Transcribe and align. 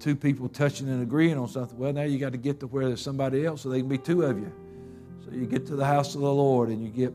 two 0.00 0.16
people 0.16 0.48
touching 0.48 0.88
and 0.88 1.02
agreeing 1.02 1.38
on 1.38 1.48
something. 1.48 1.76
Well, 1.78 1.92
now 1.92 2.02
you 2.02 2.18
got 2.18 2.32
to 2.32 2.38
get 2.38 2.60
to 2.60 2.66
where 2.66 2.86
there's 2.86 3.02
somebody 3.02 3.44
else 3.44 3.62
so 3.62 3.68
they 3.68 3.80
can 3.80 3.88
be 3.88 3.98
two 3.98 4.22
of 4.22 4.38
you. 4.38 4.52
So 5.24 5.32
you 5.32 5.46
get 5.46 5.66
to 5.66 5.76
the 5.76 5.84
house 5.84 6.14
of 6.14 6.20
the 6.20 6.32
Lord 6.32 6.68
and 6.68 6.82
you 6.82 6.90
get 6.90 7.14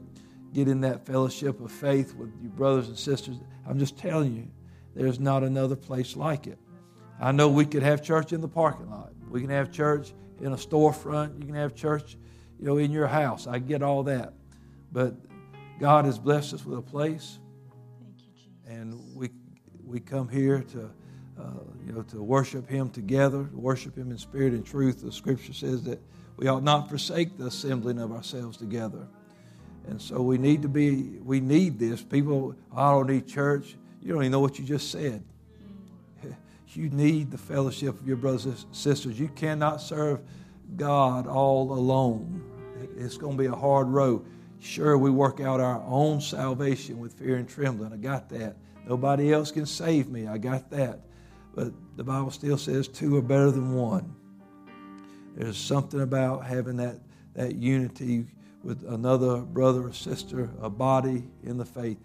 get 0.54 0.68
in 0.68 0.82
that 0.82 1.06
fellowship 1.06 1.62
of 1.62 1.72
faith 1.72 2.14
with 2.16 2.30
your 2.42 2.52
brothers 2.52 2.90
and 2.90 2.98
sisters. 2.98 3.38
I'm 3.66 3.80
just 3.80 3.98
telling 3.98 4.36
you, 4.36 4.48
there's 4.96 5.20
not 5.20 5.44
another 5.44 5.78
place 5.78 6.18
like 6.18 6.46
it. 6.46 6.60
I 7.22 7.32
know 7.32 7.48
we 7.48 7.66
could 7.66 7.84
have 7.84 8.04
church 8.04 8.34
in 8.34 8.42
the 8.42 8.50
parking 8.50 8.90
lot. 8.90 9.14
We 9.30 9.40
can 9.40 9.50
have 9.50 9.72
church 9.72 10.14
in 10.42 10.52
a 10.52 10.58
storefront. 10.58 11.40
You 11.40 11.46
can 11.46 11.56
have 11.56 11.74
church, 11.74 12.18
you 12.60 12.66
know, 12.66 12.78
in 12.78 12.92
your 12.92 13.08
house. 13.08 13.48
I 13.48 13.60
get 13.60 13.82
all 13.82 14.04
that. 14.04 14.34
But 14.92 15.16
God 15.80 16.04
has 16.06 16.20
blessed 16.20 16.54
us 16.54 16.66
with 16.66 16.80
a 16.80 16.82
place. 16.82 17.40
Thank 18.02 18.16
you, 18.20 18.34
Jesus. 18.36 18.52
and 18.68 19.16
we 19.16 19.30
we 19.86 20.00
come 20.00 20.28
here 20.28 20.64
to 20.72 20.90
uh, 21.40 21.44
you 21.86 21.94
know, 21.94 22.02
to 22.04 22.22
worship 22.22 22.70
Him 22.70 22.90
together, 22.90 23.50
worship 23.54 23.98
Him 23.98 24.12
in 24.12 24.18
spirit 24.18 24.54
and 24.54 24.66
truth. 24.66 25.02
The 25.02 25.12
Scripture 25.12 25.54
says 25.54 25.84
that 25.84 26.02
we 26.38 26.48
ought 26.48 26.64
not 26.64 26.90
forsake 26.90 27.38
the 27.38 27.48
assembling 27.48 28.00
of 28.00 28.12
ourselves 28.12 28.58
together. 28.58 29.08
And 29.88 30.02
so 30.02 30.22
we 30.22 30.38
need 30.38 30.62
to 30.62 30.70
be, 30.70 31.20
we 31.24 31.40
need 31.40 31.80
this. 31.80 32.04
People, 32.04 32.56
I 32.76 32.92
don't 32.92 33.08
need 33.08 33.28
church. 33.28 33.76
You 34.02 34.14
don't 34.14 34.24
even 34.24 34.32
know 34.32 34.40
what 34.40 34.60
you 34.60 34.66
just 34.66 34.92
said. 34.92 35.24
You 36.74 36.90
need 36.90 37.32
the 37.32 37.38
fellowship 37.38 38.00
of 38.00 38.08
your 38.08 38.16
brothers 38.16 38.46
and 38.46 38.56
sisters. 38.72 39.20
You 39.20 39.28
cannot 39.28 39.82
serve 39.82 40.22
God 40.78 41.28
all 41.28 41.74
alone. 41.74 42.42
It's 42.98 43.18
going 43.18 43.36
to 43.36 43.44
be 43.44 43.48
a 43.48 43.56
hard 43.56 43.90
road. 43.90 44.26
Sure, 44.62 44.98
we 44.98 45.10
work 45.10 45.42
out 45.42 45.60
our 45.60 45.84
own 45.86 46.22
salvation 46.22 46.98
with 47.00 47.14
fear 47.14 47.36
and 47.36 47.50
trembling. 47.50 47.92
I 47.92 47.98
got 47.98 48.30
that. 48.30 48.56
Nobody 48.88 49.34
else 49.34 49.52
can 49.52 49.66
save 49.66 50.08
me. 50.08 50.28
I 50.28 50.38
got 50.38 50.70
that. 50.72 51.02
But 51.54 51.74
the 51.98 52.04
Bible 52.04 52.32
still 52.32 52.58
says 52.58 52.88
two 52.88 53.18
are 53.18 53.22
better 53.22 53.52
than 53.52 53.74
one. 53.74 54.16
There's 55.36 55.58
something 55.58 56.02
about 56.02 56.46
having 56.46 56.78
that, 56.78 57.00
that 57.36 57.56
unity 57.56 58.26
with 58.64 58.84
another 58.88 59.38
brother 59.38 59.88
or 59.88 59.94
sister, 59.94 60.50
a 60.62 60.70
body 60.70 61.24
in 61.44 61.58
the 61.58 61.66
faith. 61.66 61.98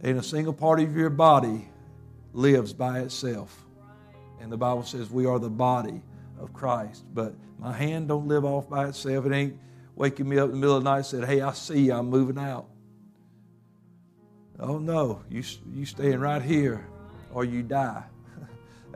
And 0.00 0.18
a 0.18 0.22
single 0.22 0.52
part 0.52 0.80
of 0.80 0.96
your 0.96 1.10
body 1.10 1.68
lives 2.32 2.72
by 2.72 3.00
itself. 3.00 3.64
And 4.40 4.52
the 4.52 4.56
Bible 4.56 4.82
says 4.82 5.10
we 5.10 5.26
are 5.26 5.38
the 5.38 5.50
body 5.50 6.02
of 6.38 6.52
Christ. 6.52 7.04
But 7.14 7.34
my 7.58 7.72
hand 7.72 8.08
don't 8.08 8.28
live 8.28 8.44
off 8.44 8.68
by 8.68 8.88
itself. 8.88 9.26
It 9.26 9.32
ain't 9.32 9.58
waking 9.94 10.28
me 10.28 10.38
up 10.38 10.46
in 10.46 10.52
the 10.52 10.58
middle 10.58 10.76
of 10.76 10.84
the 10.84 10.90
night 10.90 10.98
and 10.98 11.06
said, 11.06 11.24
hey, 11.24 11.40
I 11.40 11.52
see 11.52 11.86
you, 11.86 11.94
I'm 11.94 12.10
moving 12.10 12.38
out. 12.38 12.66
Oh 14.58 14.78
no, 14.78 15.22
you, 15.30 15.42
you 15.72 15.84
staying 15.84 16.20
right 16.20 16.42
here 16.42 16.86
or 17.32 17.44
you 17.44 17.62
die. 17.62 18.04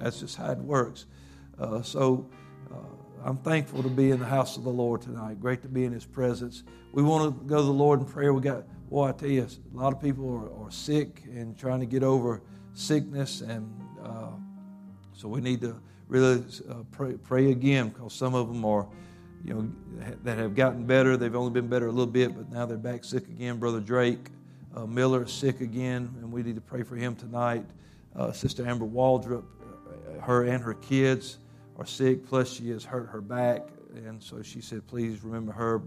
That's 0.01 0.19
just 0.21 0.37
how 0.37 0.51
it 0.51 0.59
works. 0.59 1.07
Uh, 1.59 1.83
so 1.83 2.29
uh, 2.73 2.77
I'm 3.25 3.37
thankful 3.39 3.83
to 3.83 3.89
be 3.89 4.11
in 4.11 4.19
the 4.19 4.27
house 4.27 4.57
of 4.57 4.65
the 4.65 4.71
Lord 4.71 5.03
tonight. 5.03 5.41
Great 5.41 5.63
to 5.63 5.69
be 5.69 5.85
in 5.85 5.93
His 5.93 6.07
presence. 6.07 6.63
We 6.93 7.03
want 7.03 7.39
to 7.39 7.47
go 7.47 7.59
to 7.59 7.63
the 7.63 7.71
Lord 7.71 8.01
in 8.01 8.07
prayer. 8.07 8.33
We 8.33 8.41
got, 8.41 8.65
boy, 8.89 9.09
I 9.09 9.13
tell 9.13 9.29
you, 9.29 9.47
a 9.47 9.77
lot 9.77 9.93
of 9.93 10.01
people 10.01 10.29
are, 10.35 10.67
are 10.67 10.71
sick 10.71 11.23
and 11.27 11.57
trying 11.59 11.81
to 11.81 11.87
get 11.87 12.03
over 12.03 12.43
sickness, 12.73 13.43
and 13.43 13.71
uh, 14.03 14.31
so 15.13 15.29
we 15.29 15.41
need 15.41 15.61
to 15.61 15.81
really 16.09 16.43
uh, 16.69 16.77
pray, 16.91 17.13
pray 17.13 17.51
again 17.51 17.91
because 17.91 18.15
some 18.15 18.35
of 18.35 18.49
them 18.49 18.65
are, 18.65 18.89
you 19.45 19.55
know, 19.55 19.71
that 20.25 20.39
have 20.39 20.55
gotten 20.55 20.87
better. 20.87 21.17
They've 21.17 21.35
only 21.35 21.53
been 21.53 21.69
better 21.69 21.87
a 21.87 21.93
little 21.93 22.07
bit, 22.07 22.35
but 22.35 22.51
now 22.51 22.65
they're 22.65 22.79
back 22.79 23.05
sick 23.05 23.29
again. 23.29 23.59
Brother 23.59 23.81
Drake 23.81 24.31
uh, 24.75 24.87
Miller 24.87 25.25
is 25.25 25.33
sick 25.33 25.61
again, 25.61 26.15
and 26.21 26.33
we 26.33 26.43
need 26.43 26.55
to 26.55 26.61
pray 26.61 26.83
for 26.83 26.97
him 26.97 27.15
tonight. 27.15 27.65
Uh, 28.17 28.33
Sister 28.33 28.67
Amber 28.67 28.87
Waldrop 28.87 29.45
her 30.23 30.45
and 30.45 30.63
her 30.63 30.75
kids 30.75 31.39
are 31.77 31.87
sick, 31.87 32.27
plus 32.27 32.53
she 32.53 32.71
has 32.71 32.85
hurt 32.85 33.09
her 33.09 33.21
back. 33.21 33.69
And 33.95 34.23
so 34.23 34.43
she 34.43 34.61
said, 34.61 34.87
please 34.87 35.25
remember 35.25 35.53
her. 35.53 35.83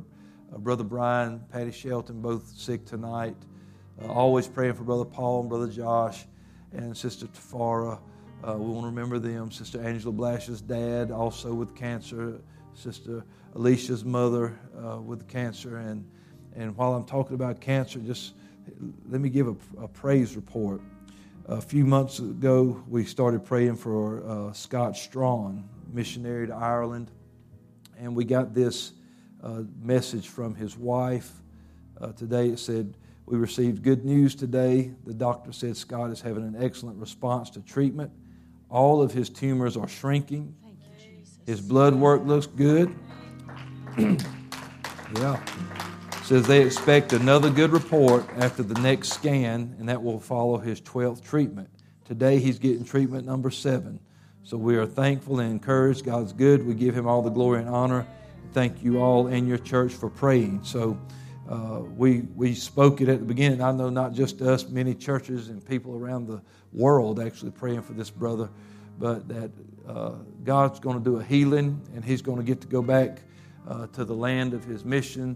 Uh, 0.54 0.58
Brother 0.58 0.84
Brian, 0.84 1.42
Patty 1.52 1.72
Shelton, 1.72 2.22
both 2.22 2.48
sick 2.48 2.86
tonight. 2.86 3.36
Uh, 4.02 4.12
always 4.12 4.48
praying 4.48 4.74
for 4.74 4.84
Brother 4.84 5.06
Paul 5.06 5.42
and 5.42 5.50
Brother 5.50 5.68
Josh 5.68 6.26
and 6.74 6.96
Sister 6.96 7.28
Tafara. 7.28 8.00
Uh, 8.44 8.56
we 8.58 8.66
want 8.66 8.82
to 8.82 8.88
remember 8.88 9.20
them. 9.20 9.52
Sister 9.52 9.82
Angela 9.82 10.12
Blash's 10.12 10.62
dad, 10.62 11.12
also 11.12 11.54
with 11.54 11.76
cancer. 11.76 12.42
Sister 12.74 13.24
Alicia's 13.56 14.04
mother 14.04 14.60
uh, 14.84 15.00
with 15.00 15.28
cancer. 15.28 15.78
And, 15.78 16.06
and 16.56 16.76
while 16.76 16.94
I'm 16.94 17.06
talking 17.06 17.36
about 17.36 17.62
cancer, 17.62 18.00
just 18.00 18.34
let 19.10 19.22
me 19.22 19.30
give 19.30 19.48
a, 19.48 19.56
a 19.84 19.88
praise 19.88 20.36
report 20.36 20.82
a 21.46 21.62
few 21.62 21.86
months 21.86 22.20
ago, 22.20 22.84
we 22.88 23.04
started 23.06 23.44
praying 23.44 23.76
for 23.76 24.24
uh, 24.26 24.54
Scott 24.54 24.96
Strawn, 24.96 25.68
missionary 25.92 26.48
to 26.48 26.54
Ireland, 26.54 27.12
and 28.00 28.16
we 28.16 28.24
got 28.24 28.54
this 28.54 28.94
uh, 29.44 29.64
message 29.82 30.30
from 30.30 30.56
his 30.56 30.78
wife. 30.78 31.32
Uh, 32.00 32.14
today 32.14 32.50
it 32.50 32.60
said, 32.60 32.96
We 33.26 33.38
received 33.38 33.84
good 33.84 34.06
news 34.06 34.36
today. 34.36 34.94
The 35.06 35.14
doctor 35.14 35.52
said 35.52 35.76
Scott 35.76 36.12
is 36.12 36.22
having 36.22 36.44
an 36.44 36.56
excellent 36.58 36.98
response 36.98 37.50
to 37.52 37.62
treatment. 37.62 38.12
All 38.70 39.02
of 39.02 39.12
his 39.12 39.30
tumors 39.30 39.76
are 39.76 39.88
shrinking. 39.88 40.56
his 41.46 41.60
blood 41.60 41.94
work 41.94 42.24
looks 42.26 42.48
good. 42.48 42.96
yeah 45.16 45.83
says 46.24 46.48
they 46.48 46.62
expect 46.62 47.12
another 47.12 47.50
good 47.50 47.72
report 47.72 48.26
after 48.38 48.64
the 48.64 48.80
next 48.80 49.12
scan, 49.12 49.76
and 49.78 49.90
that 49.90 50.02
will 50.02 50.22
follow 50.22 50.58
his 50.58 50.80
12th 50.80 51.22
treatment. 51.22 51.70
Today, 52.06 52.40
he's 52.40 52.60
getting 52.60 52.86
treatment 52.86 53.26
number 53.26 53.52
seven. 53.52 54.00
So 54.44 54.56
we 54.56 54.78
are 54.78 54.86
thankful 54.86 55.42
and 55.42 55.52
encouraged. 55.52 56.06
God's 56.06 56.32
good. 56.32 56.66
We 56.66 56.76
give 56.76 56.96
him 56.96 57.08
all 57.08 57.22
the 57.22 57.30
glory 57.30 57.60
and 57.60 57.70
honor. 57.70 58.08
Thank 58.54 58.82
you 58.82 59.02
all 59.02 59.28
in 59.28 59.48
your 59.48 59.58
church 59.58 59.94
for 59.94 60.10
praying. 60.10 60.62
So 60.64 60.98
uh, 61.50 61.82
we, 61.98 62.22
we 62.36 62.56
spoke 62.56 63.02
it 63.02 63.10
at 63.10 63.20
the 63.20 63.26
beginning. 63.26 63.62
I 63.62 63.74
know 63.74 63.90
not 63.90 64.14
just 64.14 64.42
us, 64.42 64.70
many 64.70 64.96
churches 64.96 65.50
and 65.50 65.66
people 65.66 65.98
around 65.98 66.28
the 66.28 66.42
world 66.72 67.20
actually 67.20 67.52
praying 67.52 67.82
for 67.82 67.94
this 67.94 68.10
brother, 68.10 68.50
but 68.98 69.28
that 69.28 69.52
uh, 69.86 70.12
God's 70.46 70.80
going 70.80 70.98
to 70.98 71.04
do 71.04 71.18
a 71.18 71.24
healing 71.24 71.82
and 71.94 72.04
he's 72.04 72.22
going 72.22 72.38
to 72.38 72.46
get 72.46 72.62
to 72.62 72.68
go 72.68 72.82
back 72.82 73.20
uh, 73.68 73.88
to 73.88 74.06
the 74.06 74.16
land 74.16 74.54
of 74.54 74.64
his 74.64 74.86
mission 74.86 75.36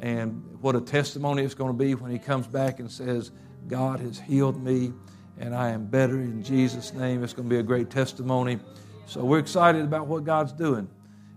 and 0.00 0.42
what 0.60 0.76
a 0.76 0.80
testimony 0.80 1.42
it's 1.42 1.54
going 1.54 1.72
to 1.72 1.78
be 1.78 1.94
when 1.94 2.10
he 2.10 2.18
comes 2.18 2.46
back 2.46 2.80
and 2.80 2.90
says, 2.90 3.30
God 3.68 4.00
has 4.00 4.18
healed 4.18 4.62
me 4.62 4.92
and 5.38 5.54
I 5.54 5.70
am 5.70 5.86
better 5.86 6.20
in 6.20 6.42
Jesus' 6.42 6.92
name. 6.92 7.22
It's 7.22 7.32
going 7.32 7.48
to 7.48 7.54
be 7.54 7.58
a 7.58 7.62
great 7.62 7.90
testimony. 7.90 8.58
So 9.06 9.24
we're 9.24 9.38
excited 9.38 9.82
about 9.82 10.06
what 10.06 10.24
God's 10.24 10.52
doing. 10.52 10.88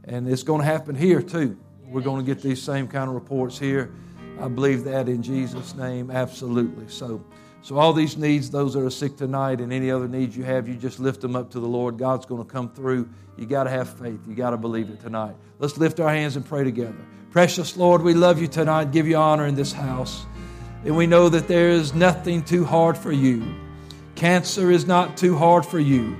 And 0.05 0.27
it's 0.27 0.43
going 0.43 0.61
to 0.61 0.65
happen 0.65 0.95
here 0.95 1.21
too. 1.21 1.57
We're 1.85 2.01
going 2.01 2.23
to 2.23 2.25
get 2.25 2.41
these 2.41 2.61
same 2.61 2.87
kind 2.87 3.09
of 3.09 3.15
reports 3.15 3.57
here. 3.59 3.91
I 4.39 4.47
believe 4.47 4.83
that 4.85 5.09
in 5.09 5.21
Jesus' 5.21 5.75
name, 5.75 6.11
absolutely. 6.11 6.87
So, 6.87 7.23
so 7.61 7.77
all 7.77 7.91
these 7.91 8.15
needs, 8.15 8.49
those 8.49 8.73
that 8.73 8.83
are 8.83 8.89
sick 8.89 9.17
tonight, 9.17 9.59
and 9.59 9.73
any 9.73 9.91
other 9.91 10.07
needs 10.07 10.37
you 10.37 10.43
have, 10.43 10.67
you 10.67 10.75
just 10.75 10.99
lift 10.99 11.19
them 11.19 11.35
up 11.35 11.51
to 11.51 11.59
the 11.59 11.67
Lord. 11.67 11.97
God's 11.97 12.25
going 12.25 12.43
to 12.43 12.49
come 12.49 12.69
through. 12.69 13.09
You 13.37 13.45
got 13.45 13.65
to 13.65 13.69
have 13.69 13.89
faith. 13.89 14.19
You 14.27 14.35
got 14.35 14.51
to 14.51 14.57
believe 14.57 14.89
it 14.89 15.01
tonight. 15.01 15.35
Let's 15.57 15.77
lift 15.77 15.99
our 15.99 16.09
hands 16.09 16.37
and 16.37 16.45
pray 16.45 16.63
together. 16.63 17.05
Precious 17.31 17.77
Lord, 17.77 18.01
we 18.01 18.15
love 18.15 18.41
you 18.41 18.47
tonight, 18.47 18.91
give 18.91 19.07
you 19.07 19.15
honor 19.15 19.45
in 19.45 19.53
this 19.53 19.71
house. 19.71 20.25
And 20.83 20.97
we 20.97 21.05
know 21.05 21.29
that 21.29 21.47
there 21.47 21.69
is 21.69 21.93
nothing 21.93 22.43
too 22.43 22.65
hard 22.65 22.97
for 22.97 23.11
you. 23.11 23.55
Cancer 24.15 24.71
is 24.71 24.87
not 24.87 25.15
too 25.15 25.37
hard 25.37 25.63
for 25.63 25.79
you. 25.79 26.17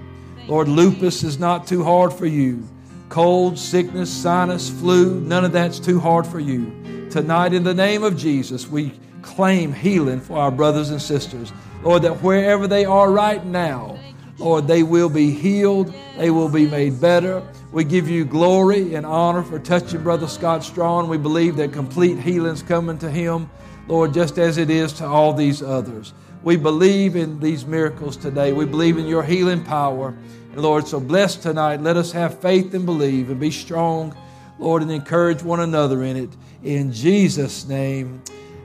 Lord, 0.47 0.67
lupus 0.67 1.23
is 1.23 1.39
not 1.39 1.65
too 1.65 1.83
hard 1.83 2.13
for 2.13 2.27
you. 2.27 2.63
Cold, 3.09 3.57
sickness, 3.57 4.11
sinus, 4.11 4.69
flu, 4.69 5.19
none 5.21 5.43
of 5.43 5.51
that's 5.51 5.79
too 5.79 5.99
hard 5.99 6.27
for 6.27 6.39
you. 6.39 7.07
Tonight, 7.09 7.53
in 7.53 7.63
the 7.63 7.73
name 7.73 8.03
of 8.03 8.15
Jesus, 8.15 8.67
we 8.67 8.93
claim 9.23 9.73
healing 9.73 10.19
for 10.19 10.37
our 10.37 10.51
brothers 10.51 10.91
and 10.91 11.01
sisters. 11.01 11.51
Lord, 11.81 12.03
that 12.03 12.21
wherever 12.21 12.67
they 12.67 12.85
are 12.85 13.11
right 13.11 13.43
now, 13.43 13.97
Lord, 14.37 14.67
they 14.67 14.83
will 14.83 15.09
be 15.09 15.31
healed, 15.31 15.91
they 16.17 16.29
will 16.29 16.49
be 16.49 16.67
made 16.67 17.01
better. 17.01 17.41
We 17.71 17.83
give 17.83 18.09
you 18.09 18.25
glory 18.25 18.95
and 18.95 19.05
honor 19.05 19.43
for 19.43 19.59
touching 19.59 20.01
Brother 20.01 20.27
Scott 20.27 20.63
Strawn. 20.63 21.07
We 21.07 21.17
believe 21.17 21.55
that 21.57 21.71
complete 21.71 22.17
healing's 22.17 22.63
coming 22.63 22.97
to 22.97 23.11
him, 23.11 23.49
Lord, 23.87 24.13
just 24.13 24.39
as 24.39 24.57
it 24.57 24.71
is 24.71 24.93
to 24.93 25.05
all 25.05 25.33
these 25.33 25.61
others. 25.61 26.13
We 26.41 26.55
believe 26.55 27.15
in 27.15 27.39
these 27.39 27.65
miracles 27.67 28.17
today. 28.17 28.53
We 28.53 28.65
believe 28.65 28.97
in 28.97 29.05
your 29.05 29.21
healing 29.21 29.63
power. 29.63 30.17
And 30.51 30.61
Lord, 30.61 30.87
so 30.87 30.99
bless 30.99 31.35
tonight. 31.35 31.81
Let 31.81 31.95
us 31.95 32.11
have 32.13 32.39
faith 32.39 32.73
and 32.73 32.87
believe 32.87 33.29
and 33.29 33.39
be 33.39 33.51
strong, 33.51 34.15
Lord, 34.57 34.81
and 34.81 34.91
encourage 34.91 35.43
one 35.43 35.59
another 35.59 36.03
in 36.03 36.17
it. 36.17 36.29
In 36.63 36.91
Jesus' 36.91 37.67
name, 37.67 38.23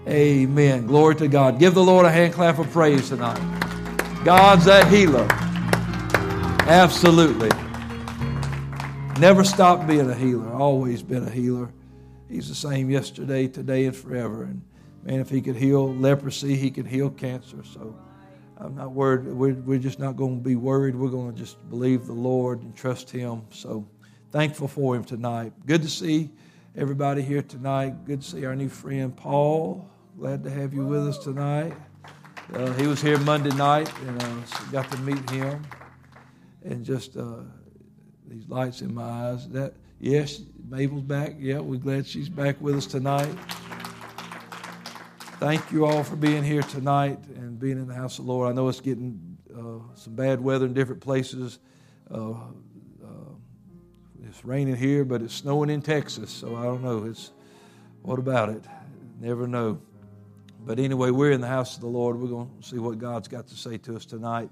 amen. 0.08 0.86
Glory 0.86 1.16
to 1.16 1.28
God. 1.28 1.58
Give 1.58 1.74
the 1.74 1.84
Lord 1.84 2.06
a 2.06 2.10
hand 2.10 2.32
clap 2.32 2.58
of 2.58 2.70
praise 2.70 3.10
tonight. 3.10 3.42
God's 4.24 4.64
that 4.64 4.88
healer. 4.88 5.26
Absolutely. 6.66 7.50
Never 9.20 9.44
stopped 9.44 9.86
being 9.86 10.10
a 10.10 10.14
healer, 10.14 10.52
always 10.52 11.02
been 11.02 11.22
a 11.22 11.30
healer. 11.30 11.72
He's 12.28 12.48
the 12.48 12.54
same 12.54 12.90
yesterday, 12.90 13.46
today, 13.46 13.84
and 13.84 13.94
forever. 13.96 14.42
And 14.42 14.62
man, 15.04 15.20
if 15.20 15.30
he 15.30 15.40
could 15.40 15.54
heal 15.54 15.94
leprosy, 15.94 16.56
he 16.56 16.70
can 16.70 16.84
heal 16.84 17.10
cancer. 17.10 17.62
So 17.62 17.96
I'm 18.58 18.74
not 18.74 18.92
worried. 18.92 19.26
We're, 19.26 19.54
we're 19.54 19.78
just 19.78 19.98
not 19.98 20.16
going 20.16 20.38
to 20.38 20.44
be 20.44 20.56
worried. 20.56 20.96
We're 20.96 21.10
going 21.10 21.32
to 21.32 21.38
just 21.38 21.68
believe 21.70 22.06
the 22.06 22.12
Lord 22.12 22.62
and 22.62 22.74
trust 22.74 23.10
Him. 23.10 23.42
So 23.50 23.86
thankful 24.32 24.68
for 24.68 24.96
Him 24.96 25.04
tonight. 25.04 25.52
Good 25.64 25.82
to 25.82 25.88
see 25.88 26.30
everybody 26.76 27.22
here 27.22 27.42
tonight. 27.42 28.04
Good 28.04 28.22
to 28.22 28.26
see 28.28 28.44
our 28.44 28.56
new 28.56 28.68
friend 28.68 29.16
Paul. 29.16 29.88
Glad 30.18 30.42
to 30.44 30.50
have 30.50 30.74
you 30.74 30.84
with 30.84 31.06
us 31.06 31.18
tonight. 31.18 31.72
Uh, 32.52 32.72
he 32.74 32.86
was 32.86 33.00
here 33.00 33.18
Monday 33.20 33.54
night 33.56 33.90
and 34.06 34.22
uh, 34.22 34.44
so 34.44 34.64
got 34.72 34.90
to 34.90 34.98
meet 34.98 35.28
him. 35.30 35.64
And 36.64 36.84
just 36.84 37.16
uh, 37.16 37.42
these 38.34 38.48
lights 38.48 38.80
in 38.80 38.94
my 38.94 39.02
eyes. 39.02 39.48
That 39.48 39.74
yes, 40.00 40.40
Mabel's 40.68 41.02
back. 41.02 41.36
Yeah, 41.38 41.60
we're 41.60 41.78
glad 41.78 42.06
she's 42.06 42.28
back 42.28 42.60
with 42.60 42.74
us 42.76 42.86
tonight. 42.86 43.32
Thank 45.38 45.70
you 45.70 45.84
all 45.84 46.02
for 46.02 46.16
being 46.16 46.42
here 46.42 46.62
tonight 46.62 47.18
and 47.36 47.58
being 47.58 47.78
in 47.78 47.86
the 47.86 47.94
house 47.94 48.18
of 48.18 48.24
the 48.24 48.32
Lord. 48.32 48.50
I 48.50 48.52
know 48.54 48.68
it's 48.68 48.80
getting 48.80 49.36
uh, 49.54 49.78
some 49.94 50.14
bad 50.14 50.40
weather 50.40 50.66
in 50.66 50.74
different 50.74 51.00
places. 51.00 51.58
Uh, 52.10 52.32
uh, 52.32 52.36
it's 54.26 54.44
raining 54.44 54.76
here, 54.76 55.04
but 55.04 55.22
it's 55.22 55.34
snowing 55.34 55.70
in 55.70 55.82
Texas, 55.82 56.30
so 56.30 56.56
I 56.56 56.62
don't 56.62 56.82
know. 56.82 57.04
It's 57.04 57.30
what 58.02 58.18
about 58.18 58.48
it? 58.48 58.64
Never 59.20 59.46
know. 59.46 59.80
But 60.66 60.78
anyway, 60.78 61.10
we're 61.10 61.32
in 61.32 61.40
the 61.40 61.46
house 61.46 61.74
of 61.74 61.82
the 61.82 61.88
Lord. 61.88 62.18
We're 62.18 62.28
going 62.28 62.50
to 62.60 62.66
see 62.66 62.78
what 62.78 62.98
God's 62.98 63.28
got 63.28 63.46
to 63.48 63.54
say 63.54 63.76
to 63.78 63.96
us 63.96 64.06
tonight. 64.06 64.50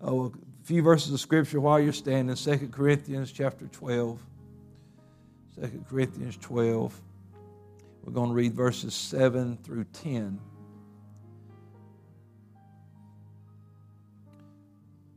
Oh, 0.00 0.32
a 0.64 0.66
few 0.66 0.80
verses 0.80 1.12
of 1.12 1.20
scripture 1.20 1.60
while 1.60 1.78
you're 1.78 1.92
standing. 1.92 2.34
2 2.34 2.68
Corinthians 2.68 3.30
chapter 3.30 3.66
12. 3.66 4.18
2 5.60 5.84
Corinthians 5.90 6.38
12. 6.38 6.98
We're 8.02 8.12
going 8.14 8.30
to 8.30 8.34
read 8.34 8.54
verses 8.54 8.94
7 8.94 9.58
through 9.58 9.84
10. 9.92 10.40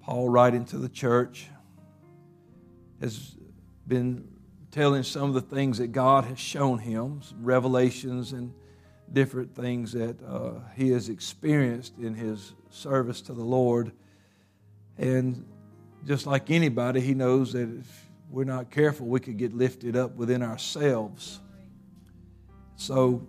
Paul, 0.02 0.28
writing 0.28 0.66
to 0.66 0.78
the 0.78 0.90
church, 0.90 1.48
has 3.00 3.38
been 3.88 4.28
telling 4.72 5.04
some 5.04 5.30
of 5.30 5.34
the 5.34 5.56
things 5.56 5.78
that 5.78 5.94
God 5.94 6.26
has 6.26 6.40
shown 6.40 6.78
him, 6.78 7.22
revelations 7.40 8.34
and 8.34 8.54
different 9.14 9.56
things 9.56 9.94
that 9.94 10.22
uh, 10.28 10.60
he 10.76 10.90
has 10.90 11.08
experienced 11.08 11.98
in 12.00 12.16
his 12.16 12.54
service 12.70 13.22
to 13.22 13.34
the 13.34 13.46
Lord. 13.46 13.94
And 14.98 15.46
just 16.06 16.26
like 16.26 16.50
anybody, 16.50 17.02
he 17.02 17.14
knows 17.14 17.54
that 17.54 17.70
if 17.70 18.10
we're 18.30 18.44
not 18.44 18.72
careful, 18.72 19.08
we 19.08 19.20
could 19.20 19.38
get 19.38 19.54
lifted 19.54 19.96
up 19.96 20.16
within 20.16 20.42
ourselves. 20.42 21.40
So 22.76 23.28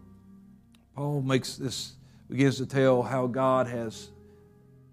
Paul 0.95 1.23
makes 1.23 1.57
this 1.57 1.95
begins 2.29 2.59
to 2.59 2.67
tell 2.67 3.03
how 3.03 3.27
God 3.27 3.67
has 3.67 4.11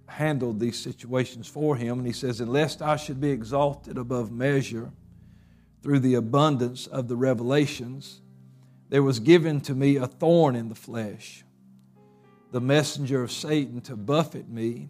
handled 0.07 0.59
these 0.59 0.79
situations 0.79 1.47
for 1.47 1.75
him. 1.75 1.99
And 1.99 2.07
he 2.07 2.13
says 2.13 2.39
unless 2.39 2.81
I 2.81 2.95
should 2.95 3.19
be 3.19 3.31
exalted 3.31 3.97
above 3.97 4.31
measure 4.31 4.91
through 5.81 5.99
the 5.99 6.15
abundance 6.15 6.87
of 6.87 7.07
the 7.07 7.15
revelations 7.15 8.21
there 8.89 9.03
was 9.03 9.19
given 9.19 9.59
to 9.61 9.73
me 9.73 9.95
a 9.97 10.07
thorn 10.07 10.55
in 10.55 10.69
the 10.69 10.75
flesh 10.75 11.43
the 12.51 12.61
messenger 12.61 13.21
of 13.21 13.31
Satan 13.31 13.81
to 13.81 13.95
buffet 13.95 14.47
me 14.47 14.89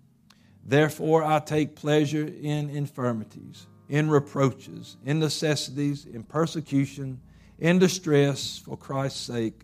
Therefore, 0.63 1.23
I 1.23 1.39
take 1.39 1.75
pleasure 1.75 2.25
in 2.25 2.69
infirmities, 2.69 3.67
in 3.89 4.09
reproaches, 4.09 4.97
in 5.05 5.19
necessities, 5.19 6.05
in 6.05 6.23
persecution, 6.23 7.19
in 7.59 7.79
distress 7.79 8.57
for 8.57 8.77
Christ's 8.77 9.19
sake. 9.19 9.61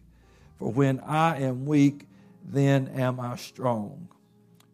For 0.58 0.72
when 0.72 1.00
I 1.02 1.42
am 1.42 1.66
weak, 1.66 2.08
then 2.44 2.88
am 2.90 3.20
I 3.20 3.36
strong. 3.36 4.10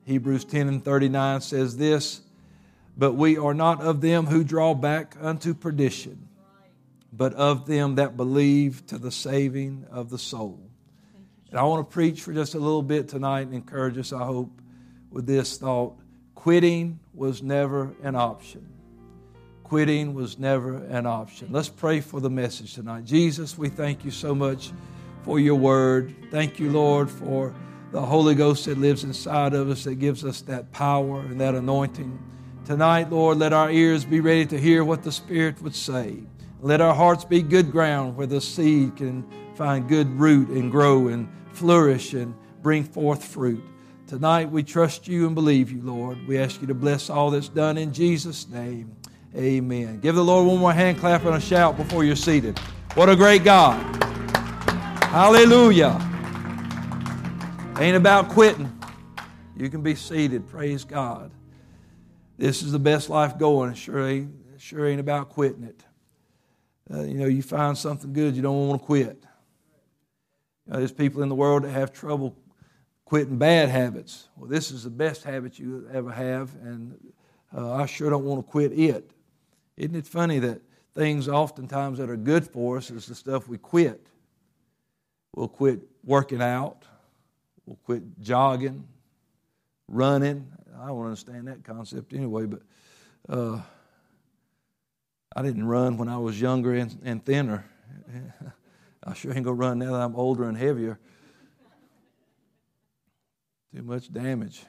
Hebrews 0.05 0.45
10 0.45 0.67
and 0.67 0.83
39 0.83 1.41
says 1.41 1.77
this 1.77 2.21
But 2.97 3.13
we 3.13 3.37
are 3.37 3.53
not 3.53 3.81
of 3.81 4.01
them 4.01 4.25
who 4.27 4.43
draw 4.43 4.73
back 4.73 5.15
unto 5.19 5.53
perdition, 5.53 6.29
but 7.11 7.33
of 7.33 7.65
them 7.65 7.95
that 7.95 8.15
believe 8.15 8.85
to 8.87 8.97
the 8.97 9.11
saving 9.11 9.85
of 9.91 10.09
the 10.09 10.17
soul. 10.17 10.59
And 11.49 11.59
I 11.59 11.63
want 11.63 11.87
to 11.87 11.93
preach 11.93 12.21
for 12.21 12.33
just 12.33 12.55
a 12.55 12.59
little 12.59 12.81
bit 12.81 13.09
tonight 13.09 13.41
and 13.41 13.53
encourage 13.53 13.97
us, 13.97 14.11
I 14.11 14.23
hope, 14.23 14.61
with 15.11 15.27
this 15.27 15.57
thought 15.57 15.99
quitting 16.43 16.99
was 17.13 17.41
never 17.41 17.95
an 18.03 18.17
option. 18.17 18.67
Quitting 19.63 20.13
was 20.13 20.37
never 20.37 20.75
an 20.87 21.05
option. 21.05 21.47
Let's 21.51 21.69
pray 21.69 22.01
for 22.01 22.19
the 22.19 22.29
message 22.29 22.73
tonight. 22.73 23.05
Jesus, 23.05 23.57
we 23.57 23.69
thank 23.69 24.03
you 24.03 24.11
so 24.11 24.35
much 24.35 24.73
for 25.21 25.39
your 25.39 25.55
word. 25.55 26.13
Thank 26.31 26.59
you, 26.59 26.69
Lord, 26.69 27.09
for 27.09 27.55
the 27.93 28.01
Holy 28.01 28.35
Ghost 28.35 28.65
that 28.65 28.77
lives 28.77 29.05
inside 29.05 29.53
of 29.53 29.69
us 29.69 29.85
that 29.85 29.95
gives 29.95 30.25
us 30.25 30.41
that 30.41 30.69
power 30.73 31.21
and 31.21 31.39
that 31.39 31.55
anointing. 31.55 32.21
Tonight, 32.65 33.09
Lord, 33.09 33.37
let 33.37 33.53
our 33.53 33.71
ears 33.71 34.03
be 34.03 34.19
ready 34.19 34.45
to 34.47 34.59
hear 34.59 34.83
what 34.83 35.01
the 35.01 35.13
Spirit 35.13 35.61
would 35.61 35.75
say. 35.75 36.17
Let 36.59 36.81
our 36.81 36.93
hearts 36.93 37.23
be 37.23 37.41
good 37.41 37.71
ground 37.71 38.17
where 38.17 38.27
the 38.27 38.41
seed 38.41 38.97
can 38.97 39.25
find 39.55 39.87
good 39.87 40.09
root 40.19 40.49
and 40.49 40.69
grow 40.69 41.07
and 41.07 41.29
flourish 41.53 42.13
and 42.13 42.35
bring 42.61 42.83
forth 42.83 43.23
fruit. 43.23 43.63
Tonight, 44.13 44.51
we 44.51 44.61
trust 44.61 45.07
you 45.07 45.25
and 45.25 45.33
believe 45.33 45.71
you, 45.71 45.81
Lord. 45.81 46.27
We 46.27 46.37
ask 46.37 46.61
you 46.61 46.67
to 46.67 46.75
bless 46.75 47.09
all 47.09 47.31
that's 47.31 47.49
done 47.49 47.79
in 47.79 47.91
Jesus' 47.91 48.47
name. 48.47 48.95
Amen. 49.35 50.01
Give 50.01 50.13
the 50.13 50.23
Lord 50.23 50.45
one 50.45 50.59
more 50.59 50.71
hand 50.71 50.99
clap 50.99 51.25
and 51.25 51.33
a 51.33 51.41
shout 51.41 51.77
before 51.77 52.03
you're 52.03 52.15
seated. 52.15 52.59
What 52.93 53.09
a 53.09 53.15
great 53.15 53.43
God! 53.43 53.81
Hallelujah. 55.05 55.97
Ain't 57.79 57.97
about 57.97 58.29
quitting. 58.29 58.71
You 59.57 59.71
can 59.71 59.81
be 59.81 59.95
seated. 59.95 60.47
Praise 60.47 60.83
God. 60.83 61.31
This 62.37 62.61
is 62.61 62.71
the 62.71 62.77
best 62.77 63.09
life 63.09 63.39
going. 63.39 63.73
Sure 63.73 64.07
ain't, 64.07 64.31
sure 64.59 64.87
ain't 64.87 64.99
about 64.99 65.29
quitting 65.29 65.63
it. 65.63 65.83
Uh, 66.93 67.01
you 67.01 67.15
know, 67.15 67.25
you 67.25 67.41
find 67.41 67.75
something 67.75 68.13
good, 68.13 68.35
you 68.35 68.43
don't 68.43 68.67
want 68.67 68.79
to 68.79 68.85
quit. 68.85 69.25
You 70.67 70.73
know, 70.73 70.77
there's 70.77 70.91
people 70.91 71.23
in 71.23 71.29
the 71.29 71.35
world 71.35 71.63
that 71.63 71.71
have 71.71 71.91
trouble 71.91 72.37
quitting 73.05 73.37
bad 73.37 73.69
habits. 73.69 74.29
Well, 74.37 74.49
this 74.49 74.71
is 74.71 74.83
the 74.83 74.89
best 74.89 75.23
habit 75.23 75.59
you 75.59 75.87
ever 75.93 76.11
have, 76.11 76.53
and 76.61 76.97
uh, 77.55 77.73
I 77.73 77.85
sure 77.85 78.09
don't 78.09 78.25
want 78.25 78.45
to 78.45 78.51
quit 78.51 78.71
it. 78.71 79.11
Isn't 79.77 79.95
it 79.95 80.07
funny 80.07 80.39
that 80.39 80.61
things 80.95 81.27
oftentimes 81.27 81.97
that 81.99 82.09
are 82.09 82.17
good 82.17 82.47
for 82.47 82.77
us 82.77 82.89
is 82.89 83.05
the 83.05 83.15
stuff 83.15 83.47
we 83.47 83.57
quit? 83.57 84.07
We'll 85.35 85.47
quit 85.47 85.81
working 86.03 86.41
out. 86.41 86.85
We'll 87.65 87.79
quit 87.83 88.19
jogging, 88.19 88.87
running. 89.87 90.51
I 90.79 90.87
don't 90.87 91.05
understand 91.05 91.47
that 91.47 91.63
concept 91.63 92.13
anyway, 92.13 92.45
but 92.45 92.61
uh, 93.29 93.61
I 95.35 95.41
didn't 95.41 95.65
run 95.65 95.97
when 95.97 96.09
I 96.09 96.17
was 96.17 96.39
younger 96.39 96.73
and, 96.73 96.99
and 97.03 97.25
thinner. 97.25 97.65
I 99.03 99.13
sure 99.13 99.33
ain't 99.33 99.45
to 99.45 99.53
run 99.53 99.79
now 99.79 99.93
that 99.93 100.01
I'm 100.01 100.15
older 100.15 100.43
and 100.47 100.57
heavier. 100.57 100.99
Too 103.73 103.81
much 103.81 104.13
damage. 104.13 104.63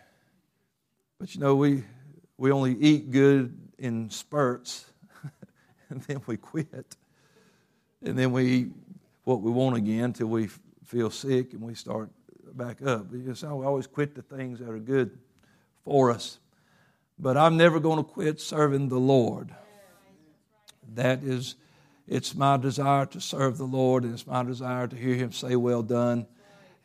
But 1.21 1.35
you 1.35 1.41
know, 1.43 1.57
we, 1.57 1.85
we 2.39 2.51
only 2.51 2.75
eat 2.77 3.11
good 3.11 3.55
in 3.77 4.09
spurts, 4.09 4.87
and 5.91 6.01
then 6.05 6.23
we 6.27 6.39
quit. 6.39 6.97
And 8.03 8.19
then 8.19 8.33
we 8.33 8.47
eat 8.47 8.69
what 9.25 9.43
we 9.43 9.51
want 9.51 9.77
again 9.77 10.05
until 10.05 10.29
we 10.29 10.49
feel 10.87 11.11
sick 11.11 11.53
and 11.53 11.61
we 11.61 11.75
start 11.75 12.09
back 12.55 12.81
up. 12.81 13.13
Because 13.13 13.43
we 13.43 13.49
always 13.49 13.87
quit 13.87 14.15
the 14.15 14.23
things 14.23 14.59
that 14.61 14.71
are 14.71 14.79
good 14.79 15.19
for 15.85 16.11
us. 16.11 16.39
But 17.19 17.37
I'm 17.37 17.59
never 17.59 17.81
going 17.81 17.99
to 17.99 18.05
quit 18.05 18.41
serving 18.41 18.89
the 18.89 18.99
Lord. 18.99 19.55
That 20.95 21.23
is, 21.23 21.57
it's 22.09 22.35
my 22.35 22.57
desire 22.57 23.05
to 23.07 23.21
serve 23.21 23.59
the 23.59 23.65
Lord, 23.65 24.05
and 24.05 24.15
it's 24.15 24.27
my 24.27 24.43
desire 24.45 24.87
to 24.87 24.97
hear 24.97 25.15
Him 25.15 25.31
say, 25.31 25.57
Well 25.57 25.83
done. 25.83 26.27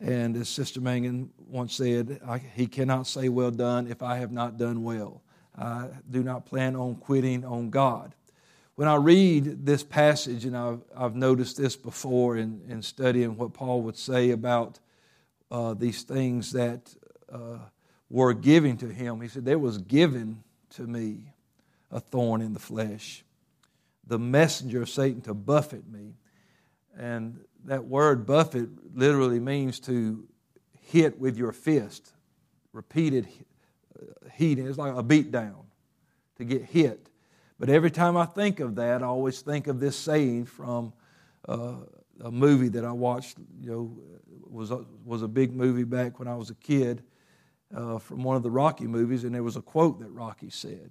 And 0.00 0.36
as 0.36 0.48
Sister 0.50 0.80
Mangan 0.80 1.30
once 1.50 1.74
said, 1.74 2.20
He 2.54 2.66
cannot 2.66 3.06
say, 3.06 3.28
Well 3.28 3.50
done, 3.50 3.86
if 3.86 4.02
I 4.02 4.16
have 4.16 4.32
not 4.32 4.56
done 4.56 4.82
well. 4.82 5.22
I 5.56 5.88
do 6.08 6.22
not 6.22 6.46
plan 6.46 6.76
on 6.76 6.94
quitting 6.96 7.44
on 7.44 7.70
God. 7.70 8.14
When 8.76 8.88
I 8.88 8.94
read 8.94 9.66
this 9.66 9.82
passage, 9.82 10.46
and 10.46 10.56
I've, 10.56 10.80
I've 10.96 11.14
noticed 11.14 11.58
this 11.58 11.76
before 11.76 12.38
in, 12.38 12.62
in 12.68 12.80
studying 12.82 13.36
what 13.36 13.52
Paul 13.52 13.82
would 13.82 13.96
say 13.96 14.30
about 14.30 14.78
uh, 15.50 15.74
these 15.74 16.02
things 16.02 16.52
that 16.52 16.94
uh, 17.30 17.58
were 18.08 18.32
given 18.32 18.76
to 18.78 18.88
him, 18.88 19.20
he 19.20 19.28
said, 19.28 19.44
There 19.44 19.58
was 19.58 19.78
given 19.78 20.42
to 20.70 20.82
me 20.82 21.34
a 21.90 22.00
thorn 22.00 22.40
in 22.40 22.54
the 22.54 22.60
flesh. 22.60 23.22
The 24.06 24.18
messenger 24.18 24.82
of 24.82 24.88
Satan 24.88 25.20
to 25.22 25.34
buffet 25.34 25.86
me. 25.90 26.14
And 26.96 27.44
that 27.64 27.84
word 27.84 28.26
buffet 28.26 28.68
literally 28.94 29.40
means 29.40 29.78
to 29.80 30.26
hit 30.90 31.18
with 31.18 31.36
your 31.36 31.52
fist, 31.52 32.12
repeated 32.72 33.28
heating. 34.34 34.66
It's 34.66 34.78
like 34.78 34.94
a 34.94 35.02
beat 35.02 35.30
down 35.30 35.66
to 36.36 36.44
get 36.44 36.64
hit. 36.64 37.08
But 37.58 37.68
every 37.68 37.90
time 37.90 38.16
I 38.16 38.24
think 38.24 38.60
of 38.60 38.76
that, 38.76 39.02
I 39.02 39.06
always 39.06 39.42
think 39.42 39.66
of 39.66 39.80
this 39.80 39.96
saying 39.96 40.46
from 40.46 40.92
uh, 41.46 41.74
a 42.22 42.30
movie 42.30 42.68
that 42.70 42.84
I 42.84 42.92
watched. 42.92 43.38
You 43.60 43.70
know, 43.70 43.98
was 44.48 44.70
a, 44.70 44.84
was 45.04 45.22
a 45.22 45.28
big 45.28 45.54
movie 45.54 45.84
back 45.84 46.18
when 46.18 46.26
I 46.26 46.34
was 46.36 46.50
a 46.50 46.54
kid 46.54 47.02
uh, 47.74 47.98
from 47.98 48.22
one 48.22 48.36
of 48.36 48.42
the 48.42 48.50
Rocky 48.50 48.86
movies, 48.86 49.24
and 49.24 49.34
there 49.34 49.42
was 49.42 49.56
a 49.56 49.62
quote 49.62 50.00
that 50.00 50.10
Rocky 50.10 50.50
said. 50.50 50.90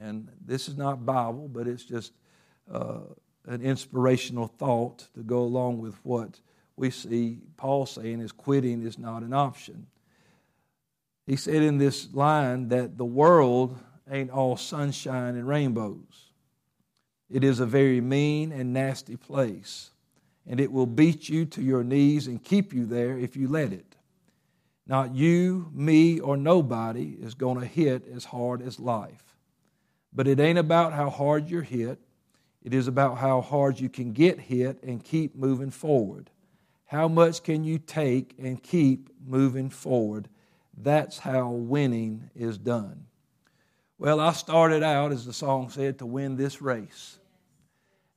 And 0.00 0.28
this 0.44 0.68
is 0.68 0.76
not 0.76 1.04
Bible, 1.04 1.48
but 1.48 1.68
it's 1.68 1.84
just 1.84 2.12
uh, 2.72 3.00
an 3.46 3.60
inspirational 3.60 4.46
thought 4.46 5.08
to 5.14 5.22
go 5.22 5.40
along 5.40 5.80
with 5.80 5.94
what 6.02 6.40
we 6.76 6.90
see 6.90 7.38
Paul 7.56 7.86
saying 7.86 8.20
is 8.20 8.32
quitting 8.32 8.82
is 8.82 8.98
not 8.98 9.22
an 9.22 9.32
option. 9.32 9.86
He 11.26 11.36
said 11.36 11.62
in 11.62 11.78
this 11.78 12.12
line 12.12 12.68
that 12.68 12.98
the 12.98 13.04
world 13.04 13.78
ain't 14.10 14.30
all 14.30 14.56
sunshine 14.56 15.36
and 15.36 15.46
rainbows. 15.46 16.32
It 17.30 17.44
is 17.44 17.60
a 17.60 17.66
very 17.66 18.00
mean 18.00 18.52
and 18.52 18.72
nasty 18.72 19.16
place, 19.16 19.90
and 20.46 20.60
it 20.60 20.70
will 20.70 20.86
beat 20.86 21.28
you 21.28 21.46
to 21.46 21.62
your 21.62 21.84
knees 21.84 22.26
and 22.26 22.42
keep 22.42 22.74
you 22.74 22.84
there 22.84 23.16
if 23.18 23.36
you 23.36 23.48
let 23.48 23.72
it. 23.72 23.96
Not 24.86 25.14
you, 25.14 25.70
me, 25.72 26.20
or 26.20 26.36
nobody 26.36 27.16
is 27.20 27.34
going 27.34 27.60
to 27.60 27.66
hit 27.66 28.06
as 28.14 28.24
hard 28.26 28.60
as 28.60 28.80
life. 28.80 29.36
But 30.12 30.26
it 30.26 30.40
ain't 30.40 30.58
about 30.58 30.92
how 30.92 31.08
hard 31.08 31.48
you're 31.48 31.62
hit, 31.62 31.98
it 32.62 32.74
is 32.74 32.86
about 32.86 33.18
how 33.18 33.40
hard 33.40 33.80
you 33.80 33.88
can 33.88 34.12
get 34.12 34.38
hit 34.38 34.82
and 34.82 35.02
keep 35.02 35.34
moving 35.34 35.70
forward. 35.70 36.30
How 36.92 37.08
much 37.08 37.42
can 37.42 37.64
you 37.64 37.78
take 37.78 38.34
and 38.38 38.62
keep 38.62 39.08
moving 39.26 39.70
forward? 39.70 40.28
That's 40.76 41.18
how 41.18 41.48
winning 41.48 42.28
is 42.34 42.58
done. 42.58 43.06
Well, 43.96 44.20
I 44.20 44.34
started 44.34 44.82
out, 44.82 45.10
as 45.10 45.24
the 45.24 45.32
song 45.32 45.70
said, 45.70 46.00
to 46.00 46.06
win 46.06 46.36
this 46.36 46.60
race. 46.60 47.18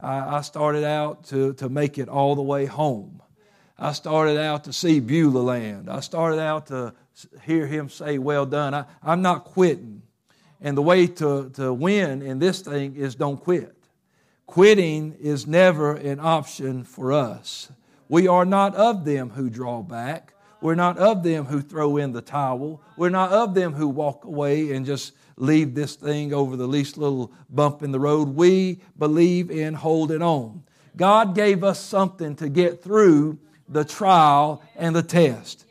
I, 0.01 0.41
started 0.41 0.83
out 0.83 1.23
to, 1.27 1.53
to 1.53 1.69
make 1.69 1.97
it 1.97 2.09
all 2.09 2.35
the 2.35 2.41
way 2.41 2.65
home. 2.65 3.21
I 3.79 3.93
started 3.93 4.37
out 4.37 4.65
to 4.65 4.73
see 4.73 4.99
Beulah 4.99 5.39
land. 5.39 5.89
I 5.89 6.01
started 6.01 6.41
out 6.41 6.67
to 6.67 6.93
hear 7.43 7.67
him 7.67 7.87
say, 7.87 8.17
Well 8.17 8.45
done. 8.45 8.73
I, 8.73 8.83
I'm 9.01 9.21
not 9.21 9.45
quitting. 9.45 10.01
And 10.59 10.75
the 10.75 10.81
way 10.81 11.07
to, 11.07 11.49
to 11.51 11.73
win 11.73 12.21
in 12.21 12.39
this 12.39 12.59
thing 12.59 12.97
is 12.97 13.15
don't 13.15 13.39
quit. 13.39 13.73
Quitting 14.47 15.13
is 15.13 15.47
never 15.47 15.95
an 15.95 16.19
option 16.19 16.83
for 16.83 17.13
us. 17.13 17.71
We 18.07 18.27
are 18.27 18.45
not 18.45 18.75
of 18.75 19.05
them 19.05 19.31
who 19.31 19.49
draw 19.49 19.81
back. 19.81 20.33
We're 20.61 20.75
not 20.75 20.97
of 20.97 21.23
them 21.23 21.45
who 21.45 21.61
throw 21.61 21.97
in 21.97 22.11
the 22.11 22.21
towel. 22.21 22.81
We're 22.97 23.09
not 23.09 23.31
of 23.31 23.53
them 23.53 23.73
who 23.73 23.87
walk 23.87 24.25
away 24.25 24.71
and 24.71 24.85
just 24.85 25.13
leave 25.37 25.75
this 25.75 25.95
thing 25.95 26.33
over 26.33 26.55
the 26.55 26.67
least 26.67 26.97
little 26.97 27.31
bump 27.49 27.83
in 27.83 27.91
the 27.91 27.99
road. 27.99 28.29
We 28.29 28.79
believe 28.97 29.51
in 29.51 29.73
holding 29.73 30.21
on. 30.21 30.63
God 30.95 31.35
gave 31.35 31.63
us 31.63 31.79
something 31.79 32.35
to 32.37 32.49
get 32.49 32.81
through 32.81 33.37
the 33.67 33.83
trial 33.83 34.63
and 34.75 34.95
the 34.95 35.03
test. 35.03 35.65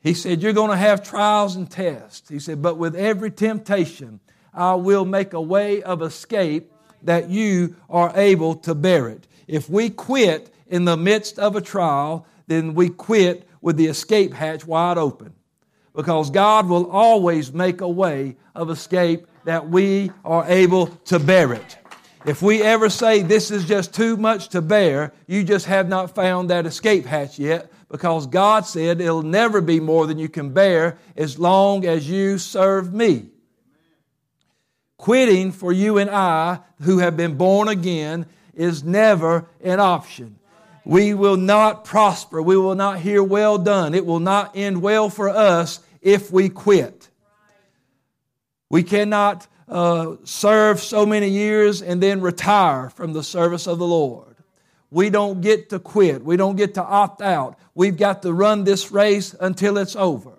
He 0.00 0.14
said, 0.14 0.42
You're 0.42 0.52
going 0.52 0.70
to 0.70 0.76
have 0.76 1.02
trials 1.02 1.56
and 1.56 1.70
tests. 1.70 2.28
He 2.28 2.38
said, 2.38 2.62
But 2.62 2.78
with 2.78 2.96
every 2.96 3.30
temptation, 3.30 4.20
I 4.54 4.74
will 4.74 5.04
make 5.04 5.32
a 5.32 5.40
way 5.40 5.82
of 5.82 6.02
escape 6.02 6.72
that 7.02 7.28
you 7.28 7.76
are 7.88 8.12
able 8.14 8.54
to 8.56 8.74
bear 8.74 9.08
it. 9.08 9.26
If 9.46 9.68
we 9.68 9.90
quit 9.90 10.52
in 10.72 10.86
the 10.86 10.96
midst 10.96 11.38
of 11.38 11.54
a 11.54 11.60
trial, 11.60 12.26
then 12.46 12.72
we 12.74 12.88
quit 12.88 13.46
with 13.60 13.76
the 13.76 13.86
escape 13.86 14.32
hatch 14.32 14.66
wide 14.66 14.96
open. 14.96 15.34
Because 15.94 16.30
God 16.30 16.66
will 16.66 16.90
always 16.90 17.52
make 17.52 17.82
a 17.82 17.88
way 17.88 18.36
of 18.54 18.70
escape 18.70 19.26
that 19.44 19.68
we 19.68 20.10
are 20.24 20.46
able 20.48 20.86
to 20.86 21.18
bear 21.18 21.52
it. 21.52 21.76
If 22.24 22.40
we 22.40 22.62
ever 22.62 22.88
say 22.88 23.20
this 23.20 23.50
is 23.50 23.66
just 23.66 23.92
too 23.94 24.16
much 24.16 24.48
to 24.50 24.62
bear, 24.62 25.12
you 25.26 25.44
just 25.44 25.66
have 25.66 25.90
not 25.90 26.14
found 26.14 26.48
that 26.48 26.64
escape 26.64 27.04
hatch 27.04 27.38
yet 27.38 27.70
because 27.90 28.26
God 28.26 28.64
said 28.64 29.02
it'll 29.02 29.22
never 29.22 29.60
be 29.60 29.78
more 29.78 30.06
than 30.06 30.18
you 30.18 30.30
can 30.30 30.54
bear 30.54 30.98
as 31.16 31.38
long 31.38 31.84
as 31.84 32.08
you 32.08 32.38
serve 32.38 32.94
me. 32.94 33.26
Quitting 34.96 35.52
for 35.52 35.70
you 35.70 35.98
and 35.98 36.08
I 36.08 36.60
who 36.80 36.98
have 36.98 37.14
been 37.14 37.36
born 37.36 37.68
again 37.68 38.24
is 38.54 38.82
never 38.82 39.48
an 39.60 39.78
option. 39.78 40.38
We 40.84 41.14
will 41.14 41.36
not 41.36 41.84
prosper. 41.84 42.42
We 42.42 42.56
will 42.56 42.74
not 42.74 42.98
hear 42.98 43.22
well 43.22 43.58
done. 43.58 43.94
It 43.94 44.04
will 44.04 44.20
not 44.20 44.56
end 44.56 44.82
well 44.82 45.08
for 45.10 45.28
us 45.28 45.80
if 46.00 46.30
we 46.30 46.48
quit. 46.48 47.08
We 48.68 48.82
cannot 48.82 49.46
uh, 49.68 50.16
serve 50.24 50.80
so 50.80 51.06
many 51.06 51.28
years 51.28 51.82
and 51.82 52.02
then 52.02 52.20
retire 52.20 52.90
from 52.90 53.12
the 53.12 53.22
service 53.22 53.66
of 53.66 53.78
the 53.78 53.86
Lord. 53.86 54.36
We 54.90 55.08
don't 55.08 55.40
get 55.40 55.70
to 55.70 55.78
quit. 55.78 56.24
We 56.24 56.36
don't 56.36 56.56
get 56.56 56.74
to 56.74 56.82
opt 56.82 57.22
out. 57.22 57.58
We've 57.74 57.96
got 57.96 58.22
to 58.22 58.32
run 58.32 58.64
this 58.64 58.90
race 58.90 59.34
until 59.38 59.78
it's 59.78 59.96
over. 59.96 60.32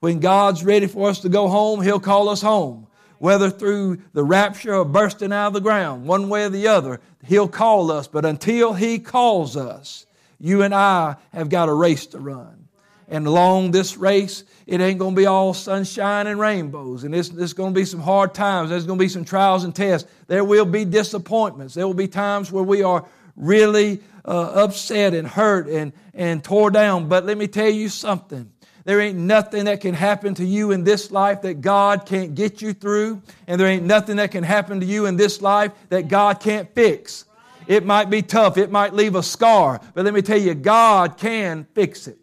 When 0.00 0.20
God's 0.20 0.62
ready 0.62 0.86
for 0.86 1.08
us 1.08 1.20
to 1.20 1.28
go 1.28 1.48
home, 1.48 1.80
He'll 1.82 1.98
call 1.98 2.28
us 2.28 2.42
home. 2.42 2.86
Whether 3.24 3.48
through 3.48 4.02
the 4.12 4.22
rapture 4.22 4.74
or 4.74 4.84
bursting 4.84 5.32
out 5.32 5.46
of 5.46 5.52
the 5.54 5.60
ground, 5.62 6.06
one 6.06 6.28
way 6.28 6.44
or 6.44 6.50
the 6.50 6.68
other, 6.68 7.00
He'll 7.24 7.48
call 7.48 7.90
us. 7.90 8.06
But 8.06 8.26
until 8.26 8.74
He 8.74 8.98
calls 8.98 9.56
us, 9.56 10.04
you 10.38 10.60
and 10.60 10.74
I 10.74 11.16
have 11.32 11.48
got 11.48 11.70
a 11.70 11.72
race 11.72 12.04
to 12.08 12.18
run. 12.18 12.68
And 13.08 13.26
along 13.26 13.70
this 13.70 13.96
race, 13.96 14.44
it 14.66 14.82
ain't 14.82 14.98
going 14.98 15.14
to 15.14 15.18
be 15.18 15.24
all 15.24 15.54
sunshine 15.54 16.26
and 16.26 16.38
rainbows. 16.38 17.04
And 17.04 17.14
it's, 17.14 17.30
it's 17.30 17.54
going 17.54 17.72
to 17.72 17.80
be 17.80 17.86
some 17.86 18.00
hard 18.00 18.34
times. 18.34 18.68
There's 18.68 18.84
going 18.84 18.98
to 18.98 19.02
be 19.02 19.08
some 19.08 19.24
trials 19.24 19.64
and 19.64 19.74
tests. 19.74 20.06
There 20.26 20.44
will 20.44 20.66
be 20.66 20.84
disappointments. 20.84 21.72
There 21.72 21.86
will 21.86 21.94
be 21.94 22.08
times 22.08 22.52
where 22.52 22.62
we 22.62 22.82
are 22.82 23.06
really 23.36 24.02
uh, 24.26 24.64
upset 24.64 25.14
and 25.14 25.26
hurt 25.26 25.66
and, 25.66 25.94
and 26.12 26.44
tore 26.44 26.70
down. 26.70 27.08
But 27.08 27.24
let 27.24 27.38
me 27.38 27.46
tell 27.46 27.70
you 27.70 27.88
something. 27.88 28.52
There 28.84 29.00
ain't 29.00 29.18
nothing 29.18 29.64
that 29.64 29.80
can 29.80 29.94
happen 29.94 30.34
to 30.34 30.44
you 30.44 30.70
in 30.70 30.84
this 30.84 31.10
life 31.10 31.42
that 31.42 31.62
God 31.62 32.04
can't 32.04 32.34
get 32.34 32.60
you 32.60 32.74
through. 32.74 33.22
And 33.46 33.58
there 33.58 33.66
ain't 33.66 33.84
nothing 33.84 34.16
that 34.16 34.30
can 34.30 34.44
happen 34.44 34.80
to 34.80 34.86
you 34.86 35.06
in 35.06 35.16
this 35.16 35.40
life 35.40 35.72
that 35.88 36.08
God 36.08 36.40
can't 36.40 36.72
fix. 36.74 37.24
It 37.66 37.86
might 37.86 38.10
be 38.10 38.20
tough. 38.20 38.58
It 38.58 38.70
might 38.70 38.92
leave 38.92 39.14
a 39.14 39.22
scar. 39.22 39.80
But 39.94 40.04
let 40.04 40.12
me 40.12 40.20
tell 40.20 40.38
you, 40.38 40.54
God 40.54 41.16
can 41.16 41.66
fix 41.74 42.06
it. 42.06 42.18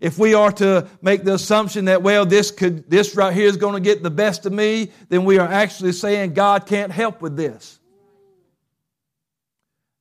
If 0.00 0.18
we 0.18 0.34
are 0.34 0.50
to 0.52 0.88
make 1.02 1.24
the 1.24 1.34
assumption 1.34 1.84
that, 1.84 2.02
well, 2.02 2.24
this 2.24 2.50
could, 2.50 2.88
this 2.90 3.14
right 3.14 3.34
here 3.34 3.46
is 3.46 3.58
going 3.58 3.74
to 3.74 3.80
get 3.80 4.02
the 4.02 4.10
best 4.10 4.46
of 4.46 4.52
me, 4.52 4.90
then 5.10 5.24
we 5.24 5.38
are 5.38 5.46
actually 5.46 5.92
saying 5.92 6.32
God 6.32 6.66
can't 6.66 6.90
help 6.90 7.20
with 7.20 7.36
this. 7.36 7.78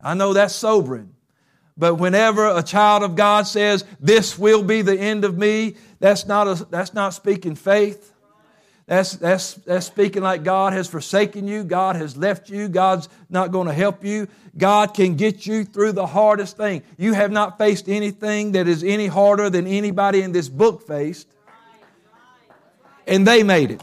I 0.02 0.14
know 0.14 0.34
that's 0.34 0.56
sobering. 0.56 1.14
But 1.80 1.96
whenever 1.96 2.46
a 2.46 2.62
child 2.62 3.04
of 3.04 3.16
God 3.16 3.48
says, 3.48 3.86
this 4.02 4.38
will 4.38 4.64
be 4.64 4.82
the 4.82 5.00
end 5.00 5.24
of 5.24 5.38
me, 5.38 5.78
that's 6.00 6.28
not, 6.28 6.48
a, 6.48 6.66
that's 6.66 6.94
not 6.94 7.14
speaking 7.14 7.56
faith. 7.56 8.14
That's, 8.86 9.14
that's, 9.14 9.54
that's 9.54 9.86
speaking 9.86 10.22
like 10.22 10.44
God 10.44 10.74
has 10.74 10.88
forsaken 10.88 11.48
you, 11.48 11.64
God 11.64 11.96
has 11.96 12.18
left 12.18 12.50
you, 12.50 12.68
God's 12.68 13.08
not 13.30 13.52
going 13.52 13.68
to 13.68 13.74
help 13.74 14.04
you. 14.04 14.28
God 14.58 14.94
can 14.94 15.16
get 15.16 15.46
you 15.46 15.64
through 15.64 15.94
the 15.94 16.08
hardest 16.08 16.58
thing. 16.58 16.84
You 16.98 17.14
have 17.14 17.32
not 17.32 17.58
faced 17.58 17.88
anything 17.88 18.54
that 18.54 18.68
is 18.68 18.84
any 18.84 19.08
harder 19.08 19.50
than 19.50 19.66
anybody 19.66 20.22
in 20.22 20.34
this 20.34 20.50
book 20.50 20.86
faced. 20.86 21.28
And 23.08 23.26
they 23.26 23.42
made 23.42 23.72
it. 23.72 23.82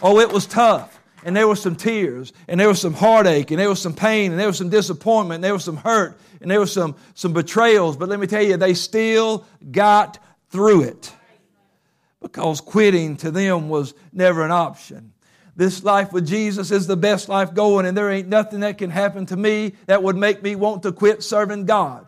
Oh, 0.00 0.20
it 0.20 0.30
was 0.30 0.46
tough. 0.46 1.00
And 1.24 1.34
there 1.34 1.48
was 1.48 1.60
some 1.60 1.74
tears, 1.74 2.32
and 2.46 2.60
there 2.60 2.68
was 2.68 2.80
some 2.80 2.94
heartache, 2.94 3.50
and 3.50 3.58
there 3.58 3.68
was 3.68 3.82
some 3.82 3.94
pain, 3.94 4.30
and 4.30 4.38
there 4.38 4.46
was 4.46 4.58
some 4.58 4.68
disappointment, 4.68 5.36
and 5.36 5.44
there 5.44 5.54
was 5.54 5.64
some 5.64 5.78
hurt, 5.78 6.16
and 6.40 6.50
there 6.50 6.60
was 6.60 6.72
some, 6.72 6.96
some 7.14 7.32
betrayals. 7.32 7.96
But 7.96 8.08
let 8.08 8.20
me 8.20 8.26
tell 8.26 8.42
you, 8.42 8.56
they 8.56 8.74
still 8.74 9.44
got 9.70 10.18
through 10.50 10.82
it 10.82 11.12
because 12.20 12.60
quitting 12.60 13.16
to 13.18 13.30
them 13.30 13.68
was 13.68 13.94
never 14.12 14.44
an 14.44 14.50
option. 14.50 15.12
This 15.54 15.82
life 15.82 16.12
with 16.12 16.26
Jesus 16.26 16.70
is 16.70 16.86
the 16.86 16.96
best 16.96 17.28
life 17.30 17.54
going, 17.54 17.86
and 17.86 17.96
there 17.96 18.10
ain't 18.10 18.28
nothing 18.28 18.60
that 18.60 18.76
can 18.76 18.90
happen 18.90 19.24
to 19.26 19.36
me 19.36 19.72
that 19.86 20.02
would 20.02 20.16
make 20.16 20.42
me 20.42 20.54
want 20.54 20.82
to 20.82 20.92
quit 20.92 21.22
serving 21.22 21.64
God. 21.64 22.06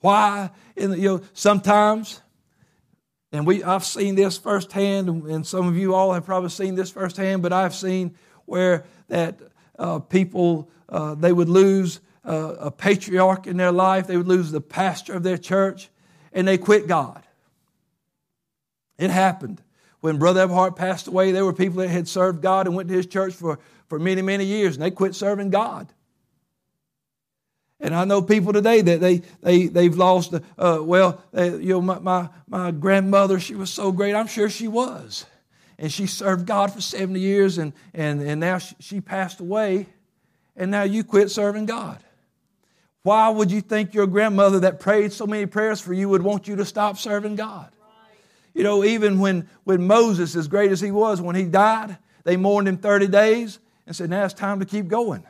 Why? 0.00 0.50
In, 0.76 0.92
you 0.92 1.08
know, 1.08 1.20
sometimes, 1.32 2.20
and 3.32 3.46
we, 3.46 3.62
I've 3.62 3.84
seen 3.84 4.16
this 4.16 4.36
firsthand, 4.36 5.08
and 5.08 5.46
some 5.46 5.66
of 5.66 5.76
you 5.76 5.94
all 5.94 6.12
have 6.12 6.26
probably 6.26 6.50
seen 6.50 6.74
this 6.74 6.90
firsthand, 6.90 7.42
but 7.42 7.52
I've 7.52 7.74
seen 7.74 8.16
where 8.44 8.84
that 9.08 9.40
uh, 9.78 9.98
people 10.00 10.70
uh, 10.90 11.14
they 11.14 11.32
would 11.32 11.48
lose 11.48 12.00
uh, 12.24 12.54
a 12.58 12.70
patriarch 12.70 13.46
in 13.46 13.56
their 13.56 13.72
life, 13.72 14.06
they 14.06 14.16
would 14.16 14.28
lose 14.28 14.50
the 14.50 14.60
pastor 14.60 15.14
of 15.14 15.22
their 15.22 15.38
church, 15.38 15.88
and 16.32 16.46
they 16.46 16.58
quit 16.58 16.86
God. 16.86 17.22
It 18.98 19.10
happened. 19.10 19.62
When 20.00 20.18
Brother 20.18 20.46
Everhart 20.46 20.76
passed 20.76 21.06
away, 21.06 21.32
there 21.32 21.44
were 21.44 21.52
people 21.52 21.80
that 21.80 21.88
had 21.88 22.08
served 22.08 22.42
God 22.42 22.66
and 22.66 22.74
went 22.74 22.88
to 22.88 22.94
his 22.94 23.06
church 23.06 23.34
for, 23.34 23.58
for 23.88 23.98
many, 23.98 24.22
many 24.22 24.44
years, 24.44 24.76
and 24.76 24.82
they 24.82 24.90
quit 24.90 25.14
serving 25.14 25.50
God. 25.50 25.92
And 27.80 27.94
I 27.94 28.04
know 28.04 28.20
people 28.20 28.52
today 28.52 28.82
that 28.82 29.00
they, 29.00 29.22
they, 29.40 29.66
they've 29.66 29.96
lost, 29.96 30.34
uh, 30.34 30.78
well, 30.82 31.22
they, 31.32 31.50
you 31.50 31.70
know, 31.70 31.80
my, 31.80 31.98
my, 31.98 32.28
my 32.46 32.70
grandmother, 32.70 33.40
she 33.40 33.54
was 33.54 33.70
so 33.70 33.90
great. 33.90 34.14
I'm 34.14 34.26
sure 34.26 34.50
she 34.50 34.68
was. 34.68 35.24
And 35.78 35.90
she 35.90 36.06
served 36.06 36.46
God 36.46 36.74
for 36.74 36.82
70 36.82 37.18
years, 37.18 37.56
and, 37.56 37.72
and, 37.94 38.20
and 38.20 38.38
now 38.38 38.58
she, 38.58 38.74
she 38.80 39.00
passed 39.00 39.40
away, 39.40 39.86
and 40.56 40.70
now 40.70 40.82
you 40.82 41.04
quit 41.04 41.30
serving 41.30 41.66
God. 41.66 41.98
Why 43.02 43.28
would 43.30 43.50
you 43.50 43.60
think 43.60 43.94
your 43.94 44.06
grandmother 44.06 44.60
that 44.60 44.80
prayed 44.80 45.12
so 45.12 45.26
many 45.26 45.46
prayers 45.46 45.80
for 45.80 45.92
you 45.92 46.08
would 46.08 46.22
want 46.22 46.48
you 46.48 46.56
to 46.56 46.64
stop 46.64 46.98
serving 46.98 47.36
God? 47.36 47.70
You 48.54 48.62
know, 48.62 48.84
even 48.84 49.20
when, 49.20 49.48
when 49.64 49.86
Moses, 49.86 50.36
as 50.36 50.48
great 50.48 50.72
as 50.72 50.80
he 50.80 50.90
was, 50.90 51.20
when 51.20 51.36
he 51.36 51.44
died, 51.44 51.96
they 52.24 52.36
mourned 52.36 52.68
him 52.68 52.76
30 52.76 53.06
days 53.08 53.58
and 53.86 53.94
said, 53.94 54.10
now 54.10 54.24
it's 54.24 54.34
time 54.34 54.60
to 54.60 54.66
keep 54.66 54.88
going. 54.88 55.24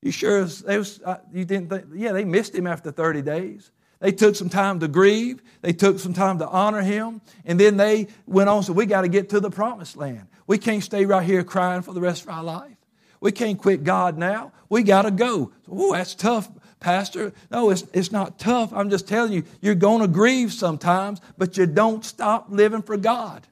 You 0.00 0.12
sure 0.12 0.44
they 0.44 0.78
was, 0.78 1.00
uh, 1.04 1.18
you 1.32 1.44
didn't 1.44 1.70
think, 1.70 1.86
yeah, 1.94 2.12
they 2.12 2.24
missed 2.24 2.54
him 2.54 2.66
after 2.66 2.92
30 2.92 3.22
days. 3.22 3.70
They 4.00 4.12
took 4.12 4.36
some 4.36 4.48
time 4.48 4.80
to 4.80 4.88
grieve. 4.88 5.42
They 5.60 5.72
took 5.72 5.98
some 5.98 6.14
time 6.14 6.38
to 6.38 6.48
honor 6.48 6.82
him. 6.82 7.20
And 7.44 7.58
then 7.58 7.76
they 7.76 8.08
went 8.26 8.48
on, 8.48 8.62
so 8.62 8.72
we 8.72 8.86
got 8.86 9.02
to 9.02 9.08
get 9.08 9.30
to 9.30 9.40
the 9.40 9.50
promised 9.50 9.96
land. 9.96 10.28
We 10.46 10.58
can't 10.58 10.82
stay 10.82 11.04
right 11.04 11.24
here 11.24 11.42
crying 11.44 11.82
for 11.82 11.92
the 11.92 12.00
rest 12.00 12.22
of 12.22 12.28
our 12.28 12.44
life. 12.44 12.76
We 13.20 13.32
can't 13.32 13.58
quit 13.58 13.82
God 13.82 14.16
now. 14.16 14.52
We 14.68 14.82
got 14.82 15.02
to 15.02 15.10
go. 15.10 15.50
Oh, 15.68 15.92
that's 15.92 16.14
tough, 16.14 16.48
Pastor. 16.78 17.32
No, 17.50 17.70
it's, 17.70 17.84
it's 17.92 18.12
not 18.12 18.38
tough. 18.38 18.72
I'm 18.72 18.90
just 18.90 19.08
telling 19.08 19.32
you, 19.32 19.42
you're 19.60 19.74
going 19.74 20.02
to 20.02 20.08
grieve 20.08 20.52
sometimes, 20.52 21.20
but 21.36 21.56
you 21.56 21.66
don't 21.66 22.04
stop 22.04 22.46
living 22.50 22.82
for 22.82 22.96
God. 22.96 23.46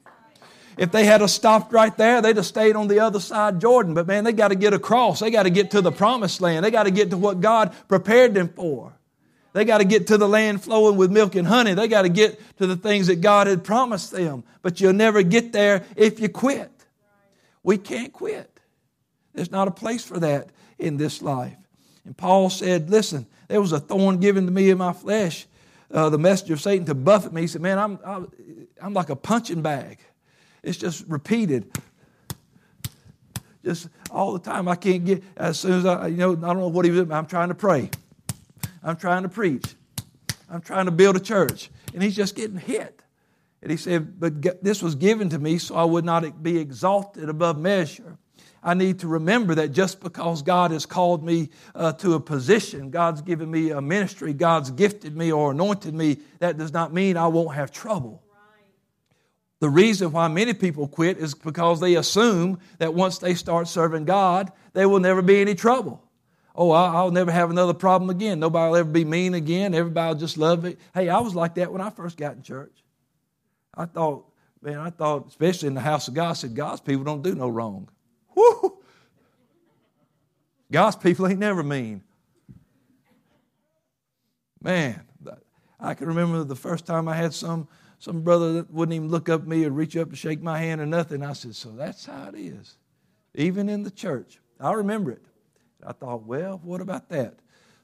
If 0.77 0.91
they 0.91 1.05
had 1.05 1.27
stopped 1.29 1.73
right 1.73 1.95
there, 1.97 2.21
they'd 2.21 2.37
have 2.37 2.45
stayed 2.45 2.75
on 2.75 2.87
the 2.87 2.99
other 2.99 3.19
side 3.19 3.59
Jordan. 3.59 3.93
But 3.93 4.07
man, 4.07 4.23
they 4.23 4.31
got 4.31 4.49
to 4.49 4.55
get 4.55 4.73
across. 4.73 5.19
They 5.19 5.31
got 5.31 5.43
to 5.43 5.49
get 5.49 5.71
to 5.71 5.81
the 5.81 5.91
promised 5.91 6.39
land. 6.39 6.63
They 6.63 6.71
got 6.71 6.83
to 6.83 6.91
get 6.91 7.09
to 7.09 7.17
what 7.17 7.41
God 7.41 7.75
prepared 7.87 8.35
them 8.35 8.49
for. 8.49 8.93
They 9.57 9.65
got 9.65 9.79
to 9.79 9.85
get 9.85 10.05
to 10.07 10.19
the 10.19 10.29
land 10.29 10.63
flowing 10.63 10.97
with 10.97 11.11
milk 11.11 11.33
and 11.33 11.47
honey. 11.47 11.73
They 11.73 11.87
got 11.87 12.03
to 12.03 12.09
get 12.09 12.39
to 12.57 12.67
the 12.67 12.75
things 12.75 13.07
that 13.07 13.21
God 13.21 13.47
had 13.47 13.63
promised 13.63 14.11
them. 14.11 14.43
But 14.61 14.79
you'll 14.79 14.93
never 14.93 15.23
get 15.23 15.51
there 15.51 15.83
if 15.95 16.19
you 16.19 16.29
quit. 16.29 16.69
We 17.63 17.79
can't 17.79 18.13
quit. 18.13 18.59
There's 19.33 19.49
not 19.49 19.67
a 19.67 19.71
place 19.71 20.03
for 20.03 20.19
that 20.19 20.51
in 20.77 20.97
this 20.97 21.23
life. 21.23 21.57
And 22.05 22.15
Paul 22.15 22.51
said, 22.51 22.91
Listen, 22.91 23.25
there 23.47 23.59
was 23.59 23.71
a 23.71 23.79
thorn 23.79 24.19
given 24.19 24.45
to 24.45 24.51
me 24.51 24.69
in 24.69 24.77
my 24.77 24.93
flesh, 24.93 25.47
uh, 25.89 26.11
the 26.11 26.19
messenger 26.19 26.53
of 26.53 26.61
Satan 26.61 26.85
to 26.85 26.93
buffet 26.93 27.33
me. 27.33 27.41
He 27.41 27.47
said, 27.47 27.63
Man, 27.63 27.79
I'm, 27.79 28.29
I'm 28.79 28.93
like 28.93 29.09
a 29.09 29.15
punching 29.15 29.63
bag. 29.63 29.97
It's 30.61 30.77
just 30.77 31.03
repeated. 31.07 31.67
Just 33.65 33.89
all 34.11 34.33
the 34.33 34.39
time. 34.39 34.67
I 34.67 34.75
can't 34.75 35.03
get, 35.03 35.23
as 35.35 35.59
soon 35.59 35.79
as 35.79 35.85
I, 35.87 36.09
you 36.09 36.17
know, 36.17 36.33
I 36.33 36.35
don't 36.35 36.59
know 36.59 36.67
what 36.67 36.85
he 36.85 36.91
was, 36.91 37.09
I'm 37.09 37.25
trying 37.25 37.49
to 37.49 37.55
pray. 37.55 37.89
I'm 38.83 38.95
trying 38.95 39.23
to 39.23 39.29
preach. 39.29 39.75
I'm 40.49 40.61
trying 40.61 40.85
to 40.85 40.91
build 40.91 41.15
a 41.15 41.19
church. 41.19 41.69
And 41.93 42.01
he's 42.01 42.15
just 42.15 42.35
getting 42.35 42.57
hit. 42.57 43.01
And 43.61 43.71
he 43.71 43.77
said, 43.77 44.19
But 44.19 44.63
this 44.63 44.81
was 44.81 44.95
given 44.95 45.29
to 45.29 45.39
me 45.39 45.57
so 45.57 45.75
I 45.75 45.83
would 45.83 46.05
not 46.05 46.43
be 46.43 46.57
exalted 46.57 47.29
above 47.29 47.57
measure. 47.57 48.17
I 48.63 48.73
need 48.73 48.99
to 48.99 49.07
remember 49.07 49.55
that 49.55 49.69
just 49.69 50.01
because 50.01 50.41
God 50.41 50.71
has 50.71 50.85
called 50.85 51.23
me 51.23 51.49
uh, 51.75 51.93
to 51.93 52.15
a 52.15 52.19
position, 52.19 52.89
God's 52.89 53.21
given 53.21 53.49
me 53.49 53.69
a 53.69 53.81
ministry, 53.81 54.33
God's 54.33 54.71
gifted 54.71 55.15
me 55.15 55.31
or 55.31 55.51
anointed 55.51 55.93
me, 55.93 56.17
that 56.39 56.57
does 56.57 56.73
not 56.73 56.93
mean 56.93 57.17
I 57.17 57.27
won't 57.27 57.55
have 57.55 57.71
trouble. 57.71 58.23
The 59.59 59.69
reason 59.69 60.11
why 60.11 60.27
many 60.27 60.53
people 60.53 60.87
quit 60.87 61.17
is 61.17 61.33
because 61.33 61.79
they 61.79 61.95
assume 61.95 62.59
that 62.77 62.93
once 62.93 63.17
they 63.17 63.33
start 63.33 63.67
serving 63.67 64.05
God, 64.05 64.51
there 64.73 64.87
will 64.87 64.99
never 64.99 65.21
be 65.21 65.41
any 65.41 65.55
trouble. 65.55 66.03
Oh, 66.59 66.71
I'll 66.71 67.11
never 67.11 67.31
have 67.31 67.51
another 67.51 67.75
problem 67.75 68.09
again. 68.09 68.39
Nobody 68.39 68.71
will 68.71 68.77
ever 68.77 68.89
be 68.89 69.05
mean 69.05 69.35
again. 69.35 69.75
Everybody 69.75 70.13
will 70.13 70.19
just 70.19 70.39
love 70.39 70.65
it. 70.65 70.79
Hey, 70.91 71.07
I 71.07 71.19
was 71.19 71.35
like 71.35 71.53
that 71.55 71.71
when 71.71 71.81
I 71.81 71.91
first 71.91 72.17
got 72.17 72.35
in 72.35 72.41
church. 72.41 72.73
I 73.75 73.85
thought, 73.85 74.25
man, 74.63 74.79
I 74.79 74.89
thought, 74.89 75.27
especially 75.27 75.67
in 75.67 75.75
the 75.75 75.81
house 75.81 76.07
of 76.07 76.15
God, 76.15 76.31
I 76.31 76.33
said, 76.33 76.55
God's 76.55 76.81
people 76.81 77.03
don't 77.03 77.21
do 77.21 77.35
no 77.35 77.47
wrong. 77.47 77.89
Woo! 78.33 78.79
God's 80.71 80.95
people 80.95 81.27
ain't 81.27 81.39
never 81.39 81.61
mean. 81.61 82.01
Man, 84.59 84.99
I 85.79 85.93
can 85.93 86.07
remember 86.07 86.43
the 86.43 86.55
first 86.55 86.87
time 86.87 87.07
I 87.07 87.15
had 87.15 87.33
some 87.33 87.67
some 87.99 88.21
brother 88.21 88.53
that 88.53 88.71
wouldn't 88.71 88.95
even 88.95 89.09
look 89.09 89.27
up 89.27 89.41
at 89.41 89.47
me 89.47 89.65
or 89.65 89.71
reach 89.71 89.97
up 89.97 90.11
to 90.11 90.15
shake 90.15 90.41
my 90.41 90.59
hand 90.59 90.79
or 90.79 90.85
nothing. 90.85 91.23
I 91.23 91.33
said, 91.33 91.55
So 91.55 91.69
that's 91.69 92.05
how 92.05 92.29
it 92.29 92.35
is, 92.35 92.77
even 93.35 93.69
in 93.69 93.83
the 93.83 93.91
church. 93.91 94.39
I 94.59 94.73
remember 94.73 95.11
it. 95.11 95.26
I 95.85 95.93
thought, 95.93 96.23
Well, 96.23 96.59
what 96.63 96.81
about 96.81 97.09
that? 97.09 97.35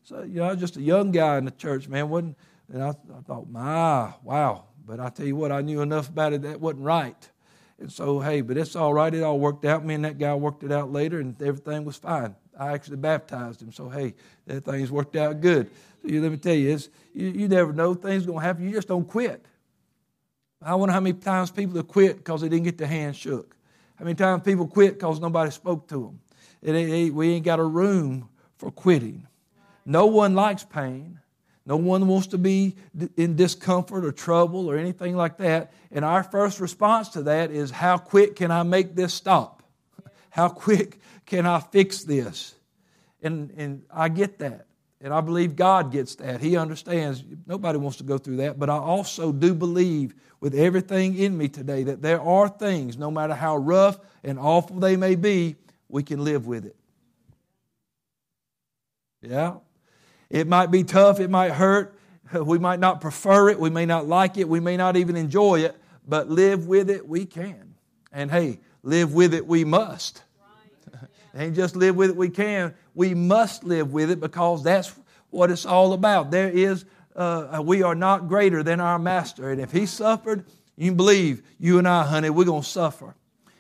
So, 0.04 0.24
you 0.24 0.36
know, 0.36 0.44
I 0.44 0.52
was 0.52 0.60
just 0.60 0.78
a 0.78 0.82
young 0.82 1.12
guy 1.12 1.38
in 1.38 1.46
the 1.46 1.52
church, 1.52 1.88
man. 1.88 2.10
Wasn't, 2.10 2.38
and 2.72 2.84
I, 2.84 2.90
I 2.90 3.22
thought, 3.26 3.50
My, 3.50 4.14
wow. 4.24 4.66
But 4.86 5.00
I 5.00 5.10
tell 5.10 5.26
you 5.26 5.36
what, 5.36 5.52
I 5.52 5.62
knew 5.62 5.82
enough 5.82 6.10
about 6.10 6.34
it 6.34 6.42
that 6.42 6.60
wasn't 6.60 6.84
right. 6.84 7.30
And 7.80 7.92
so, 7.92 8.20
hey, 8.20 8.42
but 8.42 8.58
it's 8.58 8.76
all 8.76 8.94
right. 8.94 9.14
It 9.14 9.24
all 9.24 9.40
worked 9.40 9.66
out. 9.66 9.86
Me 9.86 9.94
and 9.94 10.06
that 10.06 10.18
guy 10.18 10.34
worked 10.36 10.64
it 10.64 10.72
out 10.72 10.92
later, 10.92 11.20
and 11.20 11.40
everything 11.42 11.86
was 11.86 11.98
fine. 11.98 12.36
I 12.58 12.74
actually 12.74 12.98
baptized 12.98 13.62
him. 13.62 13.72
So, 13.72 13.90
hey, 13.90 14.14
that 14.46 14.64
thing's 14.64 14.92
worked 14.92 15.16
out 15.16 15.42
good. 15.42 15.70
So, 16.02 16.10
you, 16.10 16.22
let 16.22 16.32
me 16.32 16.38
tell 16.38 16.54
you, 16.54 16.78
you, 17.14 17.28
you 17.28 17.48
never 17.48 17.74
know. 17.74 17.94
Things 17.94 18.26
going 18.26 18.40
to 18.40 18.46
happen. 18.46 18.66
You 18.66 18.72
just 18.72 18.88
don't 18.88 19.08
quit. 19.08 19.46
I 20.62 20.76
wonder 20.76 20.94
how 20.94 21.00
many 21.00 21.18
times 21.18 21.52
people 21.52 21.76
have 21.76 21.88
quit 21.88 22.18
because 22.18 22.42
they 22.42 22.50
didn't 22.50 22.64
get 22.64 22.78
their 22.78 22.88
hand 22.88 23.16
shook. 23.16 23.56
How 23.96 24.06
many 24.06 24.16
times 24.16 24.44
people 24.44 24.68
quit 24.68 24.94
because 24.94 25.20
nobody 25.20 25.52
spoke 25.52 25.88
to 25.90 25.96
them. 25.96 26.20
It 26.64 26.74
ain't, 26.74 27.14
we 27.14 27.34
ain't 27.34 27.46
got 27.46 27.60
a 27.60 27.64
room 27.64 28.30
for 28.58 28.72
quitting. 28.72 29.28
No 29.86 30.06
one 30.06 30.34
likes 30.34 30.64
pain. 30.64 31.20
No 31.66 31.76
one 31.78 32.08
wants 32.08 32.28
to 32.28 32.38
be 32.38 32.76
in 33.16 33.36
discomfort 33.36 34.04
or 34.04 34.12
trouble 34.12 34.70
or 34.70 34.78
anything 34.78 35.16
like 35.16 35.38
that. 35.38 35.74
And 35.92 36.04
our 36.04 36.24
first 36.24 36.60
response 36.60 37.10
to 37.10 37.24
that 37.24 37.52
is 37.52 37.72
how 37.72 37.98
quick 37.98 38.36
can 38.36 38.52
I 38.52 38.64
make 38.64 38.96
this 38.96 39.14
stop? 39.14 39.64
How 40.30 40.50
quick 40.50 41.00
can 41.26 41.46
I 41.46 41.60
fix 41.60 42.04
this? 42.04 42.56
And, 43.22 43.52
and 43.56 43.84
I 43.92 44.10
get 44.10 44.40
that. 44.40 44.68
And 45.00 45.14
I 45.14 45.22
believe 45.22 45.56
God 45.56 45.92
gets 45.92 46.16
that. 46.16 46.42
He 46.42 46.56
understands. 46.56 47.24
Nobody 47.46 47.78
wants 47.78 47.98
to 47.98 48.04
go 48.04 48.18
through 48.18 48.38
that. 48.38 48.58
But 48.58 48.70
I 48.70 48.78
also 48.78 49.32
do 49.32 49.54
believe 49.54 50.16
with 50.40 50.56
everything 50.56 51.18
in 51.18 51.38
me 51.38 51.50
today 51.50 51.84
that 51.84 52.02
there 52.02 52.22
are 52.22 52.50
things, 52.50 52.98
no 52.98 53.12
matter 53.12 53.34
how 53.34 53.58
rough 53.58 54.00
and 54.24 54.40
awful 54.40 54.80
they 54.80 54.96
may 54.96 55.16
be, 55.16 55.56
we 55.94 56.02
can 56.02 56.24
live 56.24 56.48
with 56.48 56.66
it. 56.66 56.76
Yeah? 59.22 59.58
It 60.32 60.48
might 60.48 60.72
be 60.72 60.84
tough, 60.84 61.20
it 61.20 61.30
might 61.30 61.52
hurt, 61.52 61.96
we 62.34 62.58
might 62.58 62.80
not 62.80 63.00
prefer 63.00 63.50
it, 63.50 63.60
we 63.60 63.70
may 63.70 63.86
not 63.86 64.08
like 64.08 64.40
it, 64.40 64.50
we 64.50 64.60
may 64.60 64.76
not 64.76 64.98
even 64.98 65.16
enjoy 65.16 65.60
it, 65.60 65.78
but 66.08 66.32
live 66.32 66.66
with 66.66 66.90
it 66.90 67.08
we 67.08 67.28
can. 67.28 67.76
And 68.12 68.32
hey, 68.32 68.60
live 68.82 69.14
with 69.14 69.36
it 69.36 69.46
we 69.46 69.64
must. 69.64 70.24
ain't 71.38 71.56
just 71.56 71.76
live 71.76 71.96
with 71.96 72.10
it 72.10 72.16
we 72.16 72.30
can, 72.30 72.74
we 72.96 73.14
must 73.14 73.64
live 73.64 73.94
with 73.94 74.10
it 74.10 74.20
because 74.20 74.64
that's 74.64 74.92
what 75.30 75.52
it's 75.52 75.66
all 75.66 75.94
about. 75.94 76.32
There 76.32 76.50
is 76.50 76.86
uh, 77.16 77.62
we 77.64 77.84
are 77.84 77.94
not 77.94 78.28
greater 78.28 78.64
than 78.64 78.80
our 78.80 78.98
master. 78.98 79.52
And 79.52 79.62
if 79.62 79.72
he 79.72 79.86
suffered, 79.86 80.46
you 80.76 80.92
believe 80.92 81.44
you 81.60 81.78
and 81.78 81.88
I, 81.88 82.04
honey, 82.04 82.32
we're 82.32 82.46
going 82.46 82.64
to 82.64 82.68
suffer. 82.68 83.16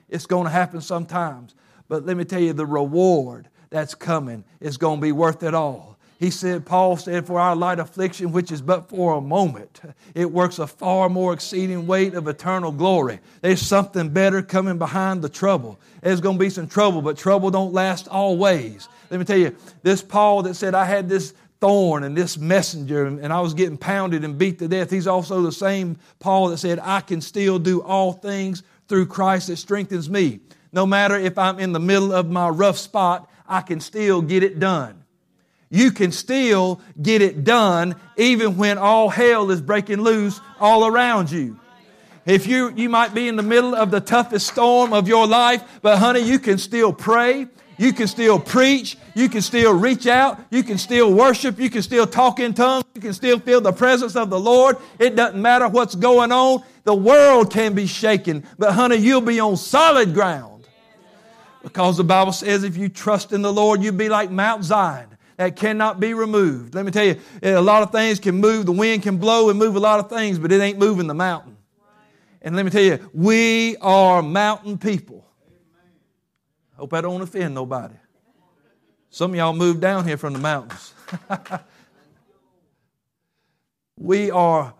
It's 0.09 0.25
going 0.25 0.45
to 0.45 0.49
happen 0.49 0.81
sometimes. 0.81 1.53
But 1.93 2.07
let 2.07 2.17
me 2.17 2.25
tell 2.25 2.41
you, 2.41 2.53
the 2.53 2.65
reward 2.65 3.49
that's 3.69 3.93
coming 3.93 4.45
is 4.59 4.77
going 4.77 4.97
to 4.97 5.01
be 5.03 5.11
worth 5.11 5.43
it 5.43 5.53
all. 5.53 5.99
He 6.19 6.31
said, 6.31 6.65
Paul 6.65 6.97
said, 6.97 7.27
For 7.27 7.39
our 7.39 7.55
light 7.55 7.77
affliction, 7.77 8.31
which 8.31 8.51
is 8.51 8.63
but 8.63 8.89
for 8.89 9.13
a 9.13 9.21
moment, 9.21 9.79
it 10.15 10.31
works 10.31 10.57
a 10.57 10.65
far 10.65 11.07
more 11.07 11.33
exceeding 11.33 11.85
weight 11.85 12.15
of 12.15 12.27
eternal 12.27 12.71
glory. 12.71 13.19
There's 13.41 13.61
something 13.61 14.09
better 14.09 14.41
coming 14.41 14.79
behind 14.79 15.21
the 15.21 15.29
trouble. 15.29 15.79
There's 16.01 16.19
going 16.19 16.37
to 16.37 16.43
be 16.43 16.49
some 16.49 16.67
trouble, 16.67 17.03
but 17.03 17.15
trouble 17.15 17.51
don't 17.51 17.73
last 17.73 18.07
always. 18.07 18.89
Let 19.11 19.19
me 19.19 19.25
tell 19.27 19.37
you, 19.37 19.55
this 19.83 20.01
Paul 20.01 20.41
that 20.41 20.55
said, 20.55 20.73
I 20.73 20.85
had 20.85 21.07
this 21.07 21.35
thorn 21.61 22.05
and 22.05 22.17
this 22.17 22.39
messenger, 22.39 23.05
and 23.05 23.31
I 23.31 23.39
was 23.39 23.53
getting 23.53 23.77
pounded 23.77 24.23
and 24.23 24.35
beat 24.35 24.57
to 24.57 24.67
death. 24.67 24.89
He's 24.89 25.05
also 25.05 25.43
the 25.43 25.51
same 25.51 25.99
Paul 26.19 26.47
that 26.47 26.57
said, 26.57 26.79
I 26.81 27.01
can 27.01 27.21
still 27.21 27.59
do 27.59 27.83
all 27.83 28.13
things 28.13 28.63
through 28.87 29.05
Christ 29.05 29.45
that 29.49 29.57
strengthens 29.57 30.09
me. 30.09 30.39
No 30.73 30.87
matter 30.87 31.15
if 31.15 31.37
I'm 31.37 31.59
in 31.59 31.71
the 31.71 31.79
middle 31.79 32.11
of 32.11 32.29
my 32.29 32.49
rough 32.49 32.77
spot, 32.77 33.29
I 33.47 33.61
can 33.61 33.79
still 33.79 34.21
get 34.21 34.43
it 34.43 34.59
done. 34.59 35.03
You 35.69 35.91
can 35.91 36.11
still 36.11 36.81
get 37.01 37.21
it 37.21 37.43
done 37.43 37.95
even 38.17 38.57
when 38.57 38.77
all 38.77 39.09
hell 39.09 39.49
is 39.51 39.61
breaking 39.61 40.01
loose 40.01 40.41
all 40.59 40.85
around 40.85 41.31
you. 41.31 41.59
If 42.25 42.47
you, 42.47 42.73
you 42.75 42.89
might 42.89 43.13
be 43.13 43.27
in 43.27 43.35
the 43.35 43.43
middle 43.43 43.75
of 43.75 43.91
the 43.91 43.99
toughest 43.99 44.47
storm 44.47 44.93
of 44.93 45.07
your 45.07 45.27
life, 45.27 45.61
but 45.81 45.97
honey, 45.97 46.21
you 46.21 46.39
can 46.39 46.57
still 46.57 46.93
pray. 46.93 47.47
You 47.77 47.91
can 47.91 48.07
still 48.07 48.39
preach. 48.39 48.97
You 49.15 49.29
can 49.29 49.41
still 49.41 49.73
reach 49.73 50.07
out. 50.07 50.39
You 50.49 50.63
can 50.63 50.77
still 50.77 51.13
worship. 51.13 51.59
You 51.59 51.69
can 51.69 51.81
still 51.81 52.07
talk 52.07 52.39
in 52.39 52.53
tongues. 52.53 52.85
You 52.95 53.01
can 53.01 53.13
still 53.13 53.39
feel 53.39 53.59
the 53.59 53.73
presence 53.73 54.15
of 54.15 54.29
the 54.29 54.39
Lord. 54.39 54.77
It 54.99 55.15
doesn't 55.15 55.41
matter 55.41 55.67
what's 55.67 55.95
going 55.95 56.31
on. 56.31 56.63
The 56.83 56.95
world 56.95 57.51
can 57.51 57.73
be 57.73 57.87
shaken, 57.87 58.45
but 58.59 58.73
honey, 58.73 58.97
you'll 58.97 59.21
be 59.21 59.39
on 59.39 59.57
solid 59.57 60.13
ground. 60.13 60.52
Because 61.63 61.97
the 61.97 62.03
Bible 62.03 62.33
says 62.33 62.63
if 62.63 62.77
you 62.77 62.89
trust 62.89 63.31
in 63.31 63.41
the 63.41 63.51
Lord, 63.51 63.81
you'd 63.81 63.97
be 63.97 64.09
like 64.09 64.29
Mount 64.29 64.63
Zion 64.63 65.07
that 65.37 65.55
cannot 65.55 65.99
be 65.99 66.13
removed. 66.13 66.75
Let 66.75 66.85
me 66.85 66.91
tell 66.91 67.05
you, 67.05 67.15
eh, 67.41 67.53
a 67.53 67.61
lot 67.61 67.83
of 67.83 67.91
things 67.91 68.19
can 68.19 68.35
move. 68.35 68.65
The 68.65 68.73
wind 68.73 69.01
can 69.01 69.17
blow 69.17 69.49
and 69.49 69.57
move 69.57 69.75
a 69.75 69.79
lot 69.79 69.99
of 69.99 70.09
things, 70.09 70.37
but 70.37 70.51
it 70.51 70.61
ain't 70.61 70.77
moving 70.77 71.07
the 71.07 71.13
mountain. 71.13 71.57
And 72.41 72.55
let 72.55 72.65
me 72.65 72.71
tell 72.71 72.83
you, 72.83 73.09
we 73.13 73.77
are 73.77 74.21
mountain 74.21 74.77
people. 74.77 75.25
Hope 76.75 76.93
I 76.93 77.01
don't 77.01 77.21
offend 77.21 77.55
nobody. 77.55 77.95
Some 79.09 79.31
of 79.31 79.37
y'all 79.37 79.53
moved 79.53 79.79
down 79.79 80.05
here 80.05 80.17
from 80.17 80.33
the 80.33 80.39
mountains. 80.39 80.93
we 83.97 84.31
are 84.31 84.73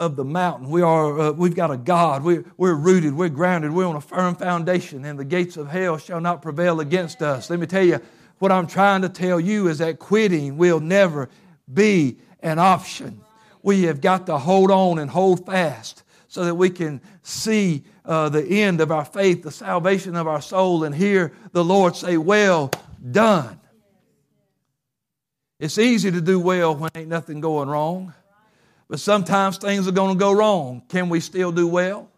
of 0.00 0.16
the 0.16 0.24
mountain. 0.24 0.68
We 0.70 0.82
are, 0.82 1.18
uh, 1.18 1.30
we've 1.32 1.54
got 1.54 1.70
a 1.70 1.76
God. 1.76 2.24
We're, 2.24 2.44
we're 2.56 2.74
rooted. 2.74 3.14
We're 3.14 3.28
grounded. 3.28 3.72
We're 3.72 3.86
on 3.86 3.96
a 3.96 4.00
firm 4.00 4.34
foundation, 4.34 5.04
and 5.04 5.18
the 5.18 5.24
gates 5.24 5.56
of 5.56 5.68
hell 5.68 5.98
shall 5.98 6.20
not 6.20 6.42
prevail 6.42 6.80
against 6.80 7.22
us. 7.22 7.50
Let 7.50 7.60
me 7.60 7.66
tell 7.66 7.84
you, 7.84 8.00
what 8.38 8.50
I'm 8.50 8.66
trying 8.66 9.02
to 9.02 9.08
tell 9.08 9.38
you 9.38 9.68
is 9.68 9.78
that 9.78 9.98
quitting 9.98 10.56
will 10.56 10.80
never 10.80 11.28
be 11.72 12.18
an 12.40 12.58
option. 12.58 13.20
We 13.62 13.84
have 13.84 14.00
got 14.00 14.26
to 14.26 14.36
hold 14.36 14.70
on 14.70 14.98
and 14.98 15.10
hold 15.10 15.46
fast 15.46 16.02
so 16.28 16.44
that 16.44 16.54
we 16.54 16.68
can 16.68 17.00
see 17.22 17.84
uh, 18.04 18.28
the 18.28 18.44
end 18.44 18.80
of 18.80 18.90
our 18.90 19.04
faith, 19.04 19.42
the 19.42 19.52
salvation 19.52 20.16
of 20.16 20.26
our 20.26 20.42
soul, 20.42 20.84
and 20.84 20.94
hear 20.94 21.32
the 21.52 21.64
Lord 21.64 21.96
say, 21.96 22.16
Well 22.16 22.70
done. 23.10 23.60
It's 25.60 25.78
easy 25.78 26.10
to 26.10 26.20
do 26.20 26.40
well 26.40 26.74
when 26.74 26.90
ain't 26.94 27.08
nothing 27.08 27.40
going 27.40 27.68
wrong. 27.68 28.12
But 28.88 29.00
sometimes 29.00 29.58
things 29.58 29.88
are 29.88 29.92
going 29.92 30.14
to 30.14 30.18
go 30.18 30.32
wrong. 30.32 30.82
Can 30.88 31.08
we 31.08 31.20
still 31.20 31.52
do 31.52 31.66
well? 31.66 32.10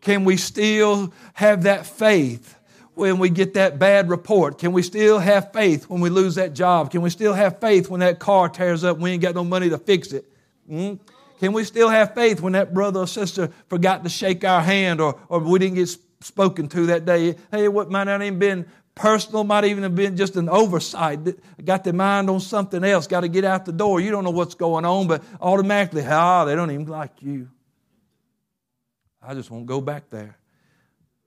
Can 0.00 0.24
we 0.24 0.36
still 0.36 1.12
have 1.34 1.64
that 1.64 1.86
faith 1.86 2.56
when 2.94 3.18
we 3.18 3.28
get 3.28 3.54
that 3.54 3.78
bad 3.78 4.08
report? 4.08 4.58
Can 4.58 4.72
we 4.72 4.82
still 4.82 5.18
have 5.18 5.52
faith 5.52 5.88
when 5.90 6.00
we 6.00 6.10
lose 6.10 6.36
that 6.36 6.54
job? 6.54 6.90
Can 6.90 7.02
we 7.02 7.10
still 7.10 7.32
have 7.32 7.60
faith 7.60 7.90
when 7.90 8.00
that 8.00 8.18
car 8.18 8.48
tears 8.48 8.84
up 8.84 8.96
and 8.96 9.02
we 9.02 9.10
ain't 9.10 9.22
got 9.22 9.34
no 9.34 9.44
money 9.44 9.68
to 9.68 9.78
fix 9.78 10.12
it? 10.12 10.24
Mm? 10.70 11.00
Can 11.40 11.52
we 11.52 11.64
still 11.64 11.88
have 11.88 12.14
faith 12.14 12.40
when 12.40 12.54
that 12.54 12.72
brother 12.72 13.00
or 13.00 13.06
sister 13.06 13.50
forgot 13.68 14.04
to 14.04 14.08
shake 14.08 14.44
our 14.44 14.62
hand 14.62 15.00
or, 15.00 15.18
or 15.28 15.40
we 15.40 15.58
didn't 15.58 15.74
get 15.74 15.94
spoken 16.20 16.68
to 16.68 16.86
that 16.86 17.04
day? 17.04 17.36
Hey, 17.50 17.68
what 17.68 17.90
might 17.90 18.04
not 18.04 18.22
even 18.22 18.38
been 18.38 18.66
personal, 18.96 19.44
might 19.44 19.64
even 19.64 19.84
have 19.84 19.94
been 19.94 20.16
just 20.16 20.34
an 20.34 20.48
oversight. 20.48 21.20
Got 21.64 21.84
their 21.84 21.92
mind 21.92 22.28
on 22.28 22.40
something 22.40 22.82
else, 22.82 23.06
got 23.06 23.20
to 23.20 23.28
get 23.28 23.44
out 23.44 23.64
the 23.64 23.72
door. 23.72 24.00
You 24.00 24.10
don't 24.10 24.24
know 24.24 24.30
what's 24.30 24.56
going 24.56 24.84
on, 24.84 25.06
but 25.06 25.22
automatically, 25.40 26.04
ah, 26.04 26.44
they 26.44 26.56
don't 26.56 26.72
even 26.72 26.86
like 26.86 27.22
you. 27.22 27.48
I 29.22 29.34
just 29.34 29.50
won't 29.50 29.66
go 29.66 29.80
back 29.80 30.10
there. 30.10 30.36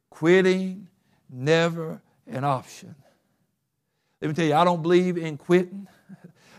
Quitting, 0.09 0.87
never 1.29 2.01
an 2.27 2.43
option. 2.43 2.95
Let 4.21 4.27
me 4.27 4.33
tell 4.33 4.45
you, 4.45 4.55
I 4.55 4.65
don't 4.65 4.81
believe 4.81 5.17
in 5.17 5.37
quitting. 5.37 5.87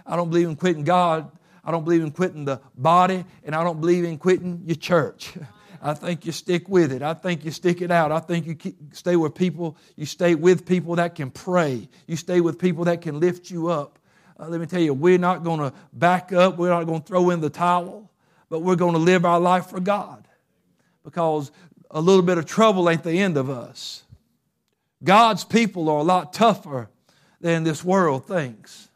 I 0.06 0.16
don't 0.16 0.30
believe 0.30 0.48
in 0.48 0.56
quitting 0.56 0.84
God. 0.84 1.30
I 1.62 1.70
don't 1.70 1.84
believe 1.84 2.02
in 2.02 2.10
quitting 2.10 2.44
the 2.44 2.60
body, 2.74 3.24
and 3.44 3.54
I 3.54 3.62
don't 3.62 3.80
believe 3.80 4.04
in 4.04 4.16
quitting 4.16 4.62
your 4.64 4.76
church. 4.76 5.34
I 5.82 5.94
think 5.94 6.26
you 6.26 6.32
stick 6.32 6.68
with 6.68 6.92
it. 6.92 7.02
I 7.02 7.14
think 7.14 7.44
you 7.44 7.50
stick 7.50 7.80
it 7.80 7.90
out. 7.90 8.12
I 8.12 8.20
think 8.20 8.46
you 8.46 8.56
stay 8.92 9.16
with 9.16 9.34
people. 9.34 9.76
You 9.96 10.04
stay 10.04 10.34
with 10.34 10.66
people 10.66 10.96
that 10.96 11.14
can 11.14 11.30
pray. 11.30 11.88
You 12.06 12.16
stay 12.16 12.40
with 12.40 12.58
people 12.58 12.84
that 12.84 13.00
can 13.00 13.18
lift 13.18 13.50
you 13.50 13.68
up. 13.68 13.98
Uh, 14.38 14.48
let 14.48 14.60
me 14.60 14.66
tell 14.66 14.80
you, 14.80 14.92
we're 14.92 15.18
not 15.18 15.42
going 15.42 15.60
to 15.60 15.72
back 15.92 16.32
up. 16.32 16.58
We're 16.58 16.70
not 16.70 16.84
going 16.84 17.00
to 17.00 17.06
throw 17.06 17.30
in 17.30 17.40
the 17.40 17.50
towel, 17.50 18.10
but 18.50 18.60
we're 18.60 18.76
going 18.76 18.92
to 18.92 18.98
live 18.98 19.24
our 19.24 19.40
life 19.40 19.66
for 19.66 19.80
God 19.80 20.28
because 21.02 21.50
a 21.90 22.00
little 22.00 22.22
bit 22.22 22.36
of 22.36 22.46
trouble 22.46 22.88
ain't 22.90 23.02
the 23.02 23.18
end 23.18 23.36
of 23.36 23.48
us. 23.48 24.02
God's 25.02 25.44
people 25.44 25.88
are 25.88 25.98
a 25.98 26.02
lot 26.02 26.32
tougher 26.32 26.90
than 27.40 27.64
this 27.64 27.82
world 27.82 28.26
thinks. 28.26 28.88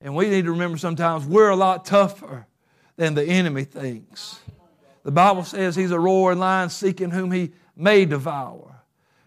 And 0.00 0.14
we 0.14 0.28
need 0.28 0.44
to 0.44 0.52
remember 0.52 0.78
sometimes 0.78 1.26
we're 1.26 1.50
a 1.50 1.56
lot 1.56 1.84
tougher 1.84 2.46
than 2.96 3.14
the 3.14 3.24
enemy 3.24 3.64
thinks. 3.64 4.38
The 5.04 5.12
Bible 5.12 5.44
says 5.44 5.76
he's 5.76 5.90
a 5.90 6.00
roaring 6.00 6.38
lion 6.38 6.70
seeking 6.70 7.10
whom 7.10 7.30
he 7.30 7.52
may 7.76 8.06
devour. 8.06 8.74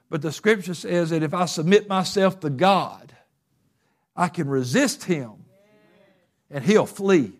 But 0.10 0.22
the 0.22 0.32
scripture 0.32 0.74
says 0.74 1.12
that 1.12 1.24
if 1.24 1.34
I 1.34 1.46
submit 1.46 1.88
myself 1.88 2.40
to 2.42 2.50
God, 2.50 3.13
I 4.16 4.28
can 4.28 4.50
resist 4.50 5.04
him 5.04 5.46
and 6.50 6.63
he'll 6.63 6.86
flee. 6.86 7.34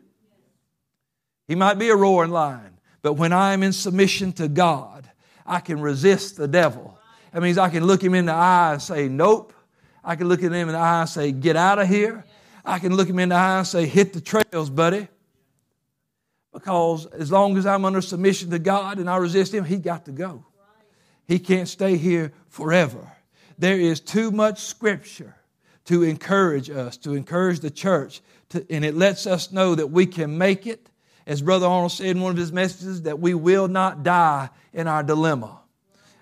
He 1.48 1.56
might 1.56 1.80
be 1.80 1.90
a 1.90 1.96
roaring 1.96 2.32
lion, 2.32 2.78
but 3.02 3.14
when 3.14 3.34
I 3.34 3.54
am 3.54 3.64
in 3.64 3.74
submission 3.74 4.34
to 4.34 4.48
God, 4.48 5.10
I 5.46 5.60
can 5.60 5.80
resist 5.80 6.36
the 6.36 6.48
devil. 6.48 7.00
That 7.32 7.42
means 7.42 7.58
I 7.58 7.70
can 7.70 7.86
look 7.86 8.04
him 8.04 8.14
in 8.14 8.26
the 8.26 8.34
eye 8.34 8.74
and 8.74 8.82
say, 8.82 9.08
Nope. 9.08 9.54
I 10.04 10.16
can 10.16 10.28
look 10.28 10.40
at 10.40 10.52
him 10.52 10.54
in 10.54 10.68
the 10.70 10.78
eye 10.78 11.02
and 11.02 11.10
say, 11.10 11.32
Get 11.32 11.56
out 11.56 11.80
of 11.80 11.88
here. 11.88 12.26
I 12.66 12.80
can 12.80 12.96
look 12.96 13.08
him 13.08 13.20
in 13.20 13.30
the 13.30 13.36
eye 13.36 13.60
and 13.60 13.68
say, 13.68 13.86
Hit 13.86 14.14
the 14.14 14.22
trails, 14.22 14.70
buddy. 14.70 15.08
Because 16.58 17.06
as 17.06 17.32
long 17.32 17.56
as 17.56 17.68
I'm 17.68 17.86
under 17.86 18.02
submission 18.02 18.50
to 18.50 18.58
God 18.58 18.98
and 18.98 19.08
I 19.08 19.18
resist 19.18 19.54
Him, 19.54 19.64
He 19.64 19.78
got 19.78 20.06
to 20.06 20.12
go. 20.12 20.44
He 21.28 21.38
can't 21.38 21.68
stay 21.68 21.98
here 21.98 22.34
forever. 22.48 23.12
There 23.60 23.80
is 23.80 24.00
too 24.00 24.32
much 24.32 24.62
Scripture 24.64 25.36
to 25.86 26.02
encourage 26.02 26.72
us, 26.72 26.98
to 26.98 27.14
encourage 27.14 27.60
the 27.60 27.70
church, 27.70 28.22
to, 28.50 28.66
and 28.72 28.84
it 28.84 28.96
lets 28.96 29.28
us 29.28 29.52
know 29.52 29.76
that 29.76 29.92
we 29.92 30.08
can 30.08 30.40
make 30.40 30.66
it. 30.66 30.90
As 31.28 31.44
Brother 31.44 31.68
Arnold 31.68 31.92
said 31.92 32.08
in 32.08 32.22
one 32.22 32.32
of 32.32 32.38
his 32.38 32.52
messages, 32.52 33.04
that 33.04 33.20
we 33.20 33.36
will 33.36 33.68
not 33.68 34.02
die 34.02 34.50
in 34.74 34.88
our 34.88 35.04
dilemma. 35.04 35.60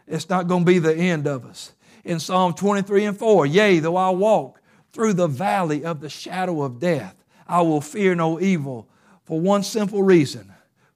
It's 0.06 0.28
not 0.28 0.50
going 0.50 0.64
to 0.64 0.70
be 0.70 0.80
the 0.80 0.94
end 0.94 1.28
of 1.28 1.46
us. 1.46 1.72
In 2.04 2.20
Psalm 2.20 2.54
23 2.54 3.06
and 3.06 3.18
4, 3.18 3.46
yea, 3.46 3.80
though 3.80 3.96
I 3.96 4.10
walk 4.10 4.60
through 4.92 5.14
the 5.14 5.28
valley 5.28 5.86
of 5.86 6.02
the 6.02 6.10
shadow 6.10 6.62
of 6.62 6.82
death, 6.82 7.16
I 7.48 7.62
will 7.62 7.80
fear 7.80 8.16
no 8.16 8.42
evil, 8.42 8.90
for 9.26 9.40
one 9.40 9.64
simple 9.64 10.04
reason 10.04 10.52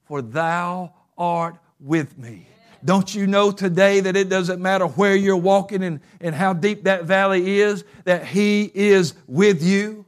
for 0.05 0.21
thou 0.21 0.93
art 1.17 1.55
with 1.79 2.17
me. 2.17 2.47
Don't 2.83 3.13
you 3.13 3.27
know 3.27 3.51
today 3.51 3.99
that 3.99 4.15
it 4.15 4.29
doesn't 4.29 4.61
matter 4.61 4.85
where 4.87 5.15
you're 5.15 5.35
walking 5.35 5.83
and, 5.83 5.99
and 6.21 6.33
how 6.33 6.53
deep 6.53 6.85
that 6.85 7.03
valley 7.03 7.59
is, 7.59 7.83
that 8.05 8.25
He 8.25 8.71
is 8.73 9.13
with 9.27 9.61
you? 9.61 10.05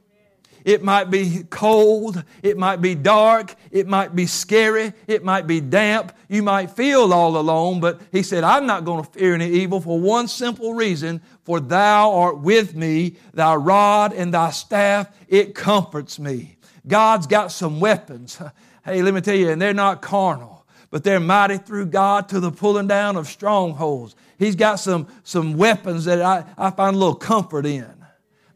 It 0.64 0.82
might 0.82 1.10
be 1.10 1.44
cold. 1.50 2.22
It 2.42 2.56
might 2.56 2.80
be 2.80 2.94
dark. 2.94 3.54
It 3.70 3.86
might 3.86 4.14
be 4.14 4.26
scary. 4.26 4.92
It 5.06 5.24
might 5.24 5.46
be 5.46 5.60
damp. 5.60 6.16
You 6.28 6.42
might 6.42 6.70
feel 6.70 7.12
all 7.12 7.36
alone, 7.36 7.80
but 7.80 8.00
he 8.12 8.22
said, 8.22 8.44
I'm 8.44 8.66
not 8.66 8.84
going 8.84 9.04
to 9.04 9.10
fear 9.10 9.34
any 9.34 9.50
evil 9.50 9.80
for 9.80 9.98
one 9.98 10.28
simple 10.28 10.74
reason, 10.74 11.20
for 11.44 11.58
thou 11.58 12.12
art 12.12 12.38
with 12.38 12.74
me, 12.74 13.16
thy 13.34 13.54
rod 13.56 14.12
and 14.12 14.32
thy 14.32 14.50
staff, 14.50 15.10
it 15.28 15.54
comforts 15.54 16.18
me. 16.18 16.56
God's 16.86 17.26
got 17.26 17.52
some 17.52 17.80
weapons. 17.80 18.40
Hey, 18.84 19.00
let 19.00 19.14
me 19.14 19.20
tell 19.20 19.36
you, 19.36 19.50
and 19.50 19.62
they're 19.62 19.72
not 19.72 20.02
carnal, 20.02 20.66
but 20.90 21.04
they're 21.04 21.20
mighty 21.20 21.56
through 21.56 21.86
God 21.86 22.28
to 22.30 22.40
the 22.40 22.50
pulling 22.50 22.88
down 22.88 23.14
of 23.14 23.28
strongholds. 23.28 24.16
He's 24.40 24.56
got 24.56 24.80
some, 24.80 25.06
some 25.22 25.56
weapons 25.56 26.06
that 26.06 26.20
I, 26.20 26.44
I 26.58 26.72
find 26.72 26.96
a 26.96 26.98
little 26.98 27.14
comfort 27.14 27.64
in. 27.64 27.86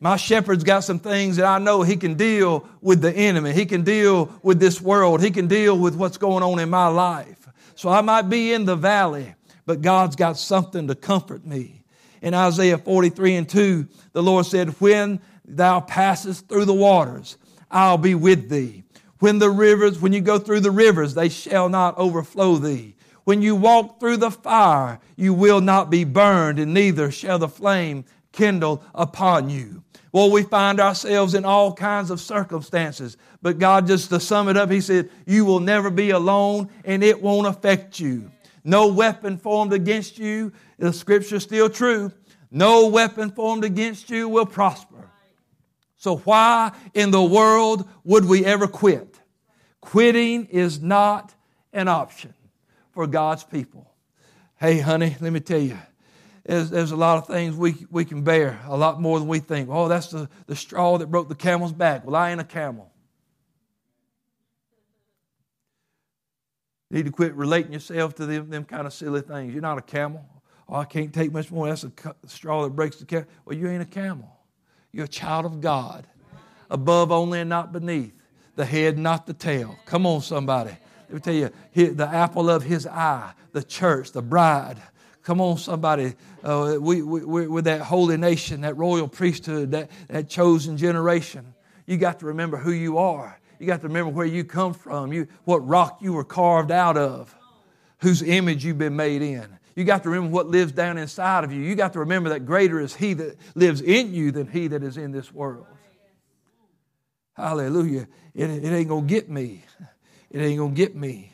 My 0.00 0.16
shepherd's 0.16 0.64
got 0.64 0.80
some 0.80 0.98
things 0.98 1.36
that 1.36 1.46
I 1.46 1.58
know 1.58 1.82
he 1.82 1.96
can 1.96 2.14
deal 2.14 2.68
with 2.80 3.00
the 3.00 3.12
enemy. 3.12 3.52
He 3.52 3.66
can 3.66 3.82
deal 3.82 4.32
with 4.42 4.58
this 4.58 4.80
world. 4.80 5.22
He 5.22 5.30
can 5.30 5.46
deal 5.46 5.78
with 5.78 5.94
what's 5.94 6.18
going 6.18 6.42
on 6.42 6.58
in 6.58 6.68
my 6.68 6.88
life. 6.88 7.48
So 7.76 7.88
I 7.88 8.00
might 8.00 8.22
be 8.22 8.52
in 8.52 8.64
the 8.64 8.76
valley, 8.76 9.34
but 9.64 9.80
God's 9.80 10.16
got 10.16 10.36
something 10.36 10.88
to 10.88 10.94
comfort 10.94 11.46
me. 11.46 11.84
In 12.20 12.34
Isaiah 12.34 12.78
43 12.78 13.36
and 13.36 13.48
2, 13.48 13.86
the 14.12 14.22
Lord 14.22 14.44
said, 14.46 14.70
When 14.80 15.20
thou 15.44 15.80
passest 15.80 16.48
through 16.48 16.64
the 16.64 16.74
waters, 16.74 17.36
I'll 17.70 17.98
be 17.98 18.14
with 18.14 18.48
thee. 18.48 18.84
When 19.18 19.38
the 19.38 19.50
rivers, 19.50 20.00
when 20.00 20.12
you 20.12 20.20
go 20.20 20.38
through 20.38 20.60
the 20.60 20.70
rivers, 20.70 21.14
they 21.14 21.28
shall 21.28 21.68
not 21.68 21.96
overflow 21.96 22.56
thee. 22.56 22.96
When 23.24 23.42
you 23.42 23.56
walk 23.56 23.98
through 23.98 24.18
the 24.18 24.30
fire, 24.30 25.00
you 25.16 25.34
will 25.34 25.60
not 25.60 25.90
be 25.90 26.04
burned, 26.04 26.58
and 26.58 26.72
neither 26.72 27.10
shall 27.10 27.38
the 27.38 27.48
flame 27.48 28.04
kindle 28.30 28.84
upon 28.94 29.50
you. 29.50 29.82
Well, 30.12 30.30
we 30.30 30.42
find 30.42 30.80
ourselves 30.80 31.34
in 31.34 31.44
all 31.44 31.74
kinds 31.74 32.10
of 32.10 32.20
circumstances. 32.20 33.16
But 33.42 33.58
God, 33.58 33.86
just 33.86 34.10
to 34.10 34.20
sum 34.20 34.48
it 34.48 34.56
up, 34.56 34.70
He 34.70 34.80
said, 34.80 35.10
You 35.26 35.44
will 35.44 35.60
never 35.60 35.90
be 35.90 36.10
alone 36.10 36.70
and 36.84 37.02
it 37.02 37.20
won't 37.20 37.46
affect 37.46 37.98
you. 37.98 38.30
No 38.64 38.88
weapon 38.88 39.38
formed 39.38 39.72
against 39.72 40.18
you, 40.18 40.52
the 40.78 40.92
scripture's 40.92 41.42
still 41.42 41.68
true. 41.68 42.12
No 42.50 42.88
weapon 42.88 43.30
formed 43.30 43.64
against 43.64 44.08
you 44.08 44.28
will 44.28 44.46
prosper. 44.46 45.10
So, 46.06 46.18
why 46.18 46.70
in 46.94 47.10
the 47.10 47.20
world 47.20 47.88
would 48.04 48.26
we 48.26 48.44
ever 48.44 48.68
quit? 48.68 49.18
Quitting 49.80 50.44
is 50.44 50.80
not 50.80 51.34
an 51.72 51.88
option 51.88 52.32
for 52.92 53.08
God's 53.08 53.42
people. 53.42 53.92
Hey, 54.54 54.78
honey, 54.78 55.16
let 55.20 55.32
me 55.32 55.40
tell 55.40 55.58
you, 55.58 55.76
there's, 56.44 56.70
there's 56.70 56.92
a 56.92 56.96
lot 56.96 57.18
of 57.18 57.26
things 57.26 57.56
we, 57.56 57.74
we 57.90 58.04
can 58.04 58.22
bear, 58.22 58.60
a 58.68 58.76
lot 58.76 59.00
more 59.00 59.18
than 59.18 59.26
we 59.26 59.40
think. 59.40 59.68
Oh, 59.68 59.88
that's 59.88 60.06
the, 60.06 60.28
the 60.46 60.54
straw 60.54 60.96
that 60.96 61.08
broke 61.08 61.28
the 61.28 61.34
camel's 61.34 61.72
back. 61.72 62.06
Well, 62.06 62.14
I 62.14 62.30
ain't 62.30 62.40
a 62.40 62.44
camel. 62.44 62.88
You 66.88 66.98
need 66.98 67.06
to 67.06 67.10
quit 67.10 67.34
relating 67.34 67.72
yourself 67.72 68.14
to 68.14 68.26
them, 68.26 68.48
them 68.48 68.64
kind 68.64 68.86
of 68.86 68.92
silly 68.92 69.22
things. 69.22 69.52
You're 69.52 69.60
not 69.60 69.78
a 69.78 69.82
camel. 69.82 70.24
Oh, 70.68 70.76
I 70.76 70.84
can't 70.84 71.12
take 71.12 71.32
much 71.32 71.50
more. 71.50 71.66
That's 71.66 71.82
a 71.82 71.92
straw 72.28 72.62
that 72.62 72.76
breaks 72.76 72.98
the 72.98 73.06
camel. 73.06 73.26
Well, 73.44 73.58
you 73.58 73.66
ain't 73.66 73.82
a 73.82 73.86
camel. 73.86 74.35
You're 74.92 75.04
a 75.04 75.08
child 75.08 75.44
of 75.44 75.60
God. 75.60 76.06
Above 76.70 77.12
only 77.12 77.40
and 77.40 77.50
not 77.50 77.72
beneath. 77.72 78.12
The 78.56 78.64
head, 78.64 78.98
not 78.98 79.26
the 79.26 79.34
tail. 79.34 79.76
Come 79.84 80.06
on, 80.06 80.22
somebody. 80.22 80.76
Let 81.08 81.14
me 81.14 81.20
tell 81.20 81.34
you, 81.34 81.50
the 81.94 82.08
apple 82.08 82.48
of 82.48 82.62
his 82.62 82.86
eye, 82.86 83.32
the 83.52 83.62
church, 83.62 84.12
the 84.12 84.22
bride. 84.22 84.78
Come 85.22 85.40
on, 85.40 85.58
somebody. 85.58 86.14
Uh, 86.42 86.76
we, 86.80 87.02
we, 87.02 87.46
we're 87.46 87.62
that 87.62 87.82
holy 87.82 88.16
nation, 88.16 88.62
that 88.62 88.76
royal 88.76 89.08
priesthood, 89.08 89.72
that, 89.72 89.90
that 90.08 90.28
chosen 90.28 90.76
generation. 90.76 91.54
You 91.86 91.96
got 91.96 92.20
to 92.20 92.26
remember 92.26 92.56
who 92.56 92.72
you 92.72 92.98
are. 92.98 93.38
You 93.58 93.66
got 93.66 93.80
to 93.80 93.88
remember 93.88 94.10
where 94.10 94.26
you 94.26 94.44
come 94.44 94.74
from, 94.74 95.12
you, 95.12 95.28
what 95.44 95.66
rock 95.66 95.98
you 96.00 96.12
were 96.12 96.24
carved 96.24 96.70
out 96.70 96.96
of, 96.96 97.34
whose 97.98 98.22
image 98.22 98.64
you've 98.64 98.78
been 98.78 98.96
made 98.96 99.22
in. 99.22 99.46
You 99.76 99.84
got 99.84 100.02
to 100.04 100.10
remember 100.10 100.34
what 100.34 100.48
lives 100.48 100.72
down 100.72 100.96
inside 100.96 101.44
of 101.44 101.52
you. 101.52 101.60
You 101.60 101.74
got 101.74 101.92
to 101.92 102.00
remember 102.00 102.30
that 102.30 102.46
greater 102.46 102.80
is 102.80 102.96
He 102.96 103.12
that 103.14 103.36
lives 103.54 103.82
in 103.82 104.12
you 104.14 104.32
than 104.32 104.48
He 104.48 104.68
that 104.68 104.82
is 104.82 104.96
in 104.96 105.12
this 105.12 105.32
world. 105.32 105.66
Hallelujah. 107.34 108.08
It, 108.34 108.48
it 108.48 108.64
ain't 108.64 108.88
going 108.88 109.06
to 109.06 109.14
get 109.14 109.28
me. 109.28 109.62
It 110.30 110.40
ain't 110.40 110.58
going 110.58 110.74
to 110.74 110.76
get 110.76 110.96
me. 110.96 111.32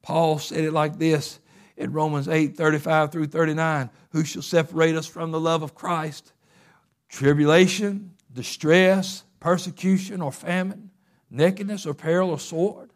Paul 0.00 0.38
said 0.38 0.64
it 0.64 0.72
like 0.72 0.98
this 0.98 1.38
in 1.76 1.92
Romans 1.92 2.28
8 2.28 2.56
35 2.56 3.12
through 3.12 3.26
39 3.26 3.90
Who 4.10 4.24
shall 4.24 4.42
separate 4.42 4.96
us 4.96 5.06
from 5.06 5.30
the 5.30 5.40
love 5.40 5.62
of 5.62 5.74
Christ? 5.74 6.32
Tribulation, 7.10 8.12
distress, 8.32 9.24
persecution, 9.38 10.22
or 10.22 10.32
famine, 10.32 10.90
nakedness, 11.30 11.84
or 11.84 11.92
peril, 11.92 12.30
or 12.30 12.38
sword? 12.38 12.91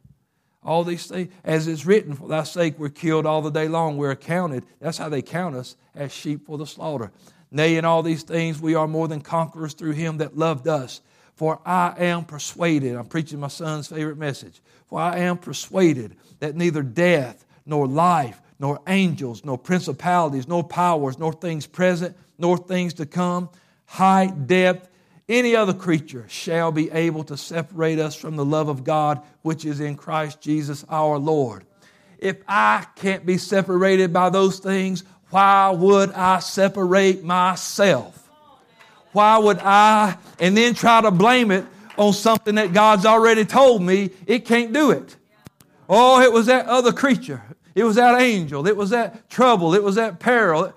All 0.66 0.82
these 0.82 1.06
things, 1.06 1.32
as 1.44 1.68
it's 1.68 1.86
written, 1.86 2.14
for 2.14 2.26
thy 2.26 2.42
sake 2.42 2.76
we're 2.76 2.88
killed 2.88 3.24
all 3.24 3.40
the 3.40 3.50
day 3.50 3.68
long. 3.68 3.96
We're 3.96 4.10
accounted, 4.10 4.66
that's 4.80 4.98
how 4.98 5.08
they 5.08 5.22
count 5.22 5.54
us, 5.54 5.76
as 5.94 6.12
sheep 6.12 6.44
for 6.44 6.58
the 6.58 6.66
slaughter. 6.66 7.12
Nay, 7.52 7.76
in 7.76 7.84
all 7.84 8.02
these 8.02 8.24
things 8.24 8.60
we 8.60 8.74
are 8.74 8.88
more 8.88 9.06
than 9.06 9.20
conquerors 9.20 9.74
through 9.74 9.92
him 9.92 10.18
that 10.18 10.36
loved 10.36 10.66
us. 10.66 11.00
For 11.36 11.60
I 11.64 11.94
am 11.98 12.24
persuaded, 12.24 12.96
I'm 12.96 13.06
preaching 13.06 13.38
my 13.38 13.48
son's 13.48 13.86
favorite 13.86 14.18
message. 14.18 14.60
For 14.88 14.98
I 14.98 15.18
am 15.18 15.38
persuaded 15.38 16.16
that 16.40 16.56
neither 16.56 16.82
death, 16.82 17.44
nor 17.64 17.86
life, 17.86 18.42
nor 18.58 18.80
angels, 18.88 19.44
nor 19.44 19.58
principalities, 19.58 20.48
nor 20.48 20.64
powers, 20.64 21.16
nor 21.16 21.32
things 21.32 21.66
present, 21.66 22.16
nor 22.38 22.58
things 22.58 22.94
to 22.94 23.06
come, 23.06 23.50
height, 23.84 24.48
depth, 24.48 24.88
any 25.28 25.56
other 25.56 25.74
creature 25.74 26.24
shall 26.28 26.70
be 26.70 26.90
able 26.90 27.24
to 27.24 27.36
separate 27.36 27.98
us 27.98 28.14
from 28.14 28.36
the 28.36 28.44
love 28.44 28.68
of 28.68 28.84
God 28.84 29.22
which 29.42 29.64
is 29.64 29.80
in 29.80 29.96
Christ 29.96 30.40
Jesus 30.40 30.84
our 30.88 31.18
Lord. 31.18 31.64
If 32.18 32.36
I 32.48 32.86
can't 32.96 33.26
be 33.26 33.36
separated 33.36 34.12
by 34.12 34.30
those 34.30 34.58
things, 34.58 35.04
why 35.30 35.70
would 35.70 36.12
I 36.12 36.38
separate 36.38 37.24
myself? 37.24 38.30
Why 39.12 39.38
would 39.38 39.58
I 39.58 40.16
and 40.38 40.56
then 40.56 40.74
try 40.74 41.00
to 41.00 41.10
blame 41.10 41.50
it 41.50 41.64
on 41.96 42.12
something 42.12 42.56
that 42.56 42.72
God's 42.72 43.06
already 43.06 43.44
told 43.44 43.82
me 43.82 44.10
it 44.26 44.44
can't 44.44 44.72
do 44.72 44.90
it? 44.92 45.16
Oh, 45.88 46.20
it 46.20 46.32
was 46.32 46.46
that 46.46 46.66
other 46.66 46.92
creature. 46.92 47.42
It 47.74 47.84
was 47.84 47.96
that 47.96 48.20
angel. 48.20 48.66
It 48.66 48.76
was 48.76 48.90
that 48.90 49.28
trouble. 49.28 49.74
It 49.74 49.82
was 49.82 49.96
that 49.96 50.18
peril. 50.18 50.72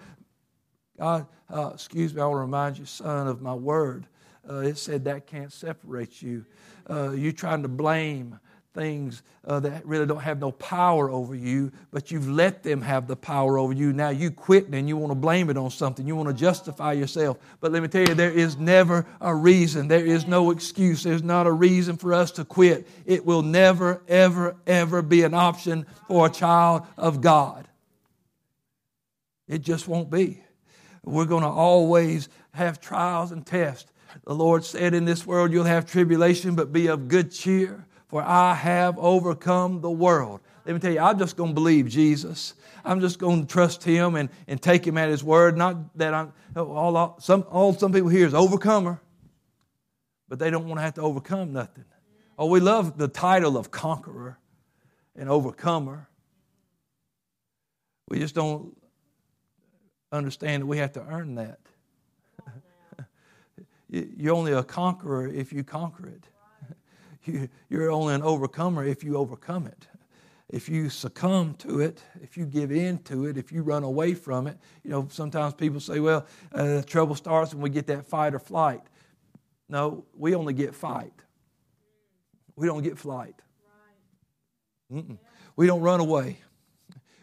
God, 0.97 1.27
uh, 1.49 1.71
excuse 1.73 2.13
me, 2.13 2.21
I 2.21 2.25
want 2.25 2.37
to 2.37 2.41
remind 2.41 2.77
you, 2.77 2.85
son, 2.85 3.27
of 3.27 3.41
my 3.41 3.53
word. 3.53 4.05
Uh, 4.49 4.59
it 4.59 4.77
said 4.77 5.05
that 5.05 5.27
can't 5.27 5.53
separate 5.53 6.21
you. 6.21 6.45
Uh, 6.89 7.11
you 7.11 7.31
trying 7.31 7.61
to 7.61 7.67
blame 7.67 8.39
things 8.73 9.23
uh, 9.45 9.59
that 9.59 9.85
really 9.85 10.05
don't 10.05 10.21
have 10.21 10.39
no 10.39 10.51
power 10.51 11.09
over 11.09 11.35
you, 11.35 11.71
but 11.91 12.11
you've 12.11 12.29
let 12.29 12.63
them 12.63 12.81
have 12.81 13.07
the 13.07 13.15
power 13.15 13.57
over 13.57 13.73
you. 13.73 13.93
Now 13.93 14.09
you 14.09 14.31
quit 14.31 14.67
and 14.67 14.87
you 14.87 14.95
want 14.97 15.11
to 15.11 15.15
blame 15.15 15.49
it 15.49 15.57
on 15.57 15.69
something. 15.69 16.07
You 16.07 16.15
want 16.15 16.29
to 16.29 16.35
justify 16.35 16.93
yourself. 16.93 17.37
But 17.59 17.71
let 17.71 17.81
me 17.81 17.87
tell 17.87 18.07
you, 18.07 18.13
there 18.13 18.31
is 18.31 18.57
never 18.57 19.05
a 19.21 19.33
reason. 19.33 19.87
There 19.87 20.05
is 20.05 20.27
no 20.27 20.51
excuse. 20.51 21.03
There's 21.03 21.23
not 21.23 21.47
a 21.47 21.51
reason 21.51 21.97
for 21.97 22.13
us 22.13 22.31
to 22.31 22.45
quit. 22.45 22.87
It 23.05 23.25
will 23.25 23.41
never, 23.41 24.01
ever, 24.07 24.55
ever 24.65 25.01
be 25.01 25.23
an 25.23 25.33
option 25.33 25.85
for 26.07 26.27
a 26.27 26.29
child 26.29 26.83
of 26.97 27.21
God. 27.21 27.67
It 29.47 29.59
just 29.59 29.87
won't 29.87 30.11
be. 30.11 30.43
We're 31.03 31.25
going 31.25 31.43
to 31.43 31.49
always 31.49 32.29
have 32.51 32.79
trials 32.79 33.31
and 33.31 33.45
tests. 33.45 33.91
The 34.25 34.33
Lord 34.35 34.63
said, 34.63 34.93
In 34.93 35.05
this 35.05 35.25
world 35.25 35.51
you'll 35.51 35.63
have 35.65 35.85
tribulation, 35.85 36.55
but 36.55 36.71
be 36.71 36.87
of 36.87 37.07
good 37.07 37.31
cheer, 37.31 37.85
for 38.07 38.21
I 38.23 38.53
have 38.53 38.97
overcome 38.97 39.81
the 39.81 39.91
world. 39.91 40.41
Let 40.65 40.73
me 40.73 40.79
tell 40.79 40.91
you, 40.91 40.99
I'm 40.99 41.17
just 41.17 41.35
going 41.35 41.51
to 41.51 41.53
believe 41.53 41.87
Jesus. 41.87 42.53
I'm 42.85 43.01
just 43.01 43.19
going 43.19 43.45
to 43.45 43.51
trust 43.51 43.83
Him 43.83 44.15
and, 44.15 44.29
and 44.47 44.61
take 44.61 44.85
Him 44.85 44.97
at 44.97 45.09
His 45.09 45.23
word. 45.23 45.57
Not 45.57 45.97
that 45.97 46.13
I'm, 46.13 46.33
all, 46.55 47.19
some, 47.19 47.45
all 47.49 47.73
some 47.73 47.91
people 47.91 48.09
here 48.09 48.25
is 48.25 48.33
overcomer, 48.33 49.01
but 50.27 50.39
they 50.39 50.49
don't 50.49 50.67
want 50.67 50.79
to 50.79 50.83
have 50.83 50.93
to 50.95 51.01
overcome 51.01 51.53
nothing. 51.53 51.85
Oh, 52.37 52.45
we 52.45 52.59
love 52.59 52.97
the 52.97 53.07
title 53.07 53.57
of 53.57 53.71
conqueror 53.71 54.37
and 55.15 55.29
overcomer. 55.29 56.07
We 58.07 58.19
just 58.19 58.33
don't 58.33 58.75
understand 60.11 60.63
that 60.63 60.67
we 60.67 60.77
have 60.77 60.93
to 60.93 61.01
earn 61.01 61.35
that. 61.35 61.59
You're 63.89 64.35
only 64.35 64.53
a 64.53 64.63
conqueror 64.63 65.27
if 65.27 65.51
you 65.51 65.63
conquer 65.63 66.07
it. 66.09 67.49
You're 67.69 67.91
only 67.91 68.13
an 68.13 68.21
overcomer 68.21 68.85
if 68.85 69.03
you 69.03 69.17
overcome 69.17 69.67
it. 69.67 69.87
If 70.49 70.67
you 70.67 70.89
succumb 70.89 71.53
to 71.59 71.79
it, 71.79 72.01
if 72.21 72.35
you 72.35 72.45
give 72.45 72.71
in 72.71 72.99
to 73.03 73.25
it, 73.25 73.37
if 73.37 73.51
you 73.51 73.61
run 73.61 73.83
away 73.83 74.15
from 74.15 74.47
it, 74.47 74.57
you 74.83 74.89
know, 74.89 75.07
sometimes 75.11 75.53
people 75.53 75.79
say, 75.79 75.99
well, 75.99 76.25
uh, 76.53 76.81
trouble 76.83 77.13
starts 77.15 77.53
when 77.53 77.61
we 77.61 77.69
get 77.69 77.85
that 77.87 78.05
fight 78.05 78.33
or 78.33 78.39
flight. 78.39 78.81
No, 79.67 80.05
we 80.17 80.33
only 80.33 80.53
get 80.53 80.73
fight. 80.73 81.13
We 82.55 82.65
don't 82.65 82.81
get 82.81 82.97
flight. 82.97 83.35
Mm-mm. 84.91 85.19
We 85.55 85.67
don't 85.67 85.81
run 85.81 85.99
away. 85.99 86.39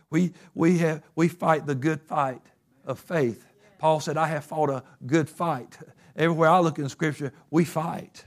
We, 0.08 0.32
we, 0.54 0.78
have, 0.78 1.02
we 1.16 1.26
fight 1.26 1.66
the 1.66 1.74
good 1.74 2.00
fight 2.00 2.42
of 2.84 3.00
faith. 3.00 3.44
Paul 3.78 3.98
said, 3.98 4.16
I 4.16 4.28
have 4.28 4.44
fought 4.44 4.70
a 4.70 4.84
good 5.04 5.28
fight. 5.28 5.76
Everywhere 6.16 6.48
I 6.48 6.60
look 6.60 6.78
in 6.78 6.88
Scripture, 6.88 7.32
we 7.50 7.64
fight. 7.64 8.24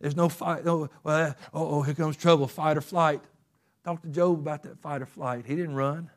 There's 0.00 0.16
no 0.16 0.28
fight. 0.28 0.64
No, 0.64 0.90
well, 1.02 1.34
oh, 1.54 1.82
here 1.82 1.94
comes 1.94 2.16
trouble, 2.16 2.46
fight 2.46 2.76
or 2.76 2.82
flight. 2.82 3.22
Talk 3.84 4.02
to 4.02 4.08
Job 4.08 4.38
about 4.38 4.62
that 4.64 4.78
fight 4.78 5.00
or 5.00 5.06
flight. 5.06 5.46
He 5.46 5.56
didn't 5.56 5.74
run. 5.74 6.10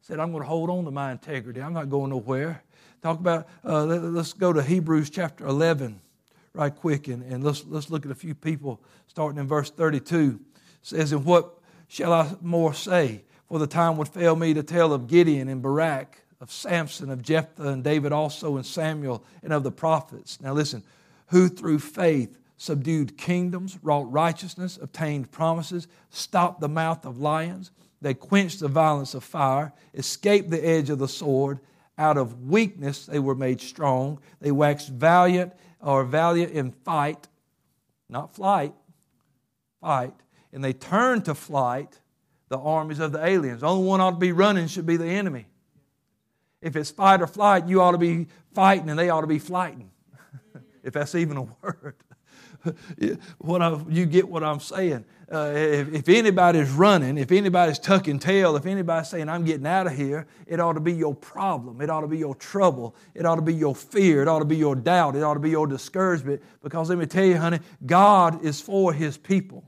He 0.00 0.06
Said, 0.06 0.20
I'm 0.20 0.32
going 0.32 0.42
to 0.42 0.48
hold 0.48 0.68
on 0.68 0.84
to 0.84 0.90
my 0.90 1.12
integrity. 1.12 1.62
I'm 1.62 1.72
not 1.72 1.88
going 1.88 2.10
nowhere. 2.10 2.62
Talk 3.02 3.20
about, 3.20 3.48
uh, 3.64 3.84
let, 3.84 4.02
us 4.02 4.32
go 4.32 4.52
to 4.52 4.62
Hebrews 4.62 5.08
chapter 5.10 5.46
11 5.46 6.00
right 6.54 6.74
quick 6.74 7.08
and, 7.08 7.22
and 7.22 7.42
let's, 7.42 7.64
let's 7.66 7.90
look 7.90 8.04
at 8.04 8.12
a 8.12 8.14
few 8.14 8.34
people 8.34 8.82
starting 9.06 9.40
in 9.40 9.48
verse 9.48 9.70
32. 9.70 10.38
It 10.54 10.60
says, 10.82 11.12
And 11.12 11.24
what 11.24 11.58
shall 11.88 12.12
I 12.12 12.34
more 12.42 12.74
say? 12.74 13.24
For 13.48 13.58
the 13.58 13.66
time 13.66 13.96
would 13.96 14.08
fail 14.08 14.36
me 14.36 14.54
to 14.54 14.62
tell 14.62 14.92
of 14.92 15.06
Gideon 15.06 15.48
and 15.48 15.62
Barak 15.62 16.21
of 16.42 16.50
Samson, 16.50 17.08
of 17.08 17.22
Jephthah, 17.22 17.68
and 17.68 17.84
David 17.84 18.10
also, 18.10 18.56
and 18.56 18.66
Samuel, 18.66 19.24
and 19.44 19.52
of 19.52 19.62
the 19.62 19.70
prophets. 19.70 20.40
Now 20.40 20.52
listen, 20.52 20.82
who 21.28 21.48
through 21.48 21.78
faith 21.78 22.36
subdued 22.56 23.16
kingdoms, 23.16 23.78
wrought 23.80 24.10
righteousness, 24.10 24.76
obtained 24.82 25.30
promises, 25.30 25.86
stopped 26.10 26.60
the 26.60 26.68
mouth 26.68 27.06
of 27.06 27.18
lions. 27.18 27.70
They 28.00 28.14
quenched 28.14 28.58
the 28.58 28.66
violence 28.66 29.14
of 29.14 29.22
fire, 29.22 29.72
escaped 29.94 30.50
the 30.50 30.66
edge 30.66 30.90
of 30.90 30.98
the 30.98 31.06
sword. 31.06 31.60
Out 31.96 32.18
of 32.18 32.48
weakness 32.48 33.06
they 33.06 33.20
were 33.20 33.36
made 33.36 33.60
strong. 33.60 34.18
They 34.40 34.50
waxed 34.50 34.88
valiant 34.88 35.52
or 35.80 36.02
valiant 36.02 36.52
in 36.52 36.72
fight, 36.72 37.28
not 38.08 38.34
flight, 38.34 38.74
fight. 39.80 40.14
And 40.52 40.64
they 40.64 40.72
turned 40.72 41.24
to 41.26 41.36
flight 41.36 42.00
the 42.48 42.58
armies 42.58 42.98
of 42.98 43.12
the 43.12 43.24
aliens. 43.24 43.62
Only 43.62 43.86
one 43.86 44.00
ought 44.00 44.10
to 44.10 44.16
be 44.16 44.32
running 44.32 44.66
should 44.66 44.86
be 44.86 44.96
the 44.96 45.06
enemy. 45.06 45.46
If 46.62 46.76
it's 46.76 46.90
fight 46.90 47.20
or 47.20 47.26
flight, 47.26 47.66
you 47.66 47.82
ought 47.82 47.92
to 47.92 47.98
be 47.98 48.28
fighting 48.54 48.88
and 48.88 48.98
they 48.98 49.10
ought 49.10 49.22
to 49.22 49.26
be 49.26 49.38
flighting, 49.38 49.90
if 50.82 50.94
that's 50.94 51.14
even 51.14 51.36
a 51.36 51.42
word. 51.42 51.96
what 53.38 53.62
I, 53.62 53.78
you 53.88 54.06
get 54.06 54.28
what 54.28 54.42
I'm 54.42 54.60
saying. 54.60 55.04
Uh, 55.32 55.52
if, 55.54 55.92
if, 55.94 56.08
anybody's 56.08 56.70
running, 56.70 57.16
if 57.16 57.32
anybody's 57.32 57.78
tucking 57.78 58.18
tail, 58.18 58.54
if 58.56 58.66
anybody's 58.66 59.08
saying, 59.08 59.28
I'm 59.28 59.44
getting 59.44 59.66
out 59.66 59.86
of 59.86 59.94
here, 59.94 60.26
it 60.46 60.60
ought 60.60 60.74
to 60.74 60.80
be 60.80 60.92
your 60.92 61.14
problem. 61.14 61.80
It 61.80 61.88
ought 61.88 62.02
to 62.02 62.06
be 62.06 62.18
your 62.18 62.34
trouble. 62.34 62.94
It 63.14 63.24
ought 63.24 63.36
to 63.36 63.42
be 63.42 63.54
your 63.54 63.74
fear. 63.74 64.22
It 64.22 64.28
ought 64.28 64.40
to 64.40 64.44
be 64.44 64.56
your 64.56 64.76
doubt. 64.76 65.16
It 65.16 65.22
ought 65.22 65.34
to 65.34 65.40
be 65.40 65.50
your 65.50 65.66
discouragement. 65.66 66.42
Because 66.62 66.90
let 66.90 66.98
me 66.98 67.06
tell 67.06 67.24
you, 67.24 67.38
honey, 67.38 67.60
God 67.86 68.44
is 68.44 68.60
for 68.60 68.92
his 68.92 69.16
people. 69.16 69.64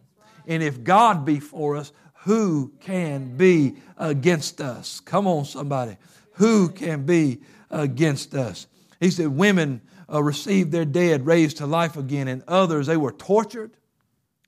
And 0.46 0.62
if 0.62 0.85
God 0.85 1.24
be 1.24 1.40
for 1.40 1.76
us, 1.76 1.92
who 2.24 2.72
can 2.80 3.37
be 3.37 3.76
against 3.96 4.61
us? 4.61 5.00
Come 5.00 5.26
on, 5.26 5.44
somebody 5.44 5.96
who 6.35 6.68
can 6.68 7.05
be 7.05 7.40
against 7.70 8.35
us. 8.35 8.66
He 9.01 9.11
said, 9.11 9.29
Women 9.29 9.81
uh, 10.12 10.23
received 10.23 10.73
their 10.73 10.85
dead 10.85 11.27
raised 11.27 11.59
to 11.59 11.66
life 11.66 11.97
again, 11.97 12.29
and 12.29 12.42
others, 12.47 12.87
they 12.87 12.97
were 12.97 13.12
tortured, 13.12 13.73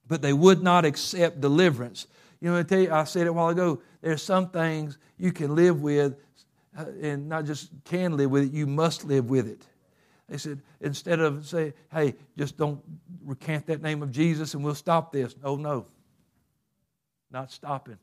but 0.06 0.22
they 0.22 0.32
would 0.32 0.62
not 0.62 0.84
accept 0.84 1.40
deliverance. 1.40 2.06
You 2.40 2.50
know, 2.50 2.58
I 2.58 2.62
tell 2.62 2.80
you, 2.80 2.92
I 2.92 3.04
said 3.04 3.22
it 3.22 3.30
a 3.30 3.32
while 3.32 3.48
ago. 3.48 3.80
There's 4.02 4.22
some 4.22 4.50
things 4.50 4.98
you 5.18 5.32
can 5.32 5.54
live 5.54 5.80
with, 5.80 6.16
uh, 6.78 6.84
and 7.02 7.28
not 7.28 7.44
just 7.44 7.70
can 7.84 8.16
live 8.16 8.30
with 8.30 8.44
it, 8.44 8.52
you 8.52 8.66
must 8.66 9.04
live 9.04 9.30
with 9.30 9.48
it. 9.48 9.66
They 10.28 10.38
said, 10.38 10.60
instead 10.80 11.20
of 11.20 11.46
say, 11.46 11.74
hey, 11.92 12.14
just 12.36 12.56
don't 12.56 12.80
recant 13.24 13.66
that 13.66 13.80
name 13.80 14.02
of 14.02 14.10
Jesus 14.10 14.54
and 14.54 14.64
we'll 14.64 14.74
stop 14.74 15.12
this. 15.12 15.34
Oh, 15.42 15.56
no. 15.56 15.86
Not 17.30 17.52
stopping. 17.52 17.98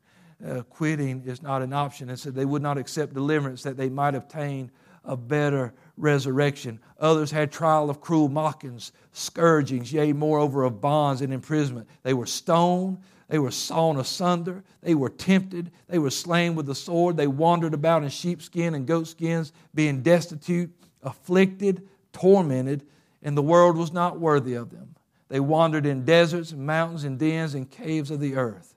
Uh, 0.46 0.62
quitting 0.64 1.24
is 1.26 1.42
not 1.42 1.62
an 1.62 1.74
option. 1.74 2.10
And 2.10 2.20
said 2.20 2.36
they 2.36 2.46
would 2.46 2.62
not 2.62 2.78
accept 2.78 3.14
deliverance 3.14 3.64
that 3.64 3.78
they 3.78 3.90
might 3.90 4.16
obtain 4.16 4.72
a 5.06 5.18
better 5.18 5.74
resurrection. 5.98 6.80
Others 7.00 7.32
had 7.32 7.52
trial 7.52 7.90
of 7.90 8.02
cruel 8.02 8.30
mockings, 8.30 8.92
scourgings, 9.12 9.92
yea, 9.92 10.14
moreover, 10.14 10.64
of 10.64 10.82
bonds 10.82 11.22
and 11.22 11.34
imprisonment. 11.34 11.88
They 12.04 12.14
were 12.14 12.26
stoned, 12.26 13.00
they 13.28 13.40
were 13.40 13.52
sawn 13.52 13.98
asunder, 13.98 14.64
they 14.82 14.96
were 14.96 15.10
tempted, 15.10 15.72
they 15.88 16.00
were 16.00 16.10
slain 16.10 16.56
with 16.56 16.66
the 16.66 16.76
sword, 16.76 17.18
they 17.18 17.28
wandered 17.28 17.74
about 17.74 18.04
in 18.04 18.10
sheepskin 18.10 18.76
and 18.76 18.88
goatskins, 18.88 19.52
being 19.74 20.02
destitute, 20.02 20.72
afflicted, 21.02 21.88
tormented, 22.12 22.86
and 23.22 23.38
the 23.38 23.42
world 23.42 23.78
was 23.78 23.92
not 23.92 24.20
worthy 24.20 24.54
of 24.54 24.70
them. 24.70 24.96
They 25.30 25.40
wandered 25.40 25.86
in 25.86 26.06
deserts 26.06 26.52
and 26.52 26.66
mountains 26.66 27.04
and 27.04 27.18
dens 27.18 27.56
and 27.56 27.70
caves 27.70 28.12
of 28.12 28.20
the 28.20 28.36
earth. 28.36 28.73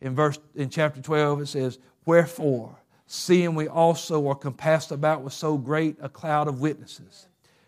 In 0.00 0.14
verse 0.14 0.38
in 0.54 0.70
chapter 0.70 1.00
12 1.00 1.42
it 1.42 1.46
says, 1.46 1.78
Wherefore, 2.04 2.76
seeing 3.06 3.54
we 3.54 3.68
also 3.68 4.28
are 4.28 4.34
compassed 4.34 4.92
about 4.92 5.22
with 5.22 5.32
so 5.32 5.56
great 5.56 5.96
a 6.00 6.08
cloud 6.08 6.48
of 6.48 6.60
witnesses, 6.60 7.26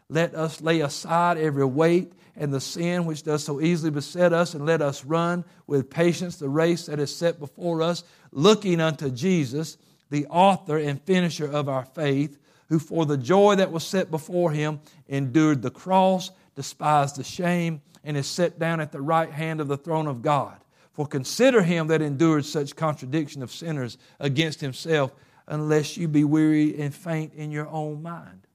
let 0.08 0.34
us 0.34 0.60
lay 0.60 0.80
aside 0.80 1.38
every 1.38 1.64
weight 1.64 2.12
and 2.36 2.52
the 2.52 2.60
sin 2.60 3.04
which 3.04 3.22
does 3.22 3.44
so 3.44 3.60
easily 3.60 3.90
beset 3.90 4.32
us, 4.32 4.54
and 4.54 4.64
let 4.64 4.80
us 4.80 5.04
run 5.04 5.44
with 5.66 5.90
patience 5.90 6.36
the 6.36 6.48
race 6.48 6.86
that 6.86 6.98
is 6.98 7.14
set 7.14 7.38
before 7.38 7.82
us, 7.82 8.02
looking 8.32 8.80
unto 8.80 9.10
Jesus, 9.10 9.76
the 10.10 10.26
author 10.26 10.78
and 10.78 11.02
finisher 11.02 11.50
of 11.50 11.68
our 11.68 11.84
faith 11.84 12.38
who 12.70 12.78
for 12.78 13.04
the 13.04 13.18
joy 13.18 13.56
that 13.56 13.72
was 13.72 13.84
set 13.84 14.10
before 14.10 14.52
him 14.52 14.80
endured 15.08 15.60
the 15.60 15.70
cross, 15.70 16.30
despised 16.54 17.16
the 17.16 17.24
shame, 17.24 17.82
and 18.04 18.16
is 18.16 18.28
set 18.28 18.58
down 18.58 18.80
at 18.80 18.92
the 18.92 19.00
right 19.00 19.30
hand 19.30 19.60
of 19.60 19.68
the 19.68 19.76
throne 19.76 20.06
of 20.06 20.22
God. 20.22 20.56
For 20.92 21.06
consider 21.06 21.62
him 21.62 21.86
that 21.88 22.02
endured 22.02 22.44
such 22.44 22.76
contradiction 22.76 23.42
of 23.42 23.50
sinners 23.50 23.96
against 24.18 24.60
himself, 24.60 25.12
unless 25.46 25.96
you 25.96 26.08
be 26.08 26.24
weary 26.24 26.80
and 26.80 26.94
faint 26.94 27.34
in 27.34 27.50
your 27.50 27.68
own 27.68 28.02
mind. 28.02 28.46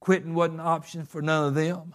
Quitting 0.00 0.34
wasn't 0.34 0.60
an 0.60 0.66
option 0.66 1.04
for 1.04 1.20
none 1.20 1.48
of 1.48 1.54
them, 1.54 1.94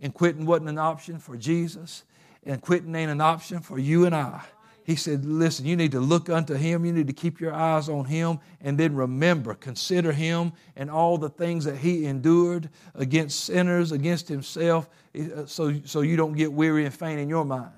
and 0.00 0.12
quitting 0.12 0.46
wasn't 0.46 0.68
an 0.68 0.78
option 0.78 1.18
for 1.18 1.36
Jesus, 1.36 2.04
and 2.44 2.60
quitting 2.60 2.94
ain't 2.94 3.10
an 3.10 3.20
option 3.20 3.60
for 3.60 3.78
you 3.78 4.04
and 4.06 4.14
I. 4.14 4.42
He 4.88 4.96
said, 4.96 5.26
Listen, 5.26 5.66
you 5.66 5.76
need 5.76 5.92
to 5.92 6.00
look 6.00 6.30
unto 6.30 6.54
him. 6.54 6.86
You 6.86 6.94
need 6.94 7.08
to 7.08 7.12
keep 7.12 7.42
your 7.42 7.52
eyes 7.52 7.90
on 7.90 8.06
him. 8.06 8.38
And 8.62 8.78
then 8.78 8.94
remember, 8.94 9.52
consider 9.52 10.12
him 10.12 10.54
and 10.76 10.90
all 10.90 11.18
the 11.18 11.28
things 11.28 11.66
that 11.66 11.76
he 11.76 12.06
endured 12.06 12.70
against 12.94 13.44
sinners, 13.44 13.92
against 13.92 14.28
himself, 14.28 14.88
uh, 15.14 15.44
so, 15.44 15.78
so 15.84 16.00
you 16.00 16.16
don't 16.16 16.32
get 16.32 16.50
weary 16.50 16.86
and 16.86 16.94
faint 16.94 17.20
in 17.20 17.28
your 17.28 17.44
mind. 17.44 17.70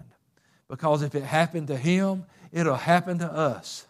Because 0.70 1.02
if 1.02 1.16
it 1.16 1.24
happened 1.24 1.66
to 1.66 1.76
him, 1.76 2.24
it'll 2.52 2.76
happen 2.76 3.18
to 3.18 3.30
us. 3.30 3.86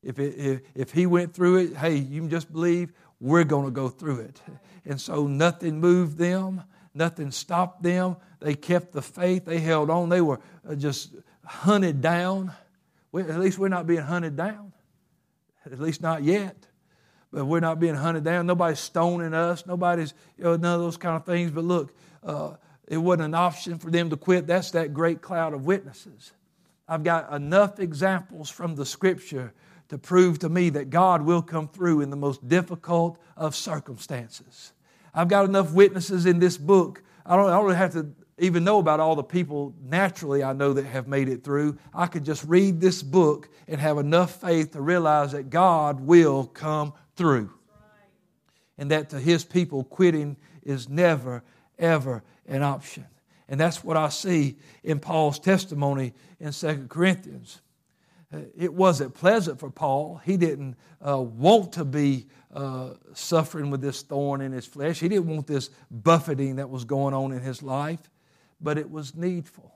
If, 0.00 0.20
it, 0.20 0.34
if, 0.38 0.60
if 0.76 0.92
he 0.92 1.06
went 1.06 1.34
through 1.34 1.56
it, 1.56 1.76
hey, 1.76 1.96
you 1.96 2.20
can 2.20 2.30
just 2.30 2.50
believe 2.52 2.92
we're 3.20 3.44
going 3.44 3.64
to 3.64 3.72
go 3.72 3.88
through 3.88 4.20
it. 4.20 4.40
And 4.86 5.00
so 5.00 5.26
nothing 5.26 5.80
moved 5.80 6.18
them, 6.18 6.62
nothing 6.94 7.32
stopped 7.32 7.82
them. 7.82 8.16
They 8.38 8.54
kept 8.54 8.92
the 8.92 9.02
faith, 9.02 9.44
they 9.44 9.58
held 9.58 9.90
on. 9.90 10.08
They 10.08 10.20
were 10.20 10.40
uh, 10.66 10.76
just 10.76 11.14
hunted 11.44 12.00
down. 12.00 12.52
at 13.12 13.40
least 13.40 13.58
we're 13.58 13.68
not 13.68 13.88
being 13.88 14.02
hunted 14.02 14.36
down. 14.36 14.72
At 15.66 15.80
least 15.80 16.00
not 16.00 16.22
yet. 16.22 16.56
But 17.32 17.44
we're 17.44 17.60
not 17.60 17.80
being 17.80 17.96
hunted 17.96 18.22
down. 18.22 18.46
Nobody's 18.46 18.78
stoning 18.78 19.34
us. 19.34 19.66
Nobody's, 19.66 20.14
you 20.38 20.44
know, 20.44 20.56
none 20.56 20.76
of 20.76 20.80
those 20.80 20.96
kind 20.96 21.16
of 21.16 21.26
things. 21.26 21.50
But 21.50 21.64
look, 21.64 21.92
uh, 22.22 22.52
it 22.90 22.98
wasn't 22.98 23.22
an 23.22 23.34
option 23.34 23.78
for 23.78 23.88
them 23.88 24.10
to 24.10 24.16
quit. 24.16 24.48
That's 24.48 24.72
that 24.72 24.92
great 24.92 25.22
cloud 25.22 25.54
of 25.54 25.64
witnesses. 25.64 26.32
I've 26.88 27.04
got 27.04 27.32
enough 27.32 27.78
examples 27.78 28.50
from 28.50 28.74
the 28.74 28.84
scripture 28.84 29.54
to 29.90 29.96
prove 29.96 30.40
to 30.40 30.48
me 30.48 30.70
that 30.70 30.90
God 30.90 31.22
will 31.22 31.40
come 31.40 31.68
through 31.68 32.00
in 32.00 32.10
the 32.10 32.16
most 32.16 32.46
difficult 32.48 33.16
of 33.36 33.54
circumstances. 33.54 34.72
I've 35.14 35.28
got 35.28 35.44
enough 35.44 35.72
witnesses 35.72 36.26
in 36.26 36.40
this 36.40 36.58
book. 36.58 37.04
I 37.24 37.36
don't, 37.36 37.48
I 37.48 37.56
don't 37.56 37.74
have 37.74 37.92
to 37.92 38.12
even 38.38 38.64
know 38.64 38.78
about 38.78 38.98
all 38.98 39.14
the 39.14 39.22
people 39.22 39.72
naturally 39.80 40.42
I 40.42 40.52
know 40.52 40.72
that 40.72 40.84
have 40.84 41.06
made 41.06 41.28
it 41.28 41.44
through. 41.44 41.78
I 41.94 42.06
could 42.06 42.24
just 42.24 42.44
read 42.44 42.80
this 42.80 43.04
book 43.04 43.48
and 43.68 43.80
have 43.80 43.98
enough 43.98 44.40
faith 44.40 44.72
to 44.72 44.80
realize 44.80 45.30
that 45.30 45.48
God 45.48 46.00
will 46.00 46.46
come 46.46 46.92
through. 47.14 47.52
And 48.78 48.90
that 48.90 49.10
to 49.10 49.20
his 49.20 49.44
people, 49.44 49.84
quitting 49.84 50.36
is 50.64 50.88
never, 50.88 51.44
ever 51.78 52.24
an 52.50 52.62
option. 52.62 53.06
And 53.48 53.58
that's 53.58 53.82
what 53.82 53.96
I 53.96 54.10
see 54.10 54.56
in 54.84 55.00
Paul's 55.00 55.38
testimony 55.38 56.12
in 56.38 56.52
2 56.52 56.86
Corinthians. 56.88 57.60
Uh, 58.32 58.40
it 58.56 58.72
wasn't 58.72 59.14
pleasant 59.14 59.58
for 59.58 59.70
Paul. 59.70 60.20
He 60.24 60.36
didn't 60.36 60.76
uh, 61.04 61.18
want 61.18 61.72
to 61.72 61.84
be 61.84 62.26
uh, 62.54 62.90
suffering 63.14 63.70
with 63.70 63.80
this 63.80 64.02
thorn 64.02 64.40
in 64.40 64.52
his 64.52 64.66
flesh. 64.66 65.00
He 65.00 65.08
didn't 65.08 65.26
want 65.26 65.46
this 65.46 65.70
buffeting 65.90 66.56
that 66.56 66.70
was 66.70 66.84
going 66.84 67.14
on 67.14 67.32
in 67.32 67.40
his 67.40 67.62
life 67.62 68.10
but 68.60 68.78
it 68.78 68.90
was 68.90 69.14
needful. 69.14 69.74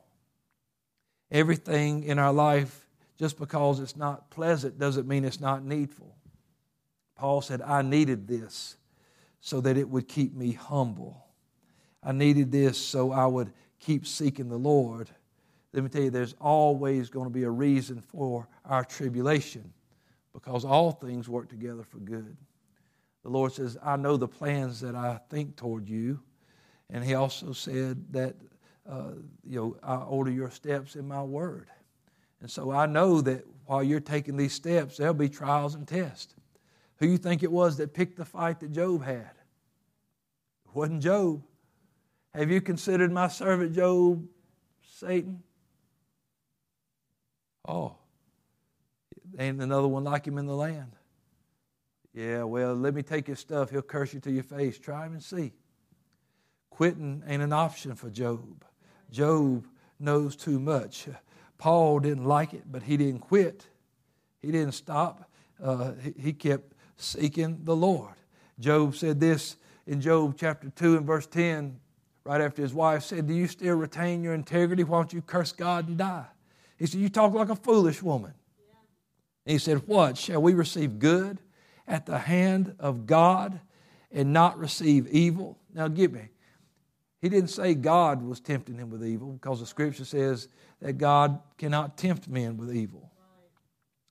Everything 1.30 2.04
in 2.04 2.18
our 2.18 2.32
life, 2.32 2.86
just 3.18 3.38
because 3.38 3.80
it's 3.80 3.96
not 3.96 4.30
pleasant, 4.30 4.78
doesn't 4.78 5.08
mean 5.08 5.24
it's 5.24 5.40
not 5.40 5.64
needful. 5.64 6.14
Paul 7.16 7.40
said, 7.40 7.62
I 7.62 7.82
needed 7.82 8.28
this 8.28 8.76
so 9.40 9.60
that 9.62 9.76
it 9.76 9.88
would 9.88 10.08
keep 10.08 10.34
me 10.34 10.52
humble. 10.52 11.23
I 12.04 12.12
needed 12.12 12.52
this 12.52 12.78
so 12.78 13.12
I 13.12 13.26
would 13.26 13.52
keep 13.80 14.06
seeking 14.06 14.48
the 14.48 14.58
Lord. 14.58 15.08
Let 15.72 15.82
me 15.82 15.88
tell 15.88 16.02
you, 16.02 16.10
there's 16.10 16.34
always 16.40 17.10
going 17.10 17.26
to 17.26 17.32
be 17.32 17.44
a 17.44 17.50
reason 17.50 18.00
for 18.00 18.46
our 18.64 18.84
tribulation 18.84 19.72
because 20.32 20.64
all 20.64 20.92
things 20.92 21.28
work 21.28 21.48
together 21.48 21.82
for 21.82 21.98
good. 21.98 22.36
The 23.22 23.30
Lord 23.30 23.52
says, 23.52 23.78
I 23.82 23.96
know 23.96 24.16
the 24.16 24.28
plans 24.28 24.80
that 24.80 24.94
I 24.94 25.18
think 25.30 25.56
toward 25.56 25.88
you. 25.88 26.20
And 26.90 27.02
He 27.02 27.14
also 27.14 27.52
said 27.52 28.04
that 28.12 28.36
uh, 28.88 29.12
you 29.48 29.58
know, 29.58 29.76
I 29.82 29.96
order 29.96 30.30
your 30.30 30.50
steps 30.50 30.96
in 30.96 31.08
my 31.08 31.22
word. 31.22 31.68
And 32.40 32.50
so 32.50 32.70
I 32.70 32.86
know 32.86 33.20
that 33.22 33.44
while 33.66 33.82
you're 33.82 34.00
taking 34.00 34.36
these 34.36 34.52
steps, 34.52 34.98
there'll 34.98 35.14
be 35.14 35.28
trials 35.28 35.74
and 35.74 35.88
tests. 35.88 36.34
Who 36.98 37.06
you 37.06 37.16
think 37.16 37.42
it 37.42 37.50
was 37.50 37.78
that 37.78 37.94
picked 37.94 38.16
the 38.16 38.24
fight 38.24 38.60
that 38.60 38.72
Job 38.72 39.02
had? 39.02 39.30
It 40.66 40.74
wasn't 40.74 41.02
Job. 41.02 41.42
Have 42.34 42.50
you 42.50 42.60
considered 42.60 43.12
my 43.12 43.28
servant 43.28 43.74
Job 43.74 44.26
Satan? 44.98 45.42
Oh, 47.66 47.96
ain't 49.38 49.62
another 49.62 49.88
one 49.88 50.04
like 50.04 50.26
him 50.26 50.38
in 50.38 50.46
the 50.46 50.56
land. 50.56 50.96
Yeah, 52.12 52.44
well, 52.44 52.74
let 52.74 52.94
me 52.94 53.02
take 53.02 53.26
his 53.26 53.40
stuff. 53.40 53.70
He'll 53.70 53.82
curse 53.82 54.14
you 54.14 54.20
to 54.20 54.30
your 54.30 54.42
face. 54.42 54.78
Try 54.78 55.06
him 55.06 55.14
and 55.14 55.22
see. 55.22 55.52
Quitting 56.70 57.22
ain't 57.26 57.42
an 57.42 57.52
option 57.52 57.94
for 57.94 58.10
Job. 58.10 58.64
Job 59.10 59.66
knows 59.98 60.36
too 60.36 60.58
much. 60.58 61.08
Paul 61.58 62.00
didn't 62.00 62.24
like 62.24 62.52
it, 62.52 62.64
but 62.70 62.82
he 62.82 62.96
didn't 62.96 63.20
quit. 63.20 63.66
He 64.40 64.52
didn't 64.52 64.74
stop. 64.74 65.30
Uh, 65.62 65.92
he, 66.18 66.32
kept 66.32 66.74
seeking 66.96 67.60
the 67.64 67.74
Lord. 67.74 68.14
Job 68.58 68.96
said 68.96 69.20
this 69.20 69.56
in 69.86 70.00
Job 70.00 70.34
chapter 70.36 70.68
2 70.70 70.96
and 70.96 71.06
verse 71.06 71.26
10, 71.26 71.78
right 72.24 72.40
after 72.40 72.62
his 72.62 72.74
wife 72.74 73.02
said, 73.02 73.26
Do 73.26 73.34
you 73.34 73.46
still 73.46 73.76
retain 73.76 74.22
your 74.22 74.34
integrity? 74.34 74.84
Why 74.84 74.98
don't 74.98 75.12
you 75.12 75.22
curse 75.22 75.52
God 75.52 75.88
and 75.88 75.98
die? 75.98 76.26
He 76.78 76.86
said, 76.86 77.00
You 77.00 77.08
talk 77.08 77.34
like 77.34 77.50
a 77.50 77.56
foolish 77.56 78.02
woman. 78.02 78.34
Yeah. 78.58 78.74
And 79.46 79.52
he 79.52 79.58
said, 79.58 79.86
What? 79.86 80.16
Shall 80.18 80.42
we 80.42 80.54
receive 80.54 80.98
good 80.98 81.38
at 81.86 82.06
the 82.06 82.18
hand 82.18 82.76
of 82.78 83.06
God 83.06 83.60
and 84.10 84.32
not 84.32 84.58
receive 84.58 85.06
evil? 85.08 85.58
Now, 85.72 85.88
give 85.88 86.12
me. 86.12 86.28
He 87.20 87.30
didn't 87.30 87.48
say 87.48 87.74
God 87.74 88.22
was 88.22 88.38
tempting 88.38 88.76
him 88.76 88.90
with 88.90 89.02
evil 89.04 89.32
because 89.32 89.60
the 89.60 89.66
scripture 89.66 90.04
says 90.04 90.48
that 90.80 90.98
God 90.98 91.40
cannot 91.56 91.96
tempt 91.96 92.28
men 92.28 92.58
with 92.58 92.74
evil. 92.74 93.10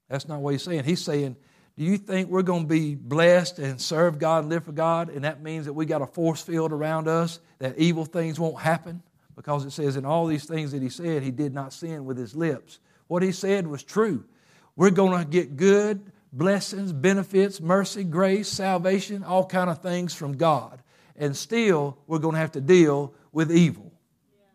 That's 0.10 0.28
not 0.28 0.42
what 0.42 0.54
he's 0.54 0.64
saying. 0.64 0.84
He's 0.84 1.04
saying, 1.04 1.36
Do 1.78 1.84
you 1.84 1.98
think 1.98 2.30
we're 2.30 2.44
going 2.44 2.64
to 2.64 2.68
be 2.68 2.94
blessed 2.94 3.58
and 3.58 3.82
serve 3.82 4.20
God 4.20 4.44
and 4.44 4.50
live 4.50 4.66
for 4.66 4.72
God? 4.72 5.10
And 5.10 5.24
that 5.24 5.42
means 5.42 5.66
that 5.66 5.74
we 5.74 5.86
got 5.86 6.02
a 6.04 6.08
force 6.08 6.42
field 6.42 6.72
around 6.72 7.08
us, 7.08 7.40
that 7.60 7.78
evil 7.80 8.06
things 8.06 8.40
won't 8.40 8.60
happen? 8.60 9.02
Because 9.36 9.66
it 9.66 9.72
says 9.72 9.96
in 9.96 10.06
all 10.06 10.28
these 10.28 10.46
things 10.46 10.72
that 10.72 10.84
he 10.84 10.90
said, 10.90 11.24
he 11.24 11.32
did 11.32 11.54
not 11.54 11.74
sin 11.74 12.06
with 12.06 12.18
his 12.18 12.36
lips. 12.36 12.80
What 13.08 13.24
he 13.24 13.32
said 13.32 13.66
was 13.66 13.82
true. 13.84 14.24
We're 14.76 14.92
going 14.92 15.18
to 15.18 15.28
get 15.28 15.58
good 15.58 16.12
blessings, 16.32 16.94
benefits, 16.94 17.60
mercy, 17.60 18.04
grace, 18.04 18.50
salvation, 18.50 19.24
all 19.24 19.46
kind 19.46 19.70
of 19.70 19.82
things 19.82 20.14
from 20.14 20.38
God. 20.38 20.82
And 21.16 21.36
still, 21.38 21.98
we're 22.08 22.20
going 22.20 22.34
to 22.34 22.40
have 22.40 22.54
to 22.54 22.62
deal 22.62 23.14
with 23.32 23.52
evil. 23.52 23.92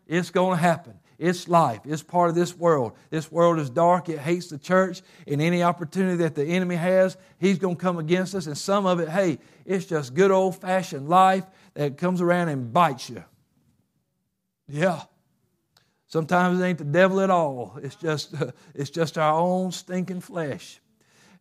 It's 0.07 0.29
going 0.29 0.57
to 0.57 0.61
happen. 0.61 0.99
It's 1.19 1.49
life. 1.49 1.81
It's 1.83 2.01
part 2.01 2.29
of 2.29 2.35
this 2.35 2.55
world. 2.55 2.93
This 3.09 3.29
world 3.29 3.59
is 3.59 3.69
dark. 3.69 4.07
It 4.07 4.19
hates 4.19 4.47
the 4.47 4.57
church. 4.57 5.01
And 5.27 5.41
any 5.41 5.61
opportunity 5.61 6.15
that 6.23 6.33
the 6.33 6.45
enemy 6.45 6.77
has, 6.77 7.17
he's 7.39 7.59
going 7.59 7.75
to 7.75 7.81
come 7.81 7.99
against 7.99 8.33
us. 8.33 8.47
And 8.47 8.57
some 8.57 8.85
of 8.85 9.01
it, 9.01 9.09
hey, 9.09 9.37
it's 9.65 9.85
just 9.85 10.13
good 10.13 10.31
old 10.31 10.55
fashioned 10.55 11.09
life 11.09 11.43
that 11.73 11.97
comes 11.97 12.21
around 12.21 12.47
and 12.47 12.71
bites 12.71 13.09
you. 13.09 13.23
Yeah. 14.69 15.01
Sometimes 16.07 16.59
it 16.59 16.63
ain't 16.63 16.77
the 16.77 16.85
devil 16.85 17.19
at 17.19 17.29
all. 17.29 17.77
It's 17.83 17.95
just, 17.95 18.33
it's 18.73 18.89
just 18.89 19.17
our 19.17 19.37
own 19.37 19.73
stinking 19.73 20.21
flesh 20.21 20.79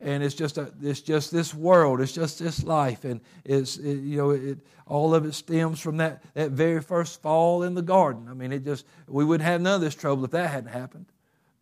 and 0.01 0.23
it's 0.23 0.35
just 0.35 0.59
a, 0.59 0.73
it's 0.81 1.01
just 1.01 1.33
this 1.33 1.53
world, 1.53 2.01
it's 2.01 2.13
just 2.13 2.39
this 2.39 2.63
life, 2.63 3.05
and 3.05 3.21
it's 3.45 3.77
it, 3.79 3.99
you 3.99 4.17
know 4.17 4.31
it, 4.31 4.59
all 4.87 5.15
of 5.15 5.25
it 5.27 5.35
stems 5.35 5.81
from 5.81 5.97
that 5.99 6.23
that 6.35 6.53
very 6.53 6.81
first 6.81 7.21
fall 7.21 7.63
in 7.65 7.75
the 7.75 7.83
garden. 7.83 8.29
I 8.31 8.35
mean, 8.35 8.53
it 8.53 8.65
just 8.65 8.87
we 9.09 9.25
wouldn't 9.25 9.47
have 9.47 9.61
none 9.61 9.77
of 9.77 9.81
this 9.81 9.95
trouble 9.95 10.25
if 10.25 10.31
that 10.33 10.51
hadn't 10.51 10.71
happened, 10.71 11.07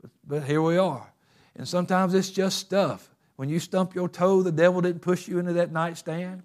but, 0.00 0.10
but 0.26 0.44
here 0.44 0.62
we 0.62 0.76
are, 0.76 1.12
and 1.56 1.66
sometimes 1.66 2.14
it's 2.14 2.30
just 2.30 2.58
stuff. 2.58 3.08
When 3.36 3.48
you 3.48 3.58
stump 3.58 3.94
your 3.94 4.08
toe, 4.08 4.42
the 4.42 4.52
devil 4.52 4.80
didn't 4.80 5.02
push 5.02 5.28
you 5.28 5.38
into 5.38 5.54
that 5.54 5.70
nightstand. 5.70 6.42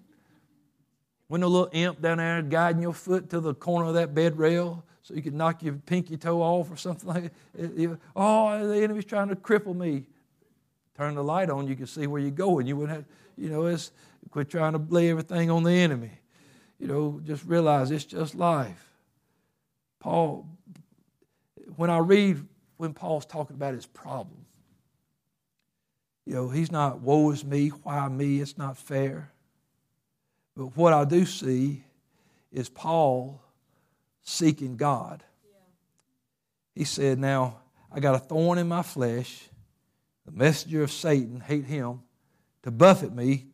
When 1.28 1.40
the 1.40 1.48
little 1.48 1.70
imp 1.72 2.02
down 2.02 2.18
there 2.18 2.42
guiding 2.42 2.82
your 2.82 2.92
foot 2.92 3.30
to 3.30 3.40
the 3.40 3.54
corner 3.54 3.88
of 3.88 3.94
that 3.94 4.14
bed 4.14 4.36
rail 4.36 4.84
so 5.00 5.14
you 5.14 5.22
could 5.22 5.32
knock 5.32 5.62
your 5.62 5.74
pinky 5.74 6.18
toe 6.18 6.42
off 6.42 6.70
or 6.70 6.76
something 6.76 7.08
like 7.08 7.32
that. 7.54 7.98
Oh, 8.14 8.68
the 8.68 8.82
enemy's 8.82 9.06
trying 9.06 9.28
to 9.28 9.36
cripple 9.36 9.74
me 9.74 10.04
turn 10.96 11.14
the 11.14 11.24
light 11.24 11.50
on, 11.50 11.66
you 11.66 11.76
can 11.76 11.86
see 11.86 12.06
where 12.06 12.20
you're 12.20 12.30
going. 12.30 12.66
You 12.66 12.76
wouldn't 12.76 12.96
have, 12.96 13.04
you 13.36 13.48
know, 13.48 13.66
it's 13.66 13.90
quit 14.30 14.50
trying 14.50 14.72
to 14.72 14.78
lay 14.78 15.10
everything 15.10 15.50
on 15.50 15.62
the 15.62 15.72
enemy. 15.72 16.12
You 16.78 16.88
know, 16.88 17.20
just 17.24 17.44
realize 17.44 17.90
it's 17.90 18.04
just 18.04 18.34
life. 18.34 18.90
Paul, 20.00 20.46
when 21.76 21.90
I 21.90 21.98
read 21.98 22.44
when 22.76 22.92
Paul's 22.92 23.26
talking 23.26 23.54
about 23.54 23.74
his 23.74 23.86
problem, 23.86 24.44
you 26.26 26.34
know, 26.34 26.48
he's 26.48 26.72
not, 26.72 27.00
woe 27.00 27.30
is 27.30 27.44
me, 27.44 27.68
why 27.68 28.08
me, 28.08 28.40
it's 28.40 28.58
not 28.58 28.76
fair. 28.76 29.30
But 30.56 30.76
what 30.76 30.92
I 30.92 31.04
do 31.04 31.24
see 31.24 31.84
is 32.50 32.68
Paul 32.68 33.40
seeking 34.22 34.76
God. 34.76 35.22
Yeah. 35.44 35.58
He 36.74 36.84
said, 36.84 37.18
Now, 37.18 37.58
I 37.90 38.00
got 38.00 38.14
a 38.14 38.18
thorn 38.18 38.58
in 38.58 38.68
my 38.68 38.82
flesh 38.82 39.48
the 40.26 40.32
messenger 40.32 40.82
of 40.82 40.92
Satan, 40.92 41.40
hate 41.40 41.64
him, 41.64 42.00
to 42.62 42.70
buffet 42.70 43.12
me, 43.12 43.46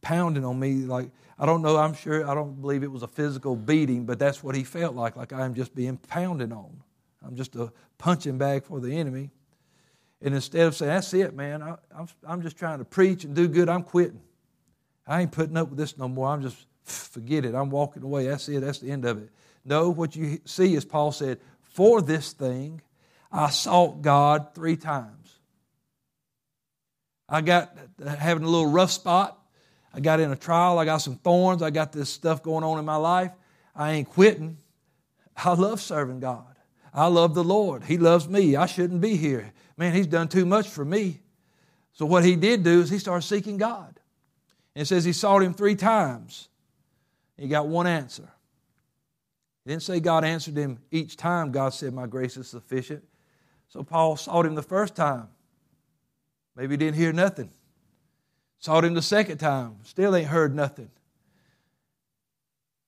pounding 0.00 0.44
on 0.44 0.58
me 0.58 0.74
like, 0.74 1.10
I 1.38 1.44
don't 1.44 1.62
know, 1.62 1.76
I'm 1.76 1.94
sure, 1.94 2.28
I 2.28 2.34
don't 2.34 2.60
believe 2.60 2.82
it 2.82 2.90
was 2.90 3.02
a 3.02 3.08
physical 3.08 3.56
beating, 3.56 4.06
but 4.06 4.18
that's 4.18 4.42
what 4.42 4.54
he 4.54 4.64
felt 4.64 4.94
like, 4.94 5.16
like 5.16 5.32
I'm 5.32 5.54
just 5.54 5.74
being 5.74 5.98
pounded 5.98 6.52
on. 6.52 6.82
I'm 7.26 7.36
just 7.36 7.56
a 7.56 7.72
punching 7.98 8.38
bag 8.38 8.64
for 8.64 8.80
the 8.80 8.96
enemy. 8.96 9.30
And 10.22 10.34
instead 10.34 10.66
of 10.66 10.74
saying, 10.74 10.90
that's 10.90 11.12
it, 11.12 11.34
man, 11.34 11.62
I, 11.62 11.76
I'm, 11.96 12.08
I'm 12.26 12.42
just 12.42 12.56
trying 12.56 12.78
to 12.78 12.84
preach 12.84 13.24
and 13.24 13.34
do 13.34 13.48
good, 13.48 13.68
I'm 13.68 13.82
quitting. 13.82 14.20
I 15.06 15.20
ain't 15.20 15.32
putting 15.32 15.56
up 15.56 15.68
with 15.68 15.78
this 15.78 15.98
no 15.98 16.08
more. 16.08 16.28
I'm 16.28 16.42
just, 16.42 16.66
forget 16.84 17.44
it. 17.44 17.54
I'm 17.54 17.70
walking 17.70 18.02
away. 18.02 18.26
That's 18.26 18.48
it. 18.48 18.60
That's 18.60 18.78
the 18.78 18.90
end 18.90 19.04
of 19.04 19.18
it. 19.18 19.30
No, 19.64 19.90
what 19.90 20.16
you 20.16 20.40
see 20.44 20.74
is 20.74 20.84
Paul 20.84 21.12
said, 21.12 21.38
for 21.62 22.00
this 22.00 22.32
thing 22.32 22.80
I 23.30 23.50
sought 23.50 24.02
God 24.02 24.54
three 24.54 24.76
times. 24.76 25.25
I 27.28 27.40
got 27.40 27.76
having 28.06 28.44
a 28.44 28.48
little 28.48 28.70
rough 28.70 28.90
spot. 28.90 29.38
I 29.92 30.00
got 30.00 30.20
in 30.20 30.30
a 30.30 30.36
trial. 30.36 30.78
I 30.78 30.84
got 30.84 30.98
some 30.98 31.16
thorns. 31.16 31.62
I 31.62 31.70
got 31.70 31.92
this 31.92 32.08
stuff 32.08 32.42
going 32.42 32.64
on 32.64 32.78
in 32.78 32.84
my 32.84 32.96
life. 32.96 33.32
I 33.74 33.92
ain't 33.92 34.08
quitting. 34.08 34.58
I 35.36 35.54
love 35.54 35.80
serving 35.80 36.20
God. 36.20 36.56
I 36.94 37.06
love 37.08 37.34
the 37.34 37.44
Lord. 37.44 37.84
He 37.84 37.98
loves 37.98 38.28
me. 38.28 38.56
I 38.56 38.66
shouldn't 38.66 39.00
be 39.00 39.16
here. 39.16 39.52
Man, 39.76 39.94
He's 39.94 40.06
done 40.06 40.28
too 40.28 40.46
much 40.46 40.68
for 40.68 40.84
me. 40.84 41.20
So, 41.96 42.04
what 42.04 42.26
he 42.26 42.36
did 42.36 42.62
do 42.62 42.82
is 42.82 42.90
he 42.90 42.98
started 42.98 43.26
seeking 43.26 43.56
God. 43.56 43.98
And 44.74 44.82
it 44.82 44.84
says 44.84 45.02
he 45.02 45.14
sought 45.14 45.42
him 45.42 45.54
three 45.54 45.74
times. 45.74 46.50
He 47.38 47.48
got 47.48 47.68
one 47.68 47.86
answer. 47.86 48.28
He 49.64 49.70
didn't 49.70 49.82
say 49.82 49.98
God 50.00 50.22
answered 50.22 50.58
him 50.58 50.78
each 50.90 51.16
time. 51.16 51.52
God 51.52 51.70
said, 51.70 51.94
My 51.94 52.06
grace 52.06 52.36
is 52.36 52.48
sufficient. 52.48 53.02
So, 53.68 53.82
Paul 53.82 54.18
sought 54.18 54.44
him 54.44 54.54
the 54.54 54.62
first 54.62 54.94
time. 54.94 55.28
Maybe 56.56 56.72
he 56.72 56.76
didn't 56.78 56.96
hear 56.96 57.12
nothing. 57.12 57.50
Sought 58.58 58.84
him 58.84 58.94
the 58.94 59.02
second 59.02 59.38
time, 59.38 59.76
still 59.82 60.16
ain't 60.16 60.28
heard 60.28 60.54
nothing. 60.54 60.90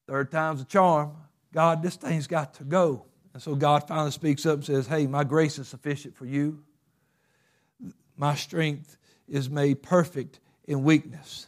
Third 0.07 0.31
time's 0.31 0.63
a 0.63 0.65
charm. 0.65 1.13
God, 1.53 1.83
this 1.83 1.97
thing's 1.97 2.27
got 2.27 2.55
to 2.55 2.65
go. 2.65 3.05
And 3.35 3.43
so 3.43 3.55
God 3.55 3.87
finally 3.87 4.11
speaks 4.11 4.47
up 4.47 4.55
and 4.57 4.65
says, 4.65 4.87
Hey, 4.87 5.07
my 5.07 5.23
grace 5.23 5.59
is 5.59 5.69
sufficient 5.69 6.17
for 6.17 6.25
you. 6.25 6.65
My 8.17 8.35
strength 8.35 8.97
is 9.29 9.51
made 9.51 9.83
perfect 9.83 10.41
in 10.67 10.83
weakness. 10.83 11.47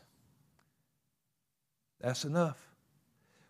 That's 2.01 2.25
enough. 2.25 2.59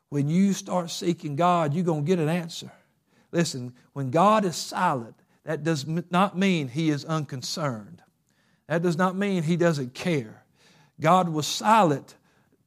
When 0.08 0.28
you 0.28 0.52
start 0.52 0.90
seeking 0.90 1.36
God, 1.36 1.74
you're 1.74 1.84
going 1.84 2.04
to 2.04 2.06
get 2.06 2.18
an 2.18 2.28
answer. 2.28 2.72
Listen, 3.32 3.74
when 3.92 4.10
God 4.10 4.44
is 4.44 4.56
silent, 4.56 5.16
that 5.44 5.62
does 5.62 5.86
not 5.86 6.36
mean 6.36 6.68
he 6.68 6.90
is 6.90 7.04
unconcerned. 7.04 8.02
That 8.70 8.82
does 8.82 8.96
not 8.96 9.16
mean 9.16 9.42
he 9.42 9.56
doesn't 9.56 9.94
care. 9.94 10.44
God 11.00 11.28
was 11.28 11.44
silent 11.44 12.14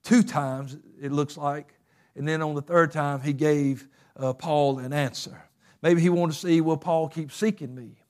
two 0.04 0.22
times, 0.22 0.76
it 1.02 1.14
looks 1.14 1.38
like, 1.38 1.76
and 2.18 2.28
then 2.28 2.42
on 2.42 2.56
the 2.56 2.62
third 2.62 2.92
time, 2.92 3.22
he 3.22 3.32
gave 3.32 3.88
uh, 4.18 4.34
Paul 4.34 4.80
an 4.80 4.92
answer. 4.92 5.42
Maybe 5.82 6.02
he 6.02 6.10
wanted 6.10 6.34
to 6.34 6.40
see, 6.40 6.60
will 6.60 6.76
Paul 6.76 7.08
keep 7.08 7.32
seeking 7.32 7.74
me? 7.74 8.02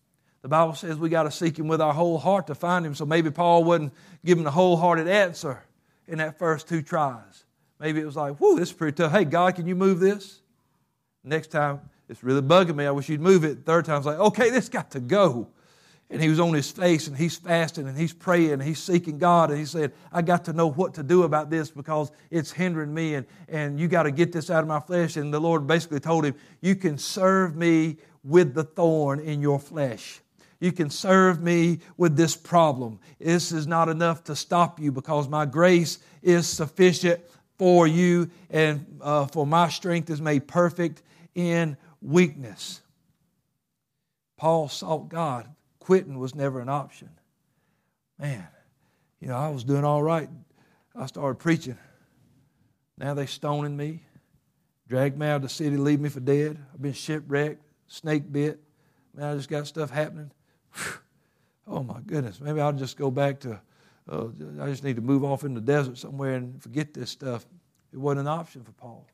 The 0.41 0.47
Bible 0.47 0.73
says 0.73 0.97
we 0.97 1.09
got 1.09 1.23
to 1.23 1.31
seek 1.31 1.59
him 1.59 1.67
with 1.67 1.81
our 1.81 1.93
whole 1.93 2.17
heart 2.17 2.47
to 2.47 2.55
find 2.55 2.83
him, 2.83 2.95
so 2.95 3.05
maybe 3.05 3.29
Paul 3.29 3.63
wasn't 3.63 3.93
giving 4.25 4.47
a 4.47 4.51
wholehearted 4.51 5.07
answer 5.07 5.63
in 6.07 6.17
that 6.17 6.39
first 6.39 6.67
two 6.67 6.81
tries. 6.81 7.45
Maybe 7.79 8.01
it 8.01 8.05
was 8.07 8.15
like, 8.15 8.37
whoa, 8.37 8.55
this 8.57 8.69
is 8.69 8.73
pretty 8.73 8.95
tough. 8.95 9.11
Hey, 9.11 9.25
God, 9.25 9.53
can 9.53 9.67
you 9.67 9.75
move 9.75 9.99
this? 9.99 10.41
Next 11.23 11.51
time, 11.51 11.79
it's 12.09 12.23
really 12.23 12.41
bugging 12.41 12.75
me. 12.75 12.87
I 12.87 12.91
wish 12.91 13.07
you'd 13.07 13.21
move 13.21 13.43
it. 13.43 13.67
Third 13.67 13.85
time, 13.85 13.97
it's 13.97 14.07
like, 14.07 14.17
okay, 14.17 14.49
this 14.49 14.67
got 14.67 14.89
to 14.91 14.99
go 14.99 15.49
and 16.09 16.21
he 16.21 16.29
was 16.29 16.39
on 16.39 16.53
his 16.53 16.69
face 16.69 17.07
and 17.07 17.17
he's 17.17 17.35
fasting 17.35 17.87
and 17.87 17.97
he's 17.97 18.13
praying 18.13 18.53
and 18.53 18.63
he's 18.63 18.81
seeking 18.81 19.17
God 19.17 19.49
and 19.49 19.57
he 19.57 19.65
said, 19.65 19.93
I 20.11 20.21
got 20.21 20.45
to 20.45 20.53
know 20.53 20.67
what 20.67 20.93
to 20.95 21.03
do 21.03 21.23
about 21.23 21.49
this 21.49 21.71
because 21.71 22.11
it's 22.29 22.51
hindering 22.51 22.93
me 22.93 23.15
and, 23.15 23.25
and 23.49 23.79
you 23.79 23.87
got 23.87 24.03
to 24.03 24.11
get 24.11 24.31
this 24.31 24.49
out 24.51 24.61
of 24.61 24.67
my 24.67 24.79
flesh. 24.79 25.17
And 25.17 25.33
the 25.33 25.41
Lord 25.41 25.65
basically 25.65 25.99
told 25.99 26.25
him, 26.25 26.35
You 26.61 26.75
can 26.75 26.97
serve 26.97 27.55
me 27.55 27.97
with 28.23 28.53
the 28.53 28.63
thorn 28.63 29.19
in 29.21 29.41
your 29.41 29.59
flesh. 29.59 30.21
You 30.59 30.71
can 30.71 30.89
serve 30.89 31.41
me 31.41 31.79
with 31.97 32.15
this 32.15 32.37
problem. 32.37 32.99
This 33.19 33.51
is 33.51 33.65
not 33.65 33.89
enough 33.89 34.23
to 34.25 34.35
stop 34.35 34.79
you 34.79 34.91
because 34.91 35.27
my 35.27 35.45
grace 35.45 35.99
is 36.21 36.47
sufficient 36.47 37.21
for 37.57 37.87
you 37.87 38.29
and 38.49 38.85
uh, 39.01 39.25
for 39.25 39.47
my 39.47 39.67
strength 39.67 40.09
is 40.09 40.21
made 40.21 40.47
perfect 40.47 41.01
in 41.33 41.75
weakness. 42.01 42.81
Paul 44.37 44.69
sought 44.69 45.09
God 45.09 45.49
quitting 45.83 46.17
was 46.17 46.33
never 46.33 46.61
an 46.61 46.69
option. 46.69 47.09
Man, 48.17 48.47
you 49.19 49.27
know, 49.27 49.35
I 49.35 49.49
was 49.49 49.65
doing 49.65 49.83
all 49.83 50.01
right. 50.01 50.29
I 50.95 51.05
started 51.07 51.39
preaching. 51.39 51.77
Now 52.97 53.13
they 53.13 53.25
stoning 53.25 53.75
me, 53.75 54.03
dragged 54.87 55.17
me 55.17 55.27
out 55.27 55.37
of 55.37 55.41
the 55.41 55.49
city, 55.49 55.75
leave 55.75 55.99
me 55.99 56.07
for 56.07 56.21
dead. 56.21 56.57
I've 56.73 56.81
been 56.81 56.93
shipwrecked, 56.93 57.61
snake 57.87 58.31
bit. 58.31 58.61
Man, 59.13 59.25
I 59.25 59.35
just 59.35 59.49
got 59.49 59.67
stuff 59.67 59.89
happening. 59.89 60.31
Whew. 60.75 60.93
Oh 61.65 61.81
my 61.81 62.01
goodness. 62.05 62.41
Maybe 62.41 62.59
I'll 62.59 62.73
just 62.73 62.97
go 62.97 63.09
back 63.09 63.39
to, 63.39 63.57
uh, 64.11 64.25
I 64.59 64.65
just 64.65 64.83
need 64.83 64.97
to 64.97 65.01
move 65.01 65.23
off 65.23 65.45
in 65.45 65.53
the 65.53 65.61
desert 65.61 65.97
somewhere 65.97 66.33
and 66.33 66.61
forget 66.61 66.93
this 66.93 67.09
stuff. 67.09 67.45
It 67.93 67.97
wasn't 67.97 68.19
an 68.19 68.27
option 68.27 68.65
for 68.65 68.73
Paul. 68.73 69.07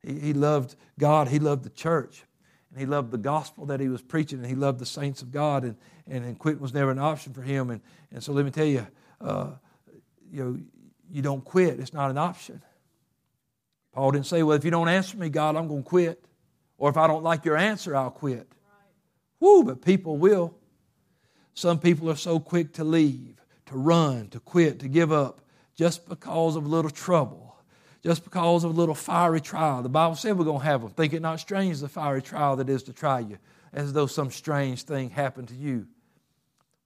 He, 0.00 0.20
he 0.20 0.32
loved 0.34 0.76
God, 1.00 1.26
he 1.26 1.40
loved 1.40 1.64
the 1.64 1.70
church 1.70 2.22
and 2.70 2.78
he 2.78 2.86
loved 2.86 3.10
the 3.10 3.18
gospel 3.18 3.66
that 3.66 3.80
he 3.80 3.88
was 3.88 4.02
preaching, 4.02 4.38
and 4.38 4.46
he 4.46 4.54
loved 4.54 4.78
the 4.78 4.86
saints 4.86 5.22
of 5.22 5.32
God, 5.32 5.64
and, 5.64 5.76
and, 6.06 6.24
and 6.24 6.38
quitting 6.38 6.60
was 6.60 6.74
never 6.74 6.90
an 6.90 6.98
option 6.98 7.32
for 7.32 7.42
him. 7.42 7.70
And, 7.70 7.80
and 8.12 8.22
so 8.22 8.32
let 8.32 8.44
me 8.44 8.50
tell 8.50 8.66
you, 8.66 8.86
uh, 9.20 9.50
you 10.30 10.44
know, 10.44 10.58
you 11.10 11.22
don't 11.22 11.44
quit. 11.44 11.80
It's 11.80 11.94
not 11.94 12.10
an 12.10 12.18
option. 12.18 12.62
Paul 13.92 14.12
didn't 14.12 14.26
say, 14.26 14.42
well, 14.42 14.56
if 14.56 14.64
you 14.64 14.70
don't 14.70 14.88
answer 14.88 15.16
me, 15.16 15.30
God, 15.30 15.56
I'm 15.56 15.66
going 15.66 15.82
to 15.82 15.88
quit. 15.88 16.24
Or 16.76 16.90
if 16.90 16.96
I 16.96 17.06
don't 17.06 17.24
like 17.24 17.44
your 17.44 17.56
answer, 17.56 17.96
I'll 17.96 18.10
quit. 18.10 18.46
Right. 18.46 18.46
Whoo, 19.40 19.64
but 19.64 19.82
people 19.82 20.18
will. 20.18 20.54
Some 21.54 21.80
people 21.80 22.08
are 22.10 22.16
so 22.16 22.38
quick 22.38 22.74
to 22.74 22.84
leave, 22.84 23.40
to 23.66 23.76
run, 23.76 24.28
to 24.28 24.38
quit, 24.38 24.78
to 24.80 24.88
give 24.88 25.10
up, 25.10 25.40
just 25.74 26.08
because 26.08 26.54
of 26.54 26.66
a 26.66 26.68
little 26.68 26.90
trouble 26.90 27.47
just 28.08 28.24
because 28.24 28.64
of 28.64 28.70
a 28.70 28.74
little 28.74 28.94
fiery 28.94 29.38
trial. 29.38 29.82
The 29.82 29.90
Bible 29.90 30.16
said 30.16 30.38
we're 30.38 30.46
going 30.46 30.60
to 30.60 30.64
have 30.64 30.80
them. 30.80 30.88
Think 30.88 31.12
it 31.12 31.20
not 31.20 31.40
strange 31.40 31.78
the 31.80 31.90
fiery 31.90 32.22
trial 32.22 32.56
that 32.56 32.70
is 32.70 32.84
to 32.84 32.94
try 32.94 33.20
you, 33.20 33.36
as 33.70 33.92
though 33.92 34.06
some 34.06 34.30
strange 34.30 34.84
thing 34.84 35.10
happened 35.10 35.48
to 35.48 35.54
you. 35.54 35.86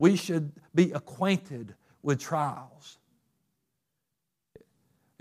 We 0.00 0.16
should 0.16 0.50
be 0.74 0.90
acquainted 0.90 1.76
with 2.02 2.18
trials. 2.18 2.98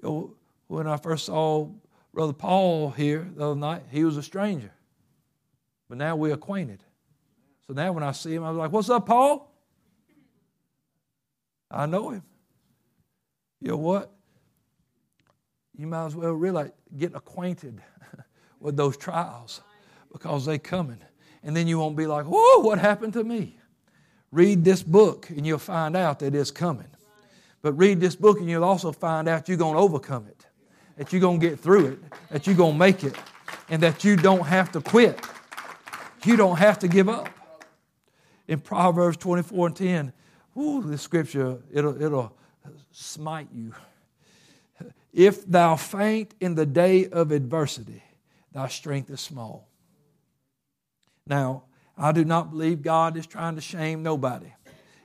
When 0.01 0.87
I 0.87 0.97
first 0.97 1.27
saw 1.27 1.69
Brother 2.11 2.33
Paul 2.33 2.89
here 2.89 3.29
the 3.35 3.45
other 3.45 3.59
night, 3.59 3.83
he 3.91 4.03
was 4.03 4.17
a 4.17 4.23
stranger. 4.23 4.71
But 5.87 5.99
now 5.99 6.15
we're 6.15 6.33
acquainted. 6.33 6.81
So 7.67 7.73
now 7.73 7.91
when 7.91 8.03
I 8.03 8.13
see 8.13 8.33
him, 8.33 8.43
I'm 8.43 8.57
like, 8.57 8.71
What's 8.71 8.89
up, 8.89 9.05
Paul? 9.05 9.53
I 11.69 11.85
know 11.85 12.09
him. 12.09 12.23
You 13.59 13.67
know 13.67 13.77
what? 13.77 14.11
You 15.81 15.87
might 15.87 16.05
as 16.05 16.15
well 16.15 16.33
really 16.33 16.69
get 16.95 17.15
acquainted 17.15 17.81
with 18.59 18.77
those 18.77 18.95
trials 18.97 19.61
because 20.13 20.45
they 20.45 20.59
coming. 20.59 20.99
And 21.41 21.57
then 21.57 21.67
you 21.67 21.79
won't 21.79 21.95
be 21.95 22.05
like, 22.05 22.27
whoa, 22.27 22.59
what 22.59 22.77
happened 22.77 23.13
to 23.13 23.23
me? 23.23 23.57
Read 24.31 24.63
this 24.63 24.83
book 24.83 25.31
and 25.31 25.43
you'll 25.43 25.57
find 25.57 25.97
out 25.97 26.19
that 26.19 26.35
it's 26.35 26.51
coming. 26.51 26.85
But 27.63 27.73
read 27.73 27.99
this 27.99 28.15
book 28.15 28.39
and 28.39 28.47
you'll 28.47 28.63
also 28.63 28.91
find 28.91 29.27
out 29.27 29.49
you're 29.49 29.57
going 29.57 29.73
to 29.73 29.79
overcome 29.79 30.27
it, 30.27 30.45
that 30.97 31.11
you're 31.11 31.19
going 31.19 31.39
to 31.39 31.49
get 31.49 31.59
through 31.59 31.87
it, 31.87 31.99
that 32.29 32.45
you're 32.45 32.55
going 32.55 32.73
to 32.73 32.77
make 32.77 33.03
it, 33.03 33.15
and 33.67 33.81
that 33.81 34.03
you 34.03 34.15
don't 34.15 34.45
have 34.45 34.71
to 34.73 34.81
quit. 34.81 35.19
You 36.25 36.35
don't 36.35 36.57
have 36.57 36.77
to 36.77 36.87
give 36.87 37.09
up. 37.09 37.27
In 38.47 38.59
Proverbs 38.59 39.17
24 39.17 39.65
and 39.65 39.75
10, 39.75 40.13
ooh, 40.57 40.83
this 40.83 41.01
scripture, 41.01 41.57
it'll, 41.73 41.99
it'll 41.99 42.37
smite 42.91 43.47
you. 43.51 43.73
If 45.13 45.45
thou 45.45 45.75
faint 45.75 46.33
in 46.39 46.55
the 46.55 46.65
day 46.65 47.07
of 47.07 47.31
adversity, 47.31 48.03
thy 48.53 48.67
strength 48.67 49.09
is 49.09 49.19
small. 49.19 49.67
Now, 51.27 51.63
I 51.97 52.11
do 52.11 52.25
not 52.25 52.51
believe 52.51 52.81
God 52.81 53.17
is 53.17 53.27
trying 53.27 53.55
to 53.55 53.61
shame 53.61 54.03
nobody. 54.03 54.51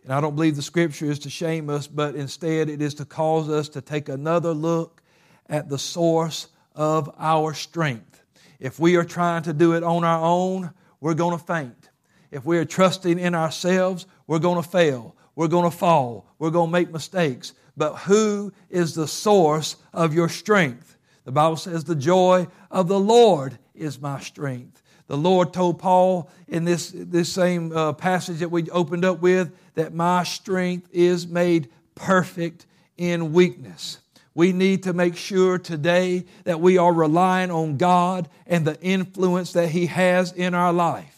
And 0.05 0.13
I 0.13 0.21
don't 0.21 0.37
believe 0.37 0.55
the 0.55 0.63
scripture 0.63 1.07
is 1.07 1.19
to 1.21 1.31
shame 1.31 1.69
us, 1.69 1.89
but 1.89 2.15
instead 2.15 2.69
it 2.71 2.81
is 2.81 2.95
to 2.95 3.05
cause 3.05 3.49
us 3.49 3.69
to 3.71 3.81
take 3.81 4.09
another 4.09 4.53
look 4.53 5.03
at 5.49 5.69
the 5.69 5.79
source 5.79 6.49
of 6.75 7.13
our 7.19 7.55
strength. 7.55 8.23
If 8.61 8.79
we 8.79 8.97
are 8.97 9.05
trying 9.05 9.43
to 9.43 9.53
do 9.53 9.75
it 9.75 9.83
on 9.83 10.05
our 10.05 10.25
own, 10.25 10.71
we're 11.01 11.15
going 11.15 11.37
to 11.37 11.45
faint. 11.45 11.91
If 12.31 12.45
we 12.45 12.59
are 12.59 12.65
trusting 12.65 13.19
in 13.19 13.35
ourselves, 13.35 14.07
we're 14.27 14.39
going 14.39 14.63
to 14.63 14.69
fail. 14.69 15.17
We're 15.35 15.49
going 15.49 15.71
to 15.71 15.77
fall. 15.77 16.27
We're 16.39 16.51
going 16.51 16.69
to 16.69 16.73
make 16.73 16.93
mistakes. 16.93 17.53
But 17.77 17.97
who 17.97 18.53
is 18.71 18.95
the 18.95 19.09
source 19.09 19.77
of 19.93 20.15
your 20.15 20.29
strength? 20.29 20.97
The 21.25 21.33
Bible 21.33 21.57
says, 21.57 21.85
The 21.85 21.95
joy 21.95 22.47
of 22.71 22.89
the 22.89 23.01
Lord 23.01 23.59
is 23.75 24.01
my 24.01 24.21
strength. 24.21 24.83
The 25.09 25.17
Lord 25.17 25.53
told 25.53 25.79
Paul 25.79 26.31
in 26.49 26.65
this, 26.65 26.93
this 26.95 27.33
same 27.33 27.77
uh, 27.77 27.93
passage 27.93 28.39
that 28.39 28.51
we 28.51 28.69
opened 28.71 29.05
up 29.05 29.21
with 29.21 29.53
that 29.75 29.95
my 29.95 30.25
strength 30.25 30.89
is 30.93 31.29
made 31.29 31.69
perfect 31.95 32.67
in 32.97 33.33
weakness. 33.33 33.99
We 34.35 34.53
need 34.53 34.83
to 34.83 34.93
make 34.93 35.17
sure 35.17 35.59
today 35.59 36.27
that 36.45 36.61
we 36.61 36.77
are 36.77 36.93
relying 36.93 37.51
on 37.51 37.77
God 37.77 38.29
and 38.47 38.67
the 38.67 38.81
influence 38.81 39.53
that 39.53 39.69
He 39.71 39.87
has 39.87 40.33
in 40.33 40.55
our 40.55 40.73
life. 40.73 41.16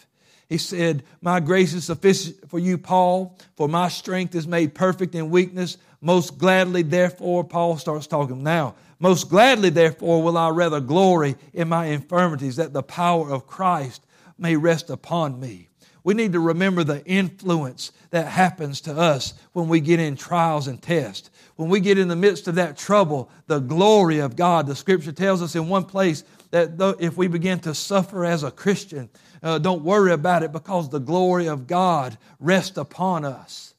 He 0.49 0.59
said, 0.59 1.03
My 1.21 1.41
grace 1.41 1.75
is 1.75 1.85
sufficient 1.85 2.49
for 2.49 2.59
you, 2.59 2.79
Paul, 2.79 3.37
for 3.57 3.69
my 3.69 3.89
strength 3.89 4.35
is 4.35 4.47
made 4.47 4.75
perfect 4.75 5.15
in 5.15 5.31
weakness. 5.31 5.77
Most 6.01 6.39
gladly, 6.39 6.83
therefore, 6.83 7.45
Paul 7.45 7.77
starts 7.77 8.07
talking 8.07 8.43
now. 8.43 8.75
Most 8.99 9.29
gladly, 9.29 9.71
therefore, 9.71 10.23
will 10.23 10.39
I 10.39 10.49
rather 10.51 10.81
glory 10.81 11.37
in 11.53 11.69
my 11.69 11.87
infirmities, 11.87 12.57
that 12.57 12.73
the 12.73 12.83
power 12.83 13.31
of 13.31 13.47
Christ 13.47 14.05
may 14.39 14.57
rest 14.57 14.91
upon 14.91 15.39
me. 15.39 15.69
We 16.03 16.15
need 16.15 16.33
to 16.33 16.41
remember 16.41 16.85
the 16.85 17.05
influence 17.05 17.93
that 18.11 18.29
happens 18.29 18.81
to 18.83 18.99
us 18.99 19.35
when 19.53 19.69
we 19.69 19.81
get 19.81 20.01
in 20.01 20.17
trials 20.17 20.67
and 20.67 20.81
tests. 20.81 21.31
When 21.57 21.69
we 21.69 21.81
get 21.81 21.99
in 21.99 22.09
the 22.09 22.17
midst 22.17 22.49
of 22.49 22.55
that 22.55 22.79
trouble, 22.79 23.31
the 23.47 23.59
glory 23.59 24.21
of 24.21 24.37
God. 24.37 24.67
The 24.67 24.77
scripture 24.77 25.13
tells 25.13 25.43
us 25.43 25.55
in 25.55 25.69
one 25.69 25.85
place 25.85 26.25
that 26.51 26.97
if 27.01 27.17
we 27.17 27.27
begin 27.27 27.59
to 27.61 27.75
suffer 27.75 28.25
as 28.25 28.43
a 28.43 28.51
Christian, 28.51 29.11
uh, 29.43 29.59
don't 29.59 29.83
worry 29.83 30.13
about 30.13 30.43
it 30.43 30.53
because 30.53 30.89
the 30.89 30.99
glory 30.99 31.49
of 31.49 31.67
God 31.67 32.19
rests 32.41 32.77
upon 32.77 33.25
us. 33.25 33.75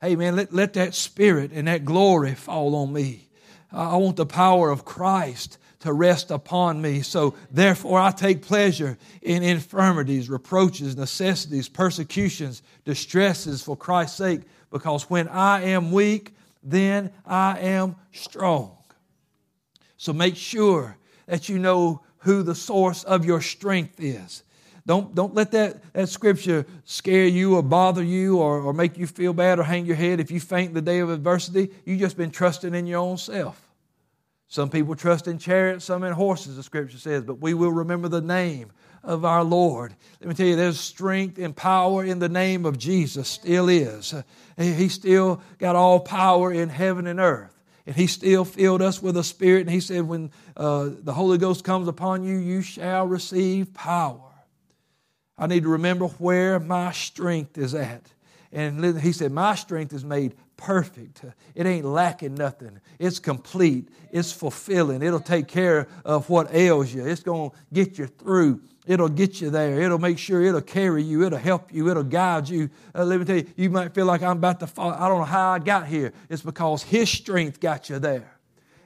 Hey, 0.00 0.16
man, 0.16 0.36
let, 0.36 0.52
let 0.52 0.74
that 0.74 0.94
spirit 0.94 1.50
and 1.52 1.66
that 1.68 1.84
glory 1.84 2.34
fall 2.34 2.74
on 2.76 2.92
me. 2.92 3.28
I 3.72 3.96
want 3.96 4.16
the 4.16 4.26
power 4.26 4.70
of 4.70 4.84
Christ 4.84 5.58
to 5.80 5.92
rest 5.92 6.30
upon 6.30 6.80
me. 6.80 7.02
So 7.02 7.34
therefore, 7.50 7.98
I 8.00 8.10
take 8.10 8.42
pleasure 8.42 8.96
in 9.20 9.42
infirmities, 9.42 10.30
reproaches, 10.30 10.96
necessities, 10.96 11.68
persecutions, 11.68 12.62
distresses 12.84 13.62
for 13.62 13.76
Christ's 13.76 14.16
sake, 14.16 14.42
because 14.70 15.10
when 15.10 15.28
I 15.28 15.62
am 15.64 15.92
weak, 15.92 16.34
then 16.62 17.12
I 17.26 17.58
am 17.60 17.96
strong. 18.12 18.76
So 19.96 20.12
make 20.12 20.36
sure 20.36 20.96
that 21.26 21.48
you 21.48 21.58
know 21.58 22.00
who 22.24 22.42
the 22.42 22.54
source 22.54 23.04
of 23.04 23.24
your 23.24 23.40
strength 23.40 24.00
is. 24.00 24.42
Don't, 24.86 25.14
don't 25.14 25.34
let 25.34 25.52
that, 25.52 25.94
that 25.94 26.08
scripture 26.08 26.66
scare 26.84 27.26
you 27.26 27.56
or 27.56 27.62
bother 27.62 28.02
you 28.02 28.38
or, 28.38 28.60
or 28.60 28.74
make 28.74 28.98
you 28.98 29.06
feel 29.06 29.32
bad 29.32 29.58
or 29.58 29.62
hang 29.62 29.86
your 29.86 29.96
head. 29.96 30.20
If 30.20 30.30
you 30.30 30.40
faint 30.40 30.74
the 30.74 30.82
day 30.82 30.98
of 30.98 31.08
adversity, 31.08 31.70
you've 31.86 32.00
just 32.00 32.18
been 32.18 32.30
trusting 32.30 32.74
in 32.74 32.86
your 32.86 33.00
own 33.00 33.16
self. 33.16 33.60
Some 34.48 34.68
people 34.68 34.94
trust 34.94 35.26
in 35.26 35.38
chariots, 35.38 35.86
some 35.86 36.04
in 36.04 36.12
horses, 36.12 36.56
the 36.56 36.62
scripture 36.62 36.98
says, 36.98 37.24
but 37.24 37.40
we 37.40 37.54
will 37.54 37.72
remember 37.72 38.08
the 38.08 38.20
name 38.20 38.72
of 39.02 39.24
our 39.24 39.42
Lord. 39.42 39.94
Let 40.20 40.28
me 40.28 40.34
tell 40.34 40.46
you, 40.46 40.56
there's 40.56 40.78
strength 40.78 41.38
and 41.38 41.56
power 41.56 42.04
in 42.04 42.18
the 42.18 42.28
name 42.28 42.66
of 42.66 42.78
Jesus, 42.78 43.28
still 43.28 43.68
is. 43.68 44.14
He 44.56 44.88
still 44.88 45.42
got 45.58 45.76
all 45.76 46.00
power 46.00 46.52
in 46.52 46.68
heaven 46.68 47.06
and 47.06 47.20
earth. 47.20 47.53
And 47.86 47.94
he 47.94 48.06
still 48.06 48.44
filled 48.44 48.80
us 48.80 49.02
with 49.02 49.16
a 49.16 49.24
spirit. 49.24 49.62
And 49.62 49.70
he 49.70 49.80
said, 49.80 50.02
When 50.02 50.30
uh, 50.56 50.90
the 50.98 51.12
Holy 51.12 51.38
Ghost 51.38 51.64
comes 51.64 51.88
upon 51.88 52.24
you, 52.24 52.36
you 52.36 52.62
shall 52.62 53.06
receive 53.06 53.74
power. 53.74 54.20
I 55.36 55.46
need 55.46 55.64
to 55.64 55.68
remember 55.68 56.06
where 56.06 56.60
my 56.60 56.92
strength 56.92 57.58
is 57.58 57.74
at. 57.74 58.12
And 58.52 59.00
he 59.00 59.12
said, 59.12 59.32
My 59.32 59.54
strength 59.54 59.92
is 59.92 60.04
made 60.04 60.34
perfect. 60.56 61.24
It 61.54 61.66
ain't 61.66 61.84
lacking 61.84 62.36
nothing. 62.36 62.80
It's 62.98 63.18
complete. 63.18 63.88
It's 64.12 64.32
fulfilling. 64.32 65.02
It'll 65.02 65.20
take 65.20 65.48
care 65.48 65.88
of 66.04 66.30
what 66.30 66.54
ails 66.54 66.94
you. 66.94 67.04
It's 67.04 67.22
going 67.22 67.50
to 67.50 67.56
get 67.72 67.98
you 67.98 68.06
through. 68.06 68.62
It'll 68.86 69.08
get 69.08 69.40
you 69.40 69.48
there. 69.48 69.80
It'll 69.80 69.98
make 69.98 70.18
sure 70.18 70.42
it'll 70.42 70.60
carry 70.60 71.02
you. 71.02 71.24
It'll 71.24 71.38
help 71.38 71.72
you. 71.72 71.88
It'll 71.88 72.02
guide 72.02 72.48
you. 72.48 72.68
Uh, 72.94 73.04
let 73.04 73.18
me 73.18 73.24
tell 73.24 73.36
you, 73.36 73.46
you 73.56 73.70
might 73.70 73.94
feel 73.94 74.04
like 74.04 74.22
I'm 74.22 74.36
about 74.36 74.60
to 74.60 74.66
fall. 74.66 74.92
I 74.92 75.08
don't 75.08 75.20
know 75.20 75.24
how 75.24 75.50
I 75.50 75.58
got 75.58 75.86
here. 75.86 76.12
It's 76.28 76.42
because 76.42 76.82
His 76.82 77.08
strength 77.08 77.60
got 77.60 77.88
you 77.88 77.98
there. 77.98 78.30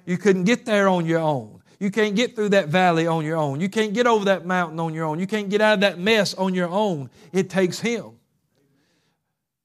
You 0.07 0.17
couldn't 0.17 0.45
get 0.45 0.65
there 0.65 0.89
on 0.89 1.05
your 1.05 1.19
own. 1.19 1.61
You 1.81 1.91
can't 1.91 2.15
get 2.15 2.35
through 2.35 2.51
that 2.51 2.69
valley 2.69 3.07
on 3.07 3.25
your 3.25 3.37
own. 3.37 3.61
You 3.61 3.69
can't 3.69 3.93
get 3.93 4.07
over 4.07 4.27
that 4.27 4.47
mountain 4.47 4.79
on 4.81 4.95
your 4.95 5.05
own. 5.05 5.19
You 5.19 5.27
can't 5.27 5.49
get 5.49 5.61
out 5.61 5.75
of 5.75 5.81
that 5.81 5.99
mess 5.99 6.35
on 6.35 6.55
your 6.55 6.69
own. 6.69 7.11
It 7.33 7.51
takes 7.51 7.81
Him. 7.81 8.13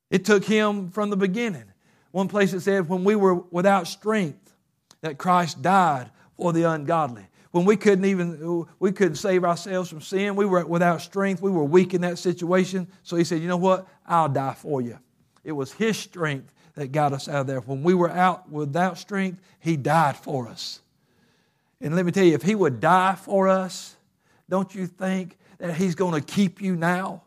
It 0.10 0.26
took 0.26 0.44
Him 0.44 0.90
from 0.90 1.10
the 1.10 1.18
beginning. 1.18 1.66
One 2.12 2.28
place 2.28 2.54
it 2.54 2.62
said, 2.62 2.90
when 2.90 3.04
we 3.04 3.16
were 3.16 3.36
without 3.36 3.88
strength, 3.88 4.54
that 5.02 5.18
Christ 5.18 5.62
died 5.62 6.12
for 6.38 6.54
the 6.54 6.64
ungodly. 6.64 7.26
When 7.54 7.66
we 7.66 7.78
couldn't 7.78 8.06
even, 8.06 8.66
we 8.80 8.92
couldn't 8.92 9.18
save 9.18 9.44
ourselves 9.44 9.88
from 9.88 10.02
sin, 10.02 10.36
we 10.36 10.48
were 10.48 10.66
without 10.66 11.04
strength, 11.04 11.40
we 11.40 11.52
were 11.52 11.64
weak 11.64 11.94
in 11.94 12.02
that 12.02 12.18
situation. 12.18 12.88
So 13.04 13.16
he 13.16 13.24
said, 13.24 13.44
you 13.44 13.48
know 13.48 13.58
what? 13.58 13.88
I'll 14.08 14.28
die 14.28 14.56
for 14.56 14.82
you. 14.82 14.98
It 15.44 15.52
was 15.52 15.72
his 15.72 15.96
strength 15.96 16.52
that 16.74 16.92
got 16.92 17.14
us 17.14 17.30
out 17.30 17.42
of 17.42 17.48
there. 17.48 17.60
When 17.60 17.84
we 17.84 17.94
were 17.94 18.10
out 18.10 18.50
without 18.50 18.98
strength, 18.98 19.40
he 19.60 19.78
died 19.78 20.18
for 20.18 20.48
us. 20.48 20.82
And 21.80 21.96
let 21.96 22.08
me 22.08 22.12
tell 22.12 22.24
you, 22.24 22.34
if 22.34 22.42
he 22.42 22.56
would 22.56 22.80
die 22.80 23.14
for 23.14 23.48
us, 23.48 23.98
don't 24.50 24.74
you 24.74 24.88
think 24.88 25.38
that 25.60 25.76
he's 25.76 25.94
going 25.94 26.20
to 26.20 26.26
keep 26.26 26.60
you 26.60 26.76
now? 26.76 27.22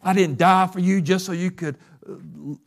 I 0.00 0.12
didn't 0.12 0.38
die 0.38 0.68
for 0.68 0.78
you 0.78 1.00
just 1.00 1.26
so 1.26 1.32
you 1.32 1.50
could 1.50 1.76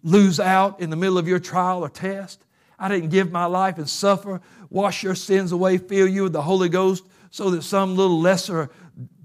lose 0.04 0.42
out 0.42 0.82
in 0.82 0.90
the 0.90 0.98
middle 0.98 1.18
of 1.18 1.30
your 1.30 1.40
trial 1.40 1.80
or 1.80 1.90
test. 1.90 2.44
I 2.80 2.88
didn't 2.88 3.10
give 3.10 3.32
my 3.32 3.46
life 3.46 3.78
and 3.78 3.90
suffer, 3.90 4.42
wash 4.70 5.04
your 5.04 5.16
sins 5.16 5.52
away, 5.52 5.78
fill 5.78 6.08
you 6.08 6.24
with 6.24 6.34
the 6.34 6.42
Holy 6.42 6.70
Ghost 6.70 7.04
so 7.32 7.50
that 7.52 7.64
some 7.64 7.96
little 7.96 8.20
lesser 8.20 8.70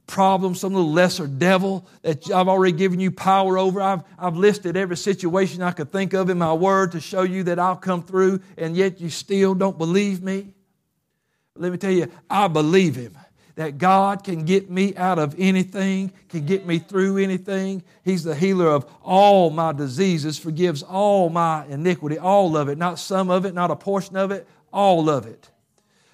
problem, 0.07 0.55
some 0.55 0.75
little 0.75 0.93
lesser 0.93 1.27
devil 1.27 1.87
that 2.03 2.31
I've 2.31 2.49
already 2.49 2.77
given 2.77 3.01
you 3.01 3.11
power 3.11 3.59
over. 3.59 3.81
I've, 3.81 4.03
I've 4.19 4.37
listed 4.37 4.77
every 4.77 4.97
situation 4.97 5.63
I 5.63 5.73
could 5.73 5.93
think 5.93 6.13
of 6.13 6.29
in 6.29 6.39
my 6.39 6.53
word 6.53 6.93
to 6.93 7.01
show 7.01 7.23
you 7.23 7.45
that 7.45 7.59
I'll 7.59 7.77
come 7.77 8.03
through, 8.03 8.41
and 8.57 8.77
yet 8.77 9.01
you 9.01 9.11
still 9.11 9.55
don't 9.55 9.79
believe 9.79 10.23
me. 10.23 10.53
Let 11.57 11.73
me 11.73 11.79
tell 11.79 11.93
you, 11.93 12.11
I 12.29 12.49
believe 12.49 12.97
him 12.97 13.17
that 13.63 13.79
God 13.79 14.25
can 14.25 14.45
get 14.45 14.69
me 14.69 14.97
out 14.97 15.21
of 15.21 15.37
anything, 15.39 16.13
can 16.29 16.45
get 16.45 16.67
me 16.67 16.81
through 16.81 17.19
anything. 17.19 17.85
He's 18.05 18.25
the 18.25 18.35
healer 18.35 18.67
of 18.67 18.85
all 19.05 19.51
my 19.51 19.71
diseases, 19.71 20.37
forgives 20.37 20.83
all 20.83 21.29
my 21.29 21.65
iniquity, 21.67 22.19
all 22.19 22.57
of 22.57 22.69
it, 22.69 22.77
not 22.77 22.99
some 22.99 23.31
of 23.31 23.45
it, 23.45 23.55
not 23.55 23.71
a 23.71 23.77
portion 23.77 24.17
of 24.17 24.33
it, 24.33 24.49
all 24.73 25.09
of 25.09 25.27
it. 25.27 25.49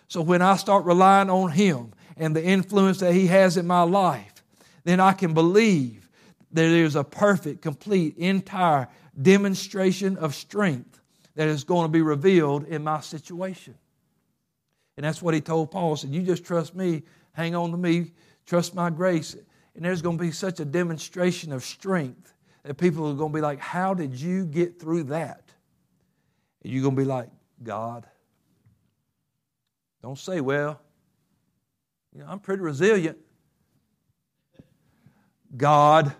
So 0.09 0.21
when 0.21 0.43
I 0.43 0.57
start 0.57 0.85
relying 0.85 1.31
on 1.31 1.51
Him 1.51 1.95
and 2.19 2.37
the 2.37 2.45
influence 2.45 2.99
that 2.99 3.15
He 3.15 3.29
has 3.29 3.57
in 3.57 3.67
my 3.67 3.83
life, 3.83 4.45
then 4.85 5.01
I 5.01 5.15
can 5.15 5.33
believe 5.33 6.07
that 6.53 6.69
there's 6.69 6.97
a 6.97 7.05
perfect, 7.05 7.63
complete, 7.63 8.19
entire 8.19 8.89
demonstration 9.23 10.19
of 10.19 10.35
strength 10.35 11.01
that 11.35 11.49
is 11.49 11.65
going 11.65 11.87
to 11.87 11.93
be 11.93 12.03
revealed 12.03 12.67
in 12.67 12.85
my 12.85 13.01
situation. 13.01 13.75
And 14.99 15.05
that's 15.05 15.23
what 15.23 15.33
he 15.33 15.41
told 15.41 15.71
Paul. 15.71 15.95
He 15.95 16.01
said, 16.01 16.11
You 16.11 16.23
just 16.23 16.45
trust 16.45 16.75
me, 16.75 17.05
hang 17.39 17.55
on 17.55 17.71
to 17.71 17.77
me, 17.77 18.11
trust 18.47 18.75
my 18.75 18.91
grace. 18.91 19.37
And 19.77 19.85
there's 19.85 20.03
going 20.03 20.19
to 20.19 20.21
be 20.21 20.33
such 20.33 20.59
a 20.59 20.65
demonstration 20.65 21.53
of 21.53 21.65
strength 21.65 22.35
that 22.65 22.75
people 22.75 23.09
are 23.09 23.15
going 23.15 23.31
to 23.33 23.37
be 23.37 23.41
like, 23.41 23.61
How 23.61 23.95
did 23.95 24.21
you 24.21 24.45
get 24.45 24.81
through 24.81 25.05
that? 25.05 25.45
And 26.63 26.73
you're 26.73 26.83
going 26.83 26.97
to 26.97 27.01
be 27.01 27.07
like, 27.07 27.29
God. 27.63 28.07
Don't 30.03 30.19
say, 30.19 30.41
Well, 30.41 30.81
you 32.13 32.21
know, 32.21 32.27
I'm 32.29 32.41
pretty 32.41 32.61
resilient. 32.61 33.19
God. 35.57 36.13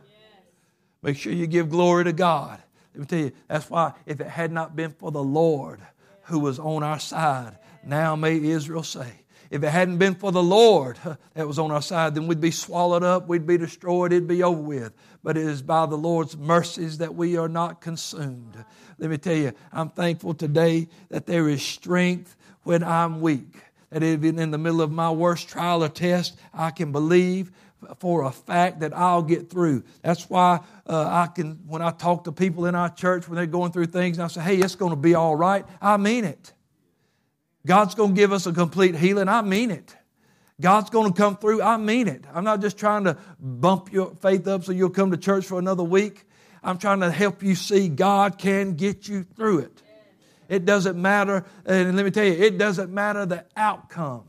Make 1.03 1.17
sure 1.17 1.33
you 1.33 1.47
give 1.47 1.69
glory 1.69 2.05
to 2.05 2.13
God. 2.13 2.61
Let 2.95 3.01
me 3.01 3.07
tell 3.07 3.19
you, 3.19 3.33
that's 3.49 3.69
why 3.69 3.93
if 4.07 4.21
it 4.21 4.27
had 4.27 4.53
not 4.53 4.77
been 4.77 4.93
for 4.93 5.11
the 5.11 5.23
Lord 5.23 5.81
who 6.23 6.39
was 6.39 6.59
on 6.59 6.83
our 6.83 6.99
side, 6.99 7.59
now 7.85 8.15
may 8.17 8.37
Israel 8.37 8.83
say, 8.83 9.09
if 9.51 9.63
it 9.63 9.69
hadn't 9.69 9.99
been 9.99 10.15
for 10.15 10.31
the 10.31 10.43
Lord 10.43 10.99
that 11.35 11.47
was 11.47 11.59
on 11.59 11.71
our 11.71 11.83
side, 11.83 12.15
then 12.15 12.27
we'd 12.27 12.41
be 12.41 12.51
swallowed 12.51 13.03
up, 13.03 13.29
we'd 13.29 13.47
be 13.47 13.57
destroyed, 13.57 14.13
it'd 14.13 14.29
be 14.29 14.43
over 14.43 14.61
with. 14.61 14.93
But 15.23 15.37
it 15.37 15.47
is 15.47 15.63
by 15.63 15.87
the 15.87 15.97
Lord's 15.97 16.37
mercies 16.37 16.99
that 16.99 17.15
we 17.15 17.37
are 17.37 17.49
not 17.49 17.81
consumed. 17.81 18.63
Let 18.99 19.11
me 19.11 19.19
tell 19.19 19.37
you, 19.37 19.53
I'm 19.73 19.91
thankful 19.91 20.35
today 20.35 20.89
that 21.09 21.27
there 21.27 21.49
is 21.49 21.63
strength 21.63 22.37
when 22.65 22.83
I'm 22.83 23.21
weak. 23.21 23.63
That 23.91 24.03
even 24.03 24.39
in 24.39 24.51
the 24.51 24.59
middle 24.59 24.83
of 24.83 24.93
my 24.93 25.11
worst 25.11 25.49
trial 25.49 25.83
or 25.83 25.89
test, 25.89 26.39
I 26.53 26.71
can 26.71 26.93
believe 26.93 27.51
for 28.01 28.25
a 28.25 28.33
fact 28.33 28.81
that 28.81 28.95
I'll 28.95 29.23
get 29.23 29.51
through. 29.51 29.85
That's 30.03 30.29
why 30.29 30.61
uh, 30.87 31.07
I 31.07 31.29
can, 31.29 31.61
when 31.67 31.81
I 31.81 31.91
talk 31.91 32.25
to 32.25 32.33
people 32.33 32.67
in 32.67 32.75
our 32.75 32.91
church 32.91 33.29
when 33.29 33.37
they're 33.37 33.47
going 33.47 33.73
through 33.73 33.87
things, 33.87 34.19
and 34.19 34.25
I 34.25 34.29
say, 34.29 34.41
hey, 34.41 34.57
it's 34.57 34.75
going 34.75 34.91
to 34.91 34.97
be 34.97 35.15
all 35.15 35.37
right, 35.37 35.65
I 35.81 35.97
mean 35.97 36.25
it. 36.25 36.53
God's 37.69 37.95
going 37.95 38.15
to 38.15 38.17
give 38.19 38.33
us 38.33 38.47
a 38.47 38.53
complete 38.53 38.97
healing, 38.97 39.29
I 39.29 39.43
mean 39.43 39.71
it. 39.71 39.95
God's 40.59 40.89
going 40.89 41.13
to 41.13 41.17
come 41.17 41.37
through, 41.37 41.61
I 41.61 41.77
mean 41.77 42.09
it. 42.09 42.25
I'm 42.33 42.43
not 42.43 42.63
just 42.63 42.79
trying 42.79 43.05
to 43.05 43.19
bump 43.39 43.93
your 43.93 44.15
faith 44.17 44.49
up 44.49 44.65
so 44.65 44.73
you'll 44.73 44.89
come 44.89 45.11
to 45.11 45.19
church 45.19 45.45
for 45.45 45.59
another 45.59 45.85
week. 45.85 46.25
I'm 46.63 46.79
trying 46.79 47.01
to 47.01 47.11
help 47.11 47.43
you 47.43 47.55
see 47.55 47.91
God 47.91 48.39
can 48.39 48.75
get 48.75 49.07
you 49.07 49.23
through 49.23 49.59
it. 49.59 49.83
It 50.49 50.65
doesn't 50.65 51.01
matter, 51.01 51.45
and 51.67 51.95
let 51.95 52.07
me 52.07 52.11
tell 52.11 52.25
you, 52.25 52.33
it 52.33 52.57
doesn't 52.57 52.91
matter 52.91 53.27
the 53.27 53.45
outcome. 53.55 54.25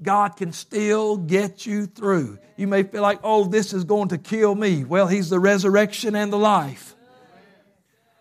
God 0.00 0.36
can 0.38 0.52
still 0.52 1.18
get 1.18 1.66
you 1.66 1.84
through. 1.84 2.38
You 2.56 2.68
may 2.68 2.84
feel 2.84 3.02
like, 3.02 3.20
oh, 3.22 3.44
this 3.44 3.74
is 3.74 3.84
going 3.84 4.08
to 4.08 4.18
kill 4.18 4.54
me. 4.54 4.84
Well, 4.84 5.08
He's 5.08 5.28
the 5.28 5.38
resurrection 5.38 6.16
and 6.16 6.32
the 6.32 6.38
life. 6.38 6.94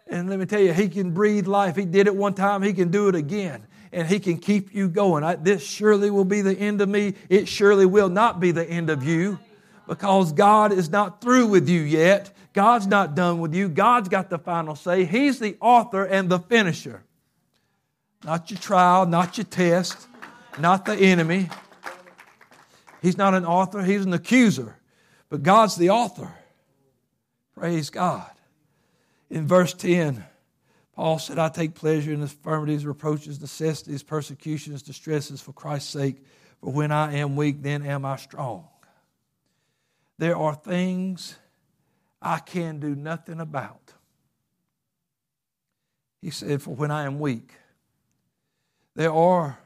And 0.08 0.30
let 0.30 0.38
me 0.38 0.46
tell 0.46 0.60
you, 0.60 0.74
He 0.74 0.90
can 0.90 1.12
breathe 1.12 1.48
life. 1.48 1.78
He 1.78 1.86
did 1.86 2.08
it 2.08 2.16
one 2.18 2.34
time, 2.34 2.64
He 2.64 2.74
can 2.74 2.92
do 2.92 3.08
it 3.08 3.16
again. 3.16 3.66
And 3.92 4.08
He 4.08 4.20
can 4.20 4.38
keep 4.38 4.74
you 4.74 4.90
going. 4.90 5.24
I, 5.24 5.36
this 5.36 5.64
surely 5.66 6.10
will 6.10 6.26
be 6.26 6.42
the 6.42 6.58
end 6.58 6.82
of 6.82 6.90
me. 6.90 7.16
It 7.30 7.48
surely 7.48 7.86
will 7.86 8.10
not 8.10 8.40
be 8.40 8.52
the 8.52 8.68
end 8.68 8.90
of 8.90 9.04
you 9.04 9.40
because 9.88 10.32
God 10.34 10.72
is 10.72 10.90
not 10.90 11.22
through 11.22 11.48
with 11.48 11.70
you 11.70 11.82
yet. 11.82 12.32
God's 12.54 12.88
not 12.88 13.16
done 13.16 13.40
with 13.40 13.54
you. 13.54 13.70
God's 13.70 14.10
got 14.10 14.30
the 14.30 14.40
final 14.40 14.76
say. 14.76 15.06
He's 15.06 15.40
the 15.40 15.58
author 15.62 16.04
and 16.04 16.30
the 16.30 16.40
finisher. 16.40 17.04
Not 18.24 18.50
your 18.50 18.60
trial, 18.60 19.06
not 19.06 19.38
your 19.38 19.46
test, 19.46 20.08
not 20.60 20.86
the 20.86 20.96
enemy. 20.96 21.50
He's 23.02 23.18
not 23.18 23.34
an 23.34 23.46
author, 23.46 23.84
he's 23.84 24.06
an 24.06 24.14
accuser. 24.14 24.76
But 25.30 25.44
God's 25.44 25.76
the 25.76 25.90
author. 25.92 26.34
Praise 27.56 27.90
God. 27.90 28.30
In 29.30 29.48
verse 29.48 29.74
10, 29.74 30.24
Paul 30.98 31.20
said, 31.20 31.38
I 31.38 31.50
take 31.50 31.76
pleasure 31.76 32.12
in 32.12 32.22
infirmities, 32.22 32.84
reproaches, 32.84 33.40
necessities, 33.40 34.02
persecutions, 34.02 34.82
distresses 34.82 35.40
for 35.40 35.54
Christ's 35.54 35.92
sake. 35.92 36.26
For 36.60 36.72
when 36.72 36.92
I 36.92 37.18
am 37.18 37.36
weak, 37.36 37.62
then 37.62 37.86
am 37.86 38.04
I 38.04 38.16
strong. 38.16 38.68
There 40.18 40.36
are 40.36 40.56
things 40.56 41.36
I 42.20 42.40
can 42.40 42.80
do 42.80 42.96
nothing 42.96 43.40
about. 43.40 43.94
He 46.24 46.32
said, 46.32 46.64
For 46.64 46.74
when 46.74 46.90
I 46.90 47.04
am 47.04 47.20
weak, 47.20 47.52
there 48.96 49.14
are 49.14 49.60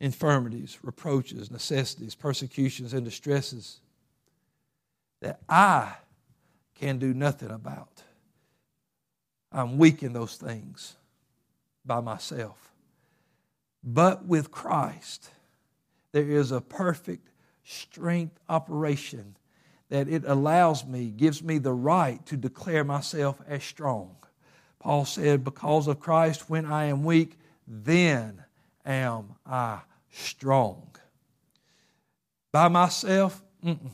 infirmities, 0.00 0.76
reproaches, 0.82 1.50
necessities, 1.50 2.14
persecutions, 2.14 2.92
and 2.92 3.06
distresses 3.06 3.80
that 5.22 5.40
I 5.48 5.94
can 6.74 6.98
do 6.98 7.14
nothing 7.14 7.50
about. 7.50 8.02
I'm 9.52 9.78
weak 9.78 10.02
in 10.02 10.12
those 10.12 10.36
things 10.36 10.96
by 11.84 12.00
myself. 12.00 12.72
But 13.82 14.26
with 14.26 14.50
Christ, 14.50 15.30
there 16.12 16.28
is 16.28 16.52
a 16.52 16.60
perfect 16.60 17.28
strength 17.64 18.38
operation 18.48 19.36
that 19.88 20.08
it 20.08 20.24
allows 20.26 20.84
me, 20.84 21.06
gives 21.06 21.42
me 21.42 21.58
the 21.58 21.72
right 21.72 22.24
to 22.26 22.36
declare 22.36 22.84
myself 22.84 23.40
as 23.46 23.64
strong. 23.64 24.16
Paul 24.80 25.04
said, 25.04 25.44
Because 25.44 25.86
of 25.86 26.00
Christ, 26.00 26.50
when 26.50 26.66
I 26.66 26.86
am 26.86 27.04
weak, 27.04 27.38
then 27.66 28.44
am 28.84 29.34
I 29.46 29.80
strong. 30.10 30.90
By 32.52 32.68
myself, 32.68 33.42
mm-mm. 33.64 33.90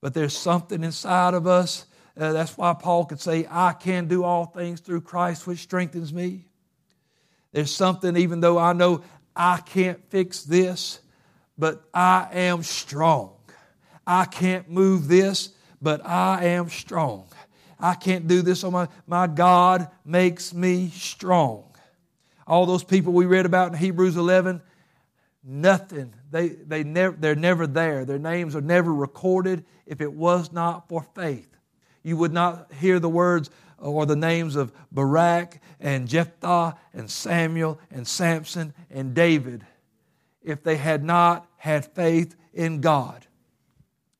but 0.00 0.14
there's 0.14 0.36
something 0.36 0.84
inside 0.84 1.34
of 1.34 1.46
us. 1.46 1.86
Uh, 2.18 2.32
that's 2.32 2.56
why 2.56 2.72
Paul 2.72 3.04
could 3.04 3.20
say, 3.20 3.46
I 3.50 3.72
can 3.72 4.08
do 4.08 4.24
all 4.24 4.46
things 4.46 4.80
through 4.80 5.02
Christ, 5.02 5.46
which 5.46 5.58
strengthens 5.58 6.12
me. 6.12 6.46
There's 7.52 7.74
something, 7.74 8.16
even 8.16 8.40
though 8.40 8.58
I 8.58 8.72
know 8.72 9.02
I 9.34 9.58
can't 9.58 10.02
fix 10.10 10.42
this, 10.42 11.00
but 11.58 11.84
I 11.92 12.28
am 12.32 12.62
strong. 12.62 13.32
I 14.06 14.24
can't 14.24 14.70
move 14.70 15.08
this, 15.08 15.50
but 15.82 16.04
I 16.06 16.44
am 16.44 16.70
strong. 16.70 17.28
I 17.78 17.94
can't 17.94 18.26
do 18.26 18.40
this 18.40 18.64
on 18.64 18.72
my 18.72 18.88
my 19.06 19.26
God 19.26 19.88
makes 20.04 20.54
me 20.54 20.90
strong. 20.90 21.64
All 22.46 22.64
those 22.64 22.84
people 22.84 23.12
we 23.12 23.26
read 23.26 23.44
about 23.44 23.72
in 23.72 23.78
Hebrews 23.78 24.16
11, 24.16 24.62
nothing. 25.42 26.14
They, 26.30 26.48
they 26.48 26.84
never, 26.84 27.16
they're 27.16 27.34
never 27.34 27.66
there. 27.66 28.04
Their 28.04 28.18
names 28.18 28.54
are 28.54 28.60
never 28.60 28.94
recorded 28.94 29.64
if 29.84 30.00
it 30.00 30.12
was 30.12 30.52
not 30.52 30.88
for 30.88 31.04
faith. 31.14 31.55
You 32.06 32.16
would 32.18 32.32
not 32.32 32.72
hear 32.72 33.00
the 33.00 33.08
words 33.08 33.50
or 33.78 34.06
the 34.06 34.14
names 34.14 34.54
of 34.54 34.70
Barak 34.92 35.60
and 35.80 36.06
Jephthah 36.06 36.76
and 36.94 37.10
Samuel 37.10 37.80
and 37.90 38.06
Samson 38.06 38.72
and 38.92 39.12
David 39.12 39.66
if 40.40 40.62
they 40.62 40.76
had 40.76 41.02
not 41.02 41.48
had 41.56 41.84
faith 41.84 42.36
in 42.54 42.80
God. 42.80 43.26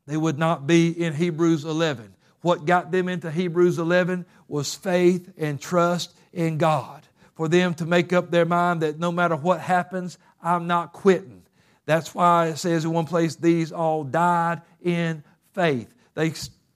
They 0.05 0.17
would 0.17 0.37
not 0.37 0.67
be 0.67 1.01
in 1.01 1.15
Hebrews 1.15 1.65
11. 1.65 2.13
What 2.41 2.65
got 2.65 2.91
them 2.91 3.09
into 3.09 3.31
Hebrews 3.31 3.79
11 3.79 4.27
was 4.49 4.75
faith 4.75 5.33
and 5.39 5.61
trust 5.61 6.13
in 6.33 6.59
God 6.59 7.07
for 7.37 7.47
them 7.47 7.73
to 7.75 7.87
make 7.87 8.13
up 8.13 8.33
their 8.33 8.47
mind 8.47 8.83
that 8.83 8.99
no 8.99 9.13
matter 9.13 9.37
what 9.37 9.61
happens, 9.61 10.19
I'm 10.43 10.67
not 10.67 10.93
quitting. 10.93 11.45
That's 11.85 12.13
why 12.13 12.49
it 12.49 12.57
says 12.57 12.85
in 12.85 12.91
one 12.91 13.07
place, 13.07 13.37
these 13.37 13.71
all 13.71 14.03
died 14.03 14.63
in 14.83 15.23
faith. 15.55 15.95
They 16.15 16.33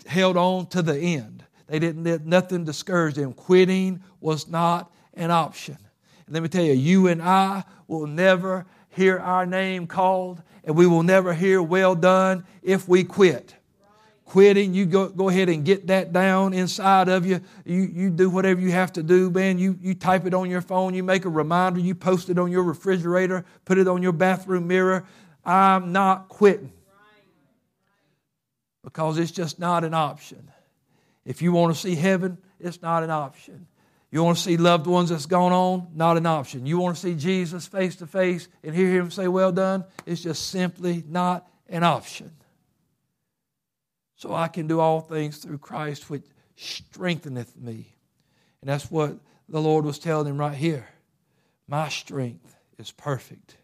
held 0.07 0.37
on 0.37 0.67
to 0.69 0.83
the 0.83 0.99
end. 0.99 1.45
They 1.67 1.79
didn't 1.79 2.05
let 2.05 2.27
nothing 2.27 2.65
discourage 2.65 3.15
them. 3.15 3.33
Quitting 3.33 4.03
was 4.21 4.49
not 4.49 4.93
an 5.15 5.31
option. 5.31 5.79
And 6.27 6.35
let 6.35 6.43
me 6.43 6.49
tell 6.49 6.65
you, 6.65 6.73
you 6.73 7.07
and 7.07 7.23
I 7.23 7.65
will 7.87 8.07
never 8.07 8.67
hear 8.89 9.19
our 9.19 9.47
name 9.47 9.87
called, 9.87 10.43
and 10.65 10.77
we 10.77 10.87
will 10.87 11.03
never 11.03 11.33
hear 11.33 11.63
well 11.63 11.95
done 11.95 12.45
if 12.63 12.89
we 12.89 13.05
quit 13.05 13.55
quitting, 14.31 14.73
you 14.73 14.87
go, 14.87 15.09
go 15.09 15.29
ahead 15.29 15.49
and 15.49 15.65
get 15.65 15.89
that 15.89 16.13
down 16.13 16.55
inside 16.55 17.09
of 17.09 17.27
you. 17.27 17.41
You, 17.65 17.81
you 17.81 18.11
do 18.11 18.31
whatever 18.31 18.61
you 18.61 18.71
have 18.71 18.93
to 18.93 19.03
do, 19.03 19.29
man. 19.29 19.59
You, 19.59 19.77
you 19.83 19.93
type 19.93 20.25
it 20.25 20.35
on 20.35 20.49
your 20.49 20.61
phone, 20.61 20.95
you 20.95 21.03
make 21.03 21.25
a 21.25 21.29
reminder, 21.29 21.81
you 21.81 21.97
post 21.97 22.31
it 22.31 22.39
on 22.39 22.53
your 22.53 22.63
refrigerator, 22.63 23.45
put 23.65 23.77
it 23.77 23.89
on 23.89 24.05
your 24.05 24.13
bathroom 24.13 24.69
mirror. 24.69 25.05
I'm 25.45 25.91
not 25.91 26.29
quitting. 26.29 26.73
Because 28.83 29.19
it's 29.19 29.31
just 29.31 29.59
not 29.59 29.85
an 29.85 29.95
option. 29.95 30.51
If 31.25 31.43
you 31.43 31.53
want 31.53 31.75
to 31.75 31.81
see 31.81 31.95
heaven, 31.95 32.39
it's 32.59 32.81
not 32.81 33.03
an 33.03 33.11
option. 33.11 33.67
You 34.11 34.25
want 34.25 34.39
to 34.39 34.43
see 34.43 34.57
loved 34.57 34.87
ones 34.87 35.11
that's 35.11 35.27
gone 35.27 35.53
on? 35.53 35.89
Not 35.95 36.17
an 36.17 36.27
option. 36.27 36.67
You 36.67 36.79
want 36.79 36.97
to 36.97 37.03
see 37.03 37.15
Jesus 37.15 37.67
face 37.67 37.97
to 37.97 38.07
face 38.07 38.49
and 38.65 38.75
hear 38.75 38.91
him 38.91 39.11
say, 39.11 39.29
Well 39.29 39.53
done? 39.53 39.85
It's 40.07 40.23
just 40.23 40.49
simply 40.49 41.05
not 41.07 41.49
an 41.69 41.85
option 41.85 42.33
so 44.21 44.35
I 44.35 44.49
can 44.49 44.67
do 44.67 44.81
all 44.81 45.01
things 45.01 45.39
through 45.39 45.59
Christ 45.59 46.11
which 46.11 46.27
strengtheneth 46.55 47.57
me. 47.57 47.97
And 48.61 48.69
that's 48.69 48.91
what 48.91 49.17
the 49.49 49.63
Lord 49.63 49.87
was 49.87 49.99
telling 49.99 50.27
him 50.27 50.37
right 50.37 50.55
here. 50.55 50.87
My 51.67 51.89
strength 51.89 52.55
is 52.79 52.93
perfect. 52.93 53.57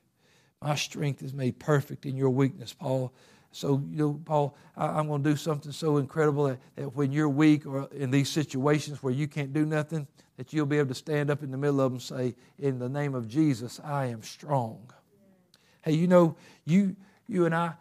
My 0.63 0.75
strength 0.75 1.23
is 1.23 1.35
made 1.35 1.59
perfect 1.59 2.07
in 2.07 2.17
your 2.17 2.31
weakness, 2.31 2.73
Paul. 2.73 3.13
So, 3.57 3.83
you 3.91 3.97
know, 3.97 4.21
Paul, 4.23 4.55
I, 4.77 4.99
am 4.99 5.09
going 5.09 5.25
to 5.25 5.31
do 5.31 5.35
something 5.35 5.73
so 5.73 5.97
incredible 5.97 6.45
that, 6.45 6.59
that 6.75 6.95
when 6.95 7.11
you're 7.11 7.27
weak 7.27 7.65
or 7.65 7.89
in 7.91 8.11
these 8.11 8.29
situations 8.29 9.03
where 9.03 9.15
you 9.15 9.27
can't 9.27 9.55
do 9.55 9.65
nothing, 9.65 10.07
that 10.37 10.53
you'll 10.53 10.67
be 10.67 10.77
able 10.77 10.91
to 10.91 10.95
stand 10.95 11.31
up 11.31 11.43
in 11.43 11.51
the 11.51 11.57
middle 11.57 11.81
of 11.81 11.91
them 11.91 11.95
and 11.95 12.03
say, 12.03 12.35
In 12.59 12.79
the 12.79 12.89
name 12.91 13.15
of 13.15 13.29
Jesus, 13.29 13.81
I 13.83 14.07
am 14.07 14.23
strong. 14.23 14.91
Hey, 15.81 15.93
you 15.93 16.07
know, 16.07 16.37
you, 16.67 16.97
you 17.29 17.47
and 17.47 17.55
I, 17.55 17.73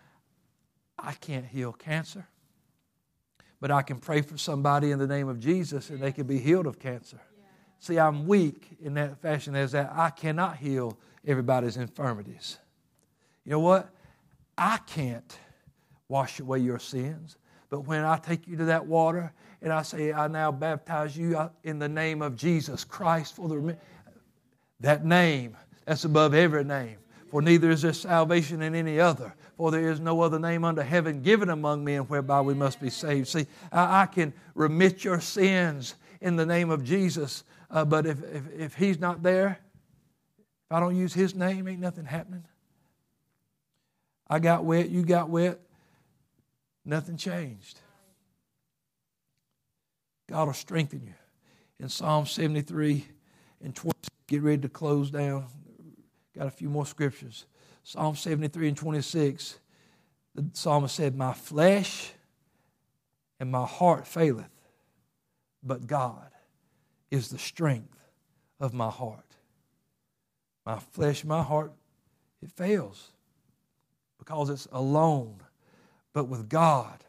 I 0.98 1.12
can't 1.12 1.46
heal 1.46 1.74
cancer, 1.74 2.26
but 3.60 3.70
I 3.70 3.82
can 3.82 3.98
pray 3.98 4.22
for 4.22 4.38
somebody 4.38 4.92
in 4.92 5.00
the 5.00 5.08
name 5.08 5.28
of 5.28 5.42
Jesus 5.42 5.90
and 5.90 6.00
they 6.00 6.14
can 6.14 6.26
be 6.26 6.40
healed 6.40 6.68
of 6.68 6.80
cancer. 6.80 7.20
See, 7.80 8.00
I'm 8.00 8.28
weak 8.28 8.78
in 8.82 8.94
that 8.94 9.22
fashion 9.22 9.58
as 9.58 9.74
that 9.74 9.92
I 9.94 10.10
cannot 10.10 10.56
heal 10.56 10.98
everybody's 11.28 11.76
infirmities. 11.76 12.60
You 13.44 13.52
know 13.52 13.60
what? 13.60 13.90
I 14.58 14.78
can't 14.78 15.38
wash 16.08 16.40
away 16.40 16.60
your 16.60 16.80
sins. 16.80 17.38
But 17.70 17.82
when 17.82 18.04
I 18.04 18.18
take 18.18 18.48
you 18.48 18.58
to 18.58 18.66
that 18.66 18.86
water 18.86 19.34
and 19.62 19.74
I 19.74 19.82
say, 19.82 20.14
I 20.14 20.28
now 20.28 20.52
baptize 20.52 21.18
you 21.18 21.50
in 21.64 21.80
the 21.80 21.90
name 21.90 22.22
of 22.22 22.36
Jesus 22.36 22.84
Christ 22.84 23.36
for 23.36 23.50
the 23.50 23.78
that 24.82 25.06
name 25.06 25.58
that's 25.86 26.06
above 26.06 26.34
every 26.34 26.64
name. 26.64 26.98
For 27.30 27.42
neither 27.42 27.70
is 27.70 27.82
there 27.82 27.94
salvation 27.94 28.62
in 28.62 28.76
any 28.76 29.00
other. 29.00 29.34
For 29.58 29.72
there 29.72 29.90
is 29.90 30.00
no 30.00 30.22
other 30.22 30.40
name 30.40 30.64
under 30.64 30.84
heaven 30.84 31.22
given 31.22 31.50
among 31.50 31.84
men 31.84 32.02
whereby 32.02 32.42
we 32.42 32.54
must 32.54 32.80
be 32.80 32.90
saved. 32.90 33.28
See, 33.28 33.48
I, 33.72 34.04
I 34.04 34.06
can 34.06 34.34
remit 34.54 35.04
your 35.04 35.20
sins 35.20 35.96
in 36.22 36.36
the 36.36 36.46
name 36.46 36.70
of 36.70 36.84
Jesus, 36.84 37.44
uh, 37.72 37.86
but 37.86 38.06
if, 38.06 38.24
if, 38.24 38.44
if 38.58 38.76
He's 38.76 39.00
not 39.00 39.24
there, 39.24 39.60
if 40.38 40.72
I 40.72 40.80
don't 40.80 40.96
use 40.96 41.14
His 41.14 41.36
name, 41.36 41.68
ain't 41.68 41.80
nothing 41.80 42.06
happening. 42.06 42.44
I 44.28 44.40
got 44.40 44.66
wet, 44.66 44.90
you 44.90 45.04
got 45.04 45.30
wet, 45.30 45.60
nothing 46.86 47.18
changed. 47.18 47.80
God 50.30 50.48
will 50.48 50.54
strengthen 50.54 51.02
you. 51.04 51.14
In 51.80 51.90
Psalm 51.90 52.26
73 52.26 53.06
and 53.64 53.76
20, 53.76 53.94
get 54.28 54.42
ready 54.42 54.62
to 54.62 54.70
close 54.70 55.12
down. 55.12 55.46
Got 56.36 56.48
a 56.48 56.52
few 56.52 56.70
more 56.70 56.86
scriptures. 56.86 57.46
Psalm 57.84 58.16
73 58.16 58.70
and 58.70 58.78
26, 58.78 59.60
the 60.34 60.46
psalmist 60.54 60.96
said, 60.96 61.16
My 61.16 61.34
flesh 61.34 62.12
and 63.40 63.52
my 63.52 63.66
heart 63.66 64.08
faileth, 64.08 64.50
but 65.62 65.86
God 65.86 66.30
is 67.12 67.30
the 67.30 67.38
strength 67.38 68.00
of 68.60 68.74
my 68.74 68.90
heart. 68.90 69.20
My 70.66 70.80
flesh, 70.80 71.24
my 71.24 71.44
heart, 71.44 71.72
it 72.42 72.52
fails 72.52 73.12
because 74.18 74.50
it's 74.50 74.68
alone. 74.72 75.42
But 76.16 76.30
with 76.30 76.48
God, 76.48 77.04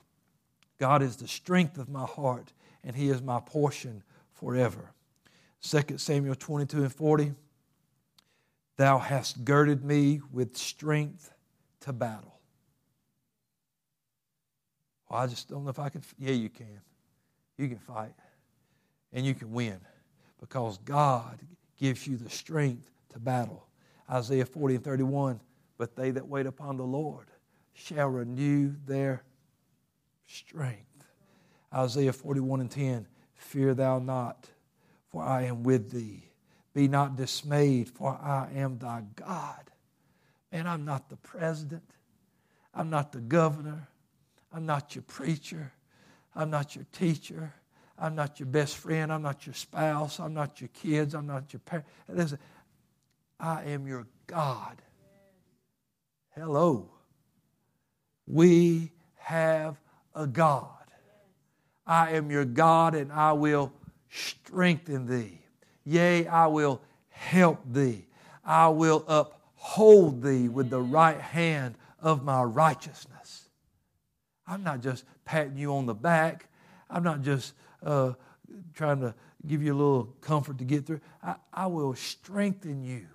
God 0.79 1.01
is 1.01 1.15
the 1.15 1.29
strength 1.29 1.79
of 1.79 1.89
my 1.89 2.05
heart, 2.05 2.53
and 2.83 2.97
He 2.97 3.09
is 3.09 3.23
my 3.23 3.39
portion 3.39 4.03
forever. 4.35 4.91
2 5.63 5.97
Samuel 5.97 6.35
22 6.35 6.83
and 6.83 6.93
40. 6.93 7.33
Thou 8.77 8.99
hast 8.99 9.45
girded 9.45 9.85
me 9.85 10.21
with 10.33 10.57
strength 10.57 11.33
to 11.83 11.93
battle. 11.93 12.41
Well, 15.09 15.21
I 15.21 15.29
just 15.29 15.49
don't 15.49 15.63
know 15.63 15.71
if 15.71 15.79
I 15.79 15.89
can. 15.89 16.03
Yeah, 16.19 16.33
you 16.33 16.49
can. 16.49 16.81
You 17.59 17.69
can 17.69 17.79
fight 17.79 18.13
and 19.13 19.25
you 19.25 19.35
can 19.35 19.53
win 19.53 19.79
because 20.41 20.79
God 20.79 21.39
gives 21.79 22.09
you 22.09 22.17
the 22.17 22.29
strength 22.29 22.91
to 23.13 23.21
battle. 23.21 23.69
Isaiah 24.11 24.45
40 24.45 24.75
and 24.75 24.85
31 24.85 25.41
but 25.79 25.95
they 25.95 26.11
that 26.11 26.27
wait 26.27 26.47
upon 26.47 26.77
the 26.77 26.85
Lord 26.85 27.27
shall 27.77 28.09
renew 28.09 28.73
their 28.87 29.23
strength. 30.27 30.83
Isaiah 31.73 32.13
41 32.13 32.61
and 32.61 32.71
10 32.71 33.07
Fear 33.35 33.75
thou 33.75 33.99
not, 33.99 34.49
for 35.09 35.23
I 35.23 35.43
am 35.43 35.63
with 35.63 35.93
thee. 35.93 36.31
Be 36.75 36.89
not 36.89 37.17
dismayed, 37.17 37.89
for 37.89 38.11
I 38.11 38.49
am 38.55 38.79
thy 38.79 39.03
God. 39.15 39.71
And 40.51 40.67
I'm 40.69 40.85
not 40.85 41.09
the 41.11 41.17
president. 41.17 41.85
I'm 42.75 42.91
not 42.91 43.13
the 43.13 43.21
governor. 43.21 43.89
I'm 44.53 44.67
not 44.67 44.95
your 44.95 45.03
preacher. 45.03 45.73
I'm 46.35 46.51
not 46.51 46.75
your 46.75 46.87
teacher. 46.93 47.53
I'm 47.99 48.15
not 48.15 48.41
your 48.41 48.47
best 48.47 48.77
friend. 48.77 49.13
I'm 49.13 49.23
not 49.23 49.47
your 49.47 49.55
spouse. 49.55 50.19
I'm 50.19 50.35
not 50.35 50.61
your 50.61 50.69
kids. 50.69 51.15
I'm 51.15 51.27
not 51.27 51.53
your 51.53 51.61
parents. 51.61 51.89
Listen, 52.09 52.39
I 53.39 53.65
am 53.65 53.87
your 53.87 54.07
God. 54.27 54.81
Hello. 56.35 56.96
We 58.27 58.93
have 59.17 59.81
a 60.15 60.27
God. 60.27 60.69
I 61.87 62.13
am 62.13 62.31
your 62.31 62.45
God, 62.45 62.95
and 62.95 63.13
I 63.13 63.33
will 63.33 63.73
strengthen 64.11 65.07
thee. 65.07 65.41
Yea, 65.85 66.27
I 66.27 66.47
will 66.49 66.81
help 67.11 67.61
thee. 67.73 68.07
I 68.45 68.69
will 68.69 69.05
uphold 69.07 70.23
thee 70.23 70.49
with 70.49 70.71
the 70.71 70.81
right 70.81 71.21
hand 71.21 71.77
of 72.01 72.25
my 72.25 72.43
righteousness. 72.43 73.49
I'm 74.47 74.63
not 74.63 74.81
just 74.81 75.05
patting 75.25 75.57
you 75.57 75.73
on 75.75 75.87
the 75.87 75.95
back. 75.95 76.49
I'm 76.91 77.03
not 77.03 77.23
just 77.23 77.55
uh, 77.85 78.13
trying 78.75 79.01
to 79.01 79.15
give 79.47 79.63
you 79.63 79.73
a 79.73 79.77
little 79.77 80.15
comfort 80.21 80.59
to 80.59 80.65
get 80.65 80.87
through. 80.87 81.01
I, 81.23 81.37
I 81.53 81.67
will 81.67 81.95
strengthen 81.95 82.83
you, 82.83 83.07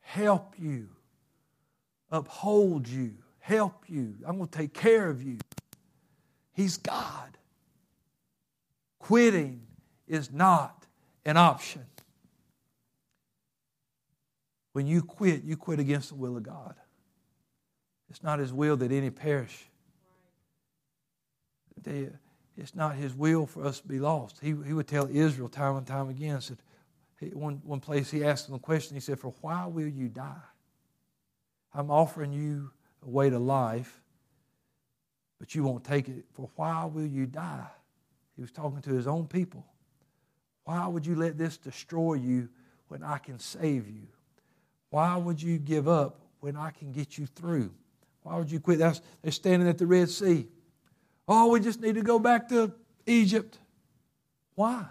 help 0.00 0.54
you, 0.58 0.88
uphold 2.10 2.88
you, 2.88 3.14
help 3.40 3.84
you. 3.88 4.14
I'm 4.26 4.36
going 4.36 4.48
to 4.48 4.58
take 4.58 4.72
care 4.72 5.08
of 5.08 5.22
you. 5.22 5.38
He's 6.52 6.76
God. 6.76 7.36
Quitting 8.98 9.62
is 10.06 10.32
not 10.32 10.86
an 11.24 11.36
option. 11.36 11.84
When 14.72 14.86
you 14.86 15.02
quit, 15.02 15.42
you 15.42 15.56
quit 15.56 15.80
against 15.80 16.10
the 16.10 16.14
will 16.14 16.36
of 16.36 16.42
God. 16.42 16.74
It's 18.08 18.22
not 18.22 18.38
His 18.38 18.52
will 18.52 18.76
that 18.76 18.92
any 18.92 19.10
perish. 19.10 19.66
It's 21.84 22.74
not 22.74 22.94
His 22.94 23.14
will 23.14 23.46
for 23.46 23.64
us 23.64 23.80
to 23.80 23.88
be 23.88 23.98
lost. 23.98 24.38
He, 24.40 24.48
he 24.48 24.72
would 24.72 24.86
tell 24.86 25.08
Israel 25.10 25.48
time 25.48 25.76
and 25.76 25.86
time 25.86 26.08
again, 26.08 26.40
said, 26.40 26.58
one, 27.32 27.60
one 27.64 27.80
place 27.80 28.10
he 28.10 28.24
asked 28.24 28.46
them 28.46 28.56
a 28.56 28.58
question, 28.58 28.96
he 28.96 29.00
said, 29.00 29.18
For 29.18 29.34
why 29.40 29.66
will 29.66 29.88
you 29.88 30.08
die? 30.08 30.42
I'm 31.74 31.90
offering 31.90 32.32
you 32.32 32.70
a 33.04 33.08
way 33.08 33.30
to 33.30 33.38
life, 33.38 34.00
but 35.38 35.54
you 35.54 35.62
won't 35.62 35.84
take 35.84 36.08
it. 36.08 36.24
For 36.34 36.50
why 36.56 36.84
will 36.84 37.06
you 37.06 37.26
die? 37.26 37.66
He 38.36 38.42
was 38.42 38.52
talking 38.52 38.80
to 38.82 38.90
his 38.90 39.06
own 39.06 39.26
people. 39.26 39.64
Why 40.64 40.86
would 40.86 41.06
you 41.06 41.16
let 41.16 41.36
this 41.36 41.56
destroy 41.56 42.14
you 42.14 42.48
when 42.88 43.02
I 43.02 43.18
can 43.18 43.38
save 43.38 43.88
you? 43.88 44.06
Why 44.90 45.16
would 45.16 45.40
you 45.40 45.58
give 45.58 45.88
up 45.88 46.20
when 46.40 46.56
I 46.56 46.70
can 46.70 46.92
get 46.92 47.16
you 47.18 47.26
through? 47.26 47.72
Why 48.22 48.36
would 48.36 48.50
you 48.50 48.60
quit? 48.60 48.78
That's, 48.78 49.00
they're 49.22 49.32
standing 49.32 49.68
at 49.68 49.78
the 49.78 49.86
Red 49.86 50.10
Sea. 50.10 50.46
Oh, 51.26 51.50
we 51.50 51.60
just 51.60 51.80
need 51.80 51.94
to 51.94 52.02
go 52.02 52.18
back 52.18 52.48
to 52.48 52.72
Egypt. 53.06 53.58
Why? 54.54 54.84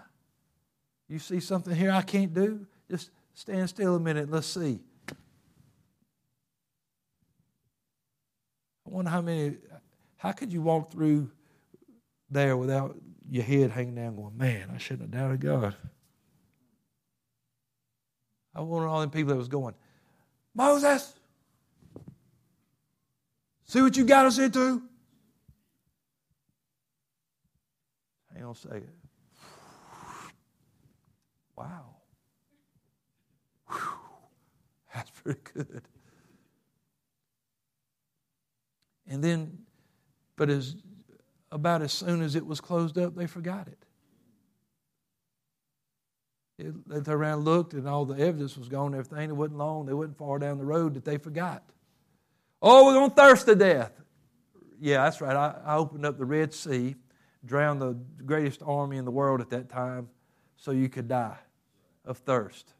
You 1.08 1.18
see 1.18 1.40
something 1.40 1.74
here 1.74 1.90
I 1.90 2.02
can't 2.02 2.32
do? 2.32 2.66
Just 2.90 3.10
stand 3.34 3.68
still 3.68 3.96
a 3.96 4.00
minute. 4.00 4.30
Let's 4.30 4.46
see. 4.46 4.80
I 8.90 8.92
wonder 8.92 9.10
how 9.10 9.20
many, 9.20 9.56
how 10.16 10.32
could 10.32 10.52
you 10.52 10.62
walk 10.62 10.90
through 10.90 11.30
there 12.28 12.56
without 12.56 12.96
your 13.30 13.44
head 13.44 13.70
hanging 13.70 13.94
down 13.94 14.16
going, 14.16 14.36
man, 14.36 14.68
I 14.74 14.78
shouldn't 14.78 15.14
have 15.14 15.22
doubted 15.22 15.40
God. 15.40 15.76
I 18.52 18.62
wonder 18.62 18.88
all 18.88 19.00
them 19.00 19.10
people 19.10 19.32
that 19.32 19.38
was 19.38 19.46
going, 19.46 19.74
Moses, 20.54 21.14
see 23.64 23.80
what 23.80 23.96
you 23.96 24.04
got 24.04 24.26
us 24.26 24.38
into? 24.38 24.82
Hang 28.34 28.44
on 28.44 28.50
a 28.50 28.54
second. 28.56 28.90
Wow. 31.56 31.94
Whew. 33.68 33.78
That's 34.92 35.10
pretty 35.10 35.40
good. 35.54 35.82
And 39.10 39.22
then, 39.22 39.58
but 40.36 40.48
as 40.48 40.76
about 41.52 41.82
as 41.82 41.92
soon 41.92 42.22
as 42.22 42.36
it 42.36 42.46
was 42.46 42.60
closed 42.60 42.96
up, 42.96 43.16
they 43.16 43.26
forgot 43.26 43.66
it. 43.66 43.84
it 46.58 46.88
they 46.88 46.94
turned 46.94 47.08
around 47.08 47.38
and 47.38 47.44
looked, 47.44 47.74
and 47.74 47.88
all 47.88 48.04
the 48.04 48.18
evidence 48.24 48.56
was 48.56 48.68
gone. 48.68 48.94
Everything 48.94 49.28
it 49.28 49.36
wasn't 49.36 49.58
long. 49.58 49.84
They 49.84 49.92
wasn't 49.92 50.16
far 50.16 50.38
down 50.38 50.58
the 50.58 50.64
road 50.64 50.94
that 50.94 51.04
they 51.04 51.18
forgot. 51.18 51.64
Oh, 52.62 52.86
we're 52.86 52.94
going 52.94 53.10
to 53.10 53.16
thirst 53.16 53.46
to 53.46 53.56
death. 53.56 53.92
Yeah, 54.80 55.02
that's 55.04 55.20
right. 55.20 55.34
I, 55.34 55.56
I 55.64 55.76
opened 55.76 56.06
up 56.06 56.16
the 56.16 56.24
Red 56.24 56.54
Sea, 56.54 56.94
drowned 57.44 57.82
the 57.82 57.98
greatest 58.24 58.62
army 58.64 58.96
in 58.96 59.04
the 59.04 59.10
world 59.10 59.40
at 59.40 59.50
that 59.50 59.68
time, 59.68 60.08
so 60.56 60.70
you 60.70 60.88
could 60.88 61.08
die 61.08 61.38
of 62.04 62.18
thirst. 62.18 62.72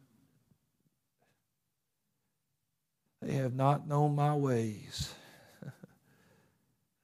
They 3.21 3.33
have 3.35 3.55
not 3.55 3.87
known 3.89 4.15
my 4.15 4.35
ways. 4.35 5.13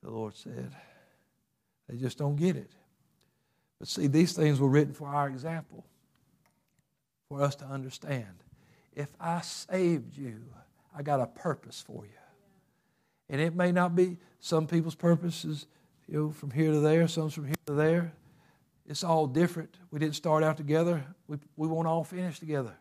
The 0.07 0.13
Lord 0.13 0.37
said, 0.37 0.71
They 1.89 1.97
just 1.97 2.17
don't 2.17 2.37
get 2.37 2.55
it. 2.55 2.71
But 3.81 3.89
see, 3.89 4.07
these 4.07 4.35
things 4.35 4.61
were 4.61 4.69
written 4.69 4.95
for 4.95 5.09
our 5.09 5.27
example, 5.27 5.85
for 7.29 7.43
us 7.43 7.57
to 7.57 7.65
understand. 7.65 8.45
If 8.95 9.09
I 9.21 9.41
saved 9.41 10.17
you, 10.17 10.45
I 10.97 11.03
got 11.03 11.21
a 11.21 11.27
purpose 11.27 11.83
for 11.85 12.05
you. 12.05 12.21
And 13.29 13.41
it 13.41 13.57
may 13.57 13.73
not 13.73 13.97
be 13.97 14.19
some 14.39 14.69
people's 14.69 14.95
purposes, 14.95 15.67
you 16.07 16.19
know, 16.19 16.31
from 16.31 16.53
here 16.53 16.71
to 16.71 16.79
there, 16.79 17.09
some 17.09 17.29
from 17.29 17.47
here 17.47 17.57
to 17.67 17.73
there. 17.73 18.13
It's 18.89 19.03
all 19.03 19.27
different. 19.27 19.75
We 19.91 19.99
didn't 19.99 20.15
start 20.15 20.45
out 20.45 20.57
together. 20.57 21.05
We, 21.27 21.39
we 21.57 21.67
won't 21.67 21.89
all 21.89 22.05
finish 22.05 22.39
together. 22.39 22.77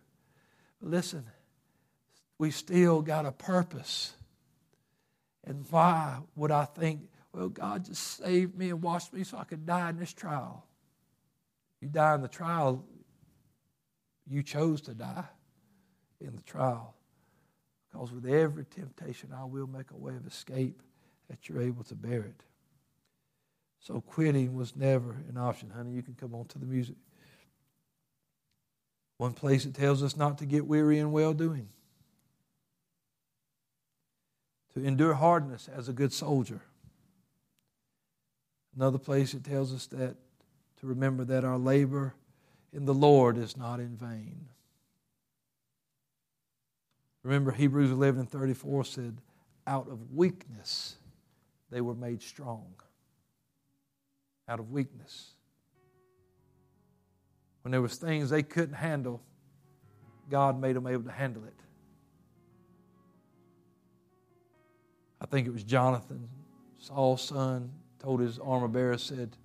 But 0.80 0.92
listen, 0.92 1.26
we 2.38 2.52
still 2.52 3.02
got 3.02 3.26
a 3.26 3.32
purpose. 3.32 4.14
And 5.44 5.66
why 5.72 6.20
would 6.36 6.52
I 6.52 6.66
think, 6.66 7.10
well, 7.36 7.50
God 7.50 7.84
just 7.84 8.24
saved 8.24 8.58
me 8.58 8.70
and 8.70 8.82
washed 8.82 9.12
me 9.12 9.26
so 9.26 9.38
I 9.38 9.44
could 9.44 9.66
die 9.66 9.90
in 9.90 9.98
this 9.98 10.14
trial? 10.14 10.66
You 11.82 11.90
die 11.90 12.16
in 12.16 12.22
the 12.22 12.30
trial, 12.30 12.86
you 14.26 14.42
chose 14.42 14.80
to 14.82 14.94
die 14.94 15.26
in 16.22 16.36
the 16.36 16.42
trial. 16.44 16.96
Because 17.92 18.14
with 18.14 18.26
every 18.26 18.64
temptation, 18.66 19.32
I 19.38 19.44
will 19.44 19.68
make 19.68 19.92
a 19.92 19.98
way 19.98 20.16
of 20.16 20.26
escape 20.26 20.82
that 21.30 21.50
you're 21.50 21.62
able 21.62 21.84
to 21.86 21.96
bear 21.96 22.22
it. 22.22 22.44
So 23.82 24.00
quitting 24.00 24.56
was 24.56 24.76
never 24.76 25.18
an 25.30 25.38
option. 25.38 25.70
Honey, 25.70 25.92
you 25.92 26.04
can 26.04 26.16
come 26.16 26.34
on 26.34 26.46
to 26.46 26.58
the 26.58 26.66
music. 26.66 26.96
One 29.18 29.34
place 29.34 29.66
it 29.66 29.74
tells 29.74 30.02
us 30.02 30.16
not 30.16 30.38
to 30.38 30.46
get 30.46 30.66
weary 30.66 31.00
in 31.00 31.12
well 31.12 31.34
doing, 31.34 31.68
to 34.74 34.84
endure 34.84 35.16
hardness 35.16 35.70
as 35.74 35.90
a 35.90 35.94
good 35.94 36.14
soldier. 36.14 36.62
Another 38.76 38.98
place 38.98 39.34
it 39.34 39.44
tells 39.44 39.74
us 39.74 39.88
that 39.88 40.16
to 40.80 40.88
remember 40.88 41.24
that 41.26 41.46
our 41.46 41.58
labor 41.58 42.14
in 42.74 42.86
the 42.86 42.94
Lord 42.94 43.38
is 43.38 43.56
not 43.56 43.80
in 43.80 43.96
vain. 43.96 44.48
Remember, 47.24 47.52
Hebrews 47.52 47.92
11 47.92 48.22
and 48.22 48.30
34 48.30 48.86
said, 48.86 49.18
out 49.66 49.88
of 49.90 50.12
weakness 50.12 50.96
they 51.72 51.82
were 51.82 51.96
made 51.96 52.22
strong 52.22 52.76
out 54.48 54.60
of 54.60 54.72
weakness. 54.72 55.32
When 57.64 57.72
there 57.72 57.82
was 57.82 57.96
things 57.96 58.30
they 58.30 58.44
couldn't 58.44 58.76
handle, 58.76 59.22
God 60.30 60.60
made 60.60 60.76
them 60.76 60.88
able 60.88 61.04
to 61.04 61.12
handle 61.12 61.44
it. 61.46 61.54
I 65.20 65.26
think 65.26 65.48
it 65.48 65.52
was 65.52 65.64
Jonathan, 65.64 66.30
Saul's 66.78 67.24
son, 67.24 67.72
told 68.06 68.20
his 68.20 68.38
armor 68.38 68.68
bearer, 68.68 69.00
said 69.00 69.36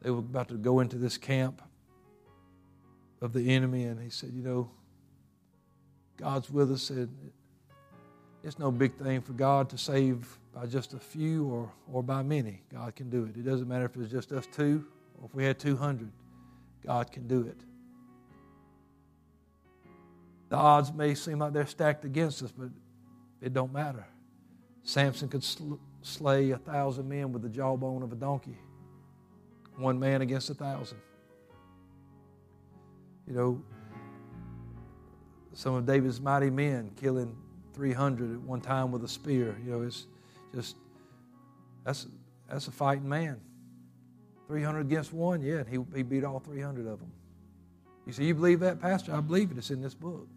they 0.00 0.08
were 0.08 0.20
about 0.20 0.46
to 0.46 0.54
go 0.54 0.78
into 0.78 0.96
this 0.96 1.18
camp 1.18 1.60
of 3.20 3.32
the 3.32 3.52
enemy, 3.52 3.82
and 3.82 4.00
he 4.00 4.10
said, 4.10 4.30
You 4.32 4.44
know, 4.44 4.70
God's 6.16 6.48
with 6.50 6.70
us. 6.70 6.92
It's 8.44 8.60
no 8.60 8.70
big 8.70 8.94
thing 8.94 9.22
for 9.22 9.32
God 9.32 9.68
to 9.70 9.78
save 9.78 10.38
by 10.54 10.66
just 10.66 10.94
a 10.94 11.00
few 11.00 11.46
or, 11.48 11.72
or 11.92 12.04
by 12.04 12.22
many. 12.22 12.62
God 12.72 12.94
can 12.94 13.10
do 13.10 13.24
it. 13.24 13.36
It 13.36 13.44
doesn't 13.44 13.66
matter 13.66 13.86
if 13.86 13.96
it's 13.96 14.12
just 14.12 14.30
us 14.30 14.46
two 14.52 14.86
or 15.20 15.26
if 15.26 15.34
we 15.34 15.44
had 15.44 15.58
200. 15.58 16.12
God 16.86 17.10
can 17.10 17.26
do 17.26 17.40
it. 17.42 17.58
The 20.50 20.56
odds 20.56 20.92
may 20.92 21.16
seem 21.16 21.40
like 21.40 21.52
they're 21.52 21.66
stacked 21.66 22.04
against 22.04 22.40
us, 22.44 22.52
but 22.56 22.68
it 23.40 23.52
don't 23.52 23.72
matter. 23.72 24.06
Samson 24.84 25.28
could 25.28 25.42
sl- 25.42 25.74
slay 26.04 26.50
a 26.50 26.58
thousand 26.58 27.08
men 27.08 27.32
with 27.32 27.42
the 27.42 27.48
jawbone 27.48 28.02
of 28.02 28.12
a 28.12 28.14
donkey. 28.14 28.58
One 29.76 29.98
man 29.98 30.22
against 30.22 30.50
a 30.50 30.54
thousand. 30.54 30.98
You 33.26 33.34
know, 33.34 33.62
some 35.54 35.74
of 35.74 35.86
David's 35.86 36.20
mighty 36.20 36.50
men 36.50 36.90
killing 37.00 37.34
300 37.72 38.34
at 38.34 38.40
one 38.40 38.60
time 38.60 38.92
with 38.92 39.02
a 39.02 39.08
spear. 39.08 39.56
You 39.64 39.72
know, 39.72 39.82
it's 39.82 40.06
just, 40.54 40.76
that's, 41.84 42.06
that's 42.48 42.68
a 42.68 42.70
fighting 42.70 43.08
man. 43.08 43.40
300 44.46 44.80
against 44.80 45.12
one, 45.12 45.40
yeah, 45.40 45.56
and 45.56 45.68
he, 45.68 45.78
he 45.96 46.02
beat 46.02 46.22
all 46.22 46.38
300 46.38 46.86
of 46.86 47.00
them. 47.00 47.10
You 48.06 48.12
say, 48.12 48.24
you 48.24 48.34
believe 48.34 48.60
that, 48.60 48.78
Pastor? 48.78 49.14
I 49.14 49.20
believe 49.20 49.50
it. 49.50 49.56
It's 49.56 49.70
in 49.70 49.80
this 49.80 49.94
book. 49.94 50.28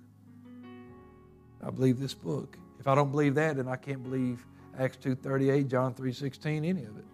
I 1.61 1.70
believe 1.72 1.99
this 1.99 2.13
book. 2.13 2.57
If 2.80 2.88
I 2.88 2.95
don't 2.95 3.11
believe 3.11 3.36
that, 3.36 3.57
then 3.57 3.68
I 3.68 3.76
can't 3.76 4.01
believe 4.01 4.45
Acts 4.80 4.97
2.38, 4.97 5.67
John 5.67 5.93
3.16, 5.93 6.57
any 6.57 6.84
of 6.84 6.97
it. 6.97 7.05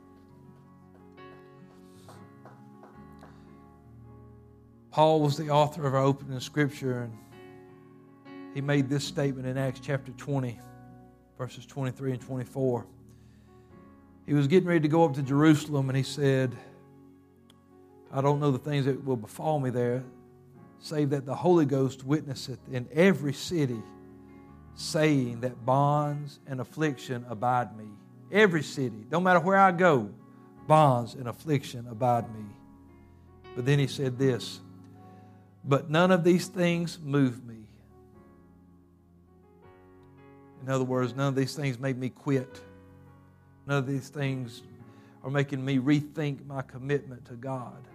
Paul 4.91 5.21
was 5.21 5.37
the 5.37 5.49
author 5.49 5.87
of 5.87 5.95
our 5.95 6.03
opening 6.03 6.39
scripture, 6.39 7.03
and 7.03 7.13
he 8.53 8.61
made 8.61 8.89
this 8.89 9.03
statement 9.03 9.47
in 9.47 9.57
Acts 9.57 9.79
chapter 9.79 10.11
20, 10.11 10.59
verses 11.37 11.65
23 11.65 12.11
and 12.11 12.21
24. 12.21 12.85
He 14.25 14.33
was 14.33 14.47
getting 14.47 14.67
ready 14.67 14.81
to 14.81 14.87
go 14.87 15.03
up 15.03 15.13
to 15.15 15.23
Jerusalem 15.23 15.89
and 15.89 15.97
he 15.97 16.03
said, 16.03 16.55
I 18.11 18.21
don't 18.21 18.39
know 18.39 18.51
the 18.51 18.59
things 18.59 18.85
that 18.85 19.03
will 19.03 19.17
befall 19.17 19.59
me 19.59 19.69
there, 19.69 20.03
save 20.79 21.09
that 21.09 21.25
the 21.25 21.35
Holy 21.35 21.65
Ghost 21.65 22.05
witnesseth 22.05 22.59
in 22.71 22.87
every 22.93 23.33
city, 23.33 23.81
saying 24.75 25.41
that 25.41 25.65
bonds 25.65 26.39
and 26.47 26.59
affliction 26.59 27.25
abide 27.29 27.77
me. 27.77 27.85
Every 28.31 28.63
city, 28.63 29.05
no 29.11 29.19
matter 29.19 29.39
where 29.39 29.57
I 29.57 29.71
go, 29.71 30.09
bonds 30.67 31.13
and 31.13 31.27
affliction 31.27 31.87
abide 31.89 32.33
me. 32.33 32.45
But 33.55 33.65
then 33.65 33.77
he 33.79 33.87
said 33.87 34.17
this, 34.17 34.59
but 35.63 35.89
none 35.89 36.11
of 36.11 36.23
these 36.23 36.47
things 36.47 36.99
move 36.99 37.45
me. 37.45 37.67
In 40.63 40.69
other 40.69 40.83
words, 40.83 41.15
none 41.15 41.27
of 41.27 41.35
these 41.35 41.55
things 41.55 41.77
made 41.77 41.97
me 41.97 42.09
quit. 42.09 42.61
None 43.67 43.77
of 43.77 43.87
these 43.87 44.09
things 44.09 44.63
are 45.23 45.29
making 45.29 45.63
me 45.63 45.77
rethink 45.77 46.45
my 46.45 46.61
commitment 46.61 47.25
to 47.25 47.33
God, 47.33 47.87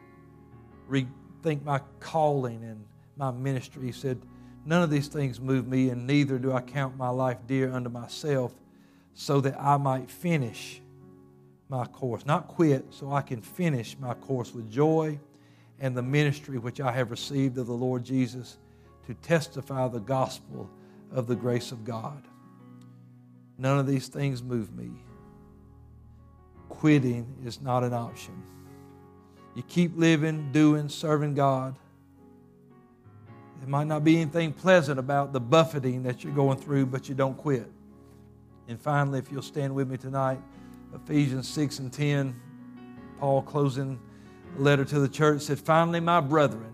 rethink 0.89 1.62
my 1.64 1.81
calling 2.01 2.62
and 2.62 2.85
my 3.16 3.31
ministry. 3.31 3.87
He 3.87 3.93
said, 3.93 4.20
None 4.69 4.83
of 4.83 4.91
these 4.91 5.09
things 5.09 5.41
move 5.41 5.66
me, 5.66 5.89
and 5.89 6.07
neither 6.07 6.39
do 6.39 6.53
I 6.53 6.61
count 6.61 6.95
my 6.95 7.09
life 7.09 7.39
dear 7.47 7.73
unto 7.73 7.89
myself, 7.89 8.53
so 9.14 9.41
that 9.41 9.59
I 9.59 9.79
might 9.79 10.11
finish 10.11 10.83
my 11.71 11.87
course. 11.87 12.27
Not 12.27 12.49
quit, 12.49 12.85
so 12.91 13.11
I 13.11 13.23
can 13.23 13.41
finish 13.41 13.97
my 13.99 14.12
course 14.12 14.53
with 14.53 14.71
joy 14.71 15.19
and 15.81 15.97
the 15.97 16.03
ministry 16.03 16.59
which 16.59 16.83
I 16.83 16.93
have 16.93 17.11
received 17.11 17.57
of 17.57 17.66
the 17.66 17.73
Lord 17.73 18.05
Jesus 18.05 18.59
to 19.07 19.14
testify 19.14 19.89
the 19.89 20.01
gospel 20.01 20.69
of 21.12 21.27
the 21.27 21.37
grace 21.37 21.73
of 21.73 21.83
God. 21.83 22.23
None 23.57 23.79
of 23.79 23.87
these 23.87 24.09
things 24.09 24.43
move 24.43 24.77
me. 24.77 24.91
Quitting 26.69 27.27
is 27.43 27.62
not 27.62 27.85
an 27.85 27.95
option. 27.95 28.43
You 29.55 29.62
keep 29.62 29.97
living, 29.97 30.53
doing, 30.53 30.91
serving 30.91 31.33
God. 31.33 31.75
There 33.59 33.69
might 33.69 33.87
not 33.87 34.05
be 34.05 34.21
anything 34.21 34.53
pleasant 34.53 34.99
about 34.99 35.33
the 35.33 35.41
buffeting 35.41 36.03
that 36.05 36.23
you're 36.23 36.33
going 36.33 36.59
through, 36.59 36.87
but 36.87 37.09
you 37.09 37.15
don't 37.15 37.37
quit. 37.37 37.71
And 38.69 38.81
finally, 38.81 39.19
if 39.19 39.33
you'll 39.33 39.43
stand 39.43 39.75
with 39.75 39.89
me 39.89 39.97
tonight, 39.97 40.41
Ephesians 40.95 41.49
6 41.49 41.81
and 41.81 41.93
10, 41.93 42.39
Paul 43.19 43.43
closing 43.43 43.99
a 44.57 44.61
letter 44.61 44.85
to 44.85 45.01
the 45.01 45.09
church 45.09 45.43
said, 45.43 45.59
Finally, 45.59 46.01
my 46.01 46.21
brethren, 46.21 46.73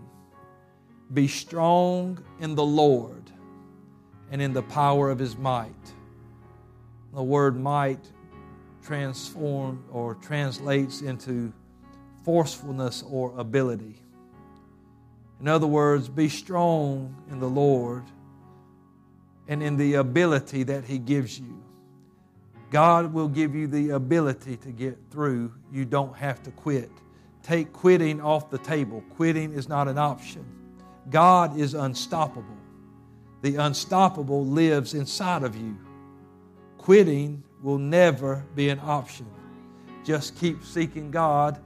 be 1.13 1.27
strong 1.27 2.23
in 2.39 2.55
the 2.55 2.63
Lord 2.63 3.31
and 4.31 4.41
in 4.41 4.53
the 4.53 4.63
power 4.63 5.09
of 5.09 5.19
his 5.19 5.37
might. 5.37 5.71
The 7.13 7.23
word 7.23 7.59
might 7.59 8.11
transform 8.83 9.83
or 9.91 10.15
translates 10.15 11.01
into 11.01 11.51
forcefulness 12.23 13.03
or 13.09 13.33
ability. 13.37 13.95
In 15.39 15.47
other 15.47 15.67
words, 15.67 16.07
be 16.07 16.29
strong 16.29 17.15
in 17.29 17.39
the 17.39 17.49
Lord 17.49 18.03
and 19.47 19.61
in 19.61 19.77
the 19.77 19.95
ability 19.95 20.63
that 20.63 20.85
He 20.85 20.97
gives 20.97 21.39
you. 21.39 21.61
God 22.71 23.13
will 23.13 23.27
give 23.27 23.55
you 23.55 23.67
the 23.67 23.91
ability 23.91 24.57
to 24.57 24.71
get 24.71 24.97
through. 25.11 25.53
You 25.71 25.85
don't 25.85 26.15
have 26.17 26.41
to 26.43 26.51
quit. 26.51 26.91
Take 27.43 27.71
quitting 27.71 28.21
off 28.21 28.49
the 28.49 28.57
table. 28.57 29.03
Quitting 29.15 29.53
is 29.53 29.69
not 29.69 29.87
an 29.87 29.97
option. 29.97 30.45
God 31.09 31.59
is 31.59 31.73
unstoppable. 31.73 32.57
The 33.43 33.57
unstoppable 33.57 34.45
lives 34.45 34.93
inside 34.93 35.43
of 35.43 35.55
you. 35.55 35.77
Quitting 36.77 37.43
will 37.61 37.77
never 37.77 38.43
be 38.55 38.69
an 38.69 38.79
option. 38.79 39.27
Just 40.03 40.35
keep 40.37 40.63
seeking 40.63 41.11
God 41.11 41.59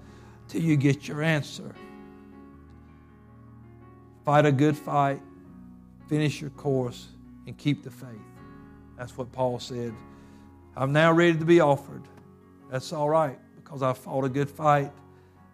till 0.47 0.61
you 0.61 0.75
get 0.75 1.07
your 1.07 1.23
answer. 1.23 1.73
Fight 4.29 4.45
a 4.45 4.51
good 4.51 4.77
fight, 4.77 5.19
finish 6.07 6.39
your 6.39 6.51
course, 6.51 7.07
and 7.47 7.57
keep 7.57 7.81
the 7.81 7.89
faith. 7.89 8.21
That's 8.95 9.17
what 9.17 9.31
Paul 9.31 9.57
said. 9.57 9.91
I'm 10.77 10.93
now 10.93 11.11
ready 11.11 11.35
to 11.35 11.45
be 11.45 11.61
offered. 11.61 12.03
That's 12.69 12.93
all 12.93 13.09
right 13.09 13.39
because 13.55 13.81
I 13.81 13.93
fought 13.93 14.25
a 14.25 14.29
good 14.29 14.47
fight. 14.47 14.91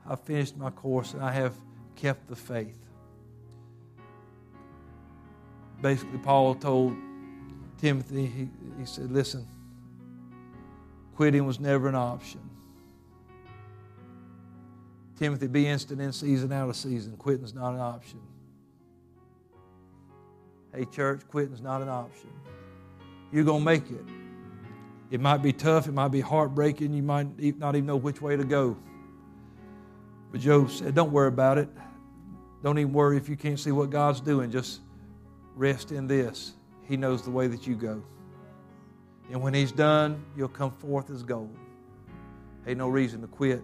I 0.05 0.17
finished 0.17 0.57
my 0.57 0.71
course 0.71 1.13
and 1.13 1.23
I 1.23 1.32
have 1.32 1.53
kept 1.95 2.28
the 2.28 2.36
faith. 2.36 2.78
Basically, 5.82 6.17
Paul 6.17 6.53
told 6.55 6.97
Timothy, 7.78 8.26
he, 8.26 8.49
he 8.78 8.86
said, 8.86 9.09
Listen, 9.09 9.47
quitting 11.15 11.45
was 11.45 11.61
never 11.61 11.88
an 11.88 11.95
option. 11.95 12.41
Timothy, 15.17 15.47
be 15.47 15.65
instant 15.65 16.01
in 16.01 16.11
season, 16.11 16.51
out 16.51 16.67
of 16.67 16.76
season. 16.76 17.15
Quitting's 17.15 17.53
not 17.53 17.73
an 17.73 17.80
option. 17.80 18.19
Hey, 20.76 20.84
church, 20.86 21.21
quitting's 21.30 21.61
not 21.61 21.82
an 21.82 21.88
option. 21.88 22.30
You're 23.32 23.45
going 23.45 23.61
to 23.61 23.65
make 23.65 23.89
it. 23.89 24.03
It 25.09 25.21
might 25.21 25.38
be 25.38 25.53
tough, 25.53 25.88
it 25.88 25.93
might 25.93 26.09
be 26.09 26.19
heartbreaking, 26.19 26.93
you 26.93 27.03
might 27.03 27.39
not 27.57 27.76
even 27.76 27.86
know 27.86 27.95
which 27.95 28.21
way 28.21 28.36
to 28.36 28.43
go. 28.43 28.76
But 30.32 30.41
Job 30.41 30.69
said, 30.69 30.93
Don't 30.93 31.11
worry 31.11 31.30
about 31.30 31.57
it. 31.57 31.69
Don't 32.61 32.78
even 32.78 32.91
worry 32.91 33.15
if 33.15 33.30
you 33.30 33.38
can't 33.38 33.59
see 33.59 33.71
what 33.71 33.89
God's 33.89 34.19
doing. 34.19 34.51
Just 34.51 34.82
rest 35.55 35.91
in 35.93 36.07
this. 36.07 36.53
He 36.84 36.97
knows 36.97 37.21
the 37.21 37.32
way 37.32 37.47
that 37.47 37.65
you 37.65 37.76
go. 37.76 38.03
And 39.32 39.41
when 39.41 39.53
He's 39.53 39.71
done, 39.71 40.26
you'll 40.36 40.49
come 40.49 40.71
forth 40.71 41.09
as 41.09 41.23
gold. 41.23 41.55
Ain't 42.67 42.80
no 42.80 42.89
reason 42.89 43.21
to 43.21 43.28
quit. 43.28 43.61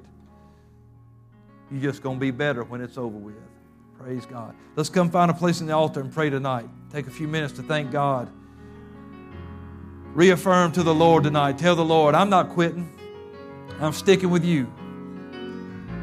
You're 1.70 1.82
just 1.82 2.02
going 2.02 2.18
to 2.18 2.22
be 2.22 2.32
better 2.32 2.64
when 2.64 2.80
it's 2.80 2.98
over 2.98 3.18
with. 3.18 3.36
Praise 4.02 4.26
God. 4.26 4.56
Let's 4.76 4.90
come 4.90 5.12
find 5.12 5.30
a 5.30 5.34
place 5.34 5.62
in 5.62 5.68
the 5.68 5.74
altar 5.74 6.00
and 6.00 6.12
pray 6.12 6.32
tonight. 6.32 6.68
Take 6.92 7.06
a 7.06 7.12
few 7.12 7.28
minutes 7.28 7.54
to 7.54 7.62
thank 7.62 7.92
God. 7.92 8.28
Reaffirm 10.16 10.72
to 10.72 10.82
the 10.82 10.94
Lord 10.94 11.24
tonight. 11.24 11.60
Tell 11.60 11.76
the 11.76 11.86
Lord, 11.86 12.16
I'm 12.16 12.30
not 12.30 12.50
quitting. 12.50 12.92
I'm 13.80 13.94
sticking 13.94 14.32
with 14.32 14.44
you. 14.44 14.72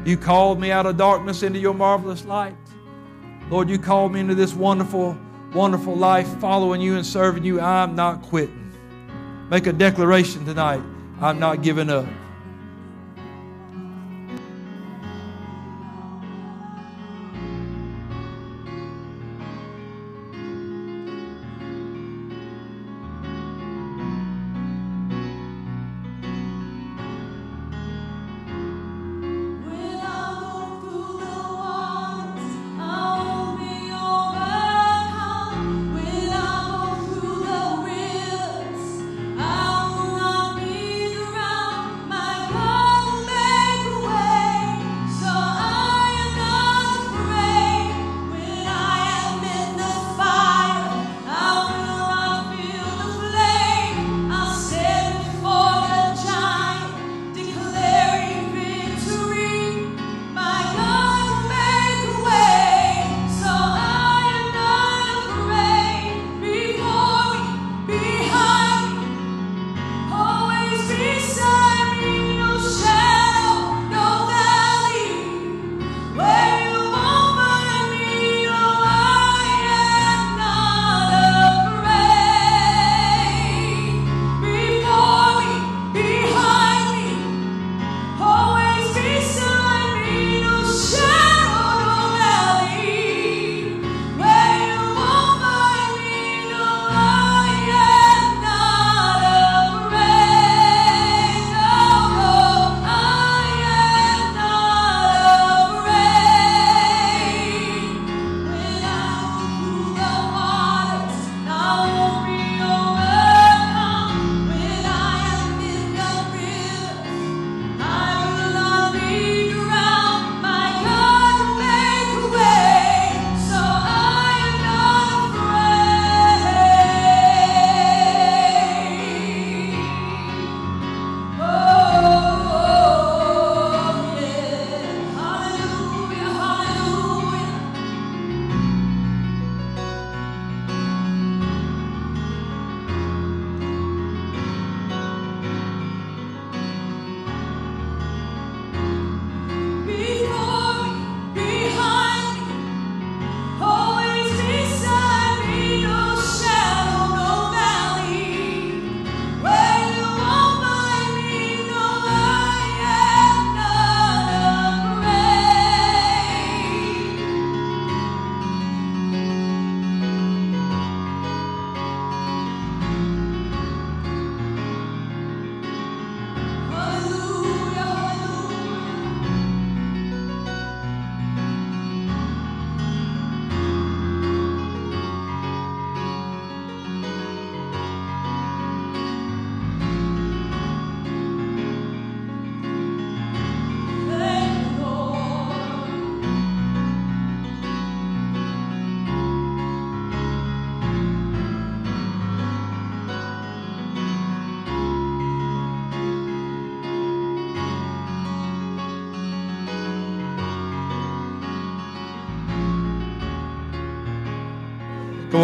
You 0.05 0.15
called 0.15 0.61
me 0.61 0.71
out 0.71 0.85
of 0.85 0.95
darkness 0.95 1.43
into 1.43 1.59
your 1.59 1.73
marvelous 1.73 2.23
light. 2.23 2.55
Lord, 3.49 3.69
you 3.69 3.77
called 3.77 4.13
me 4.13 4.21
into 4.21 4.33
this 4.33 4.53
wonderful, 4.53 5.17
wonderful 5.53 5.95
life 5.95 6.27
following 6.39 6.79
you 6.79 6.95
and 6.95 7.05
serving 7.05 7.43
you. 7.43 7.59
I'm 7.59 7.95
not 7.95 8.21
quitting. 8.21 8.71
Make 9.49 9.67
a 9.67 9.73
declaration 9.73 10.45
tonight. 10.45 10.81
I'm 11.19 11.37
not 11.37 11.63
giving 11.63 11.89
up. 11.89 12.07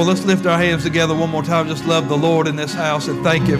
On, 0.05 0.09
let's 0.09 0.23
lift 0.23 0.45
our 0.45 0.57
hands 0.57 0.83
together 0.83 1.15
one 1.15 1.31
more 1.31 1.41
time. 1.41 1.67
Just 1.67 1.85
love 1.85 2.09
the 2.09 2.17
Lord 2.17 2.47
in 2.47 2.55
this 2.55 2.73
house 2.73 3.07
and 3.07 3.23
thank 3.23 3.47
Him. 3.47 3.59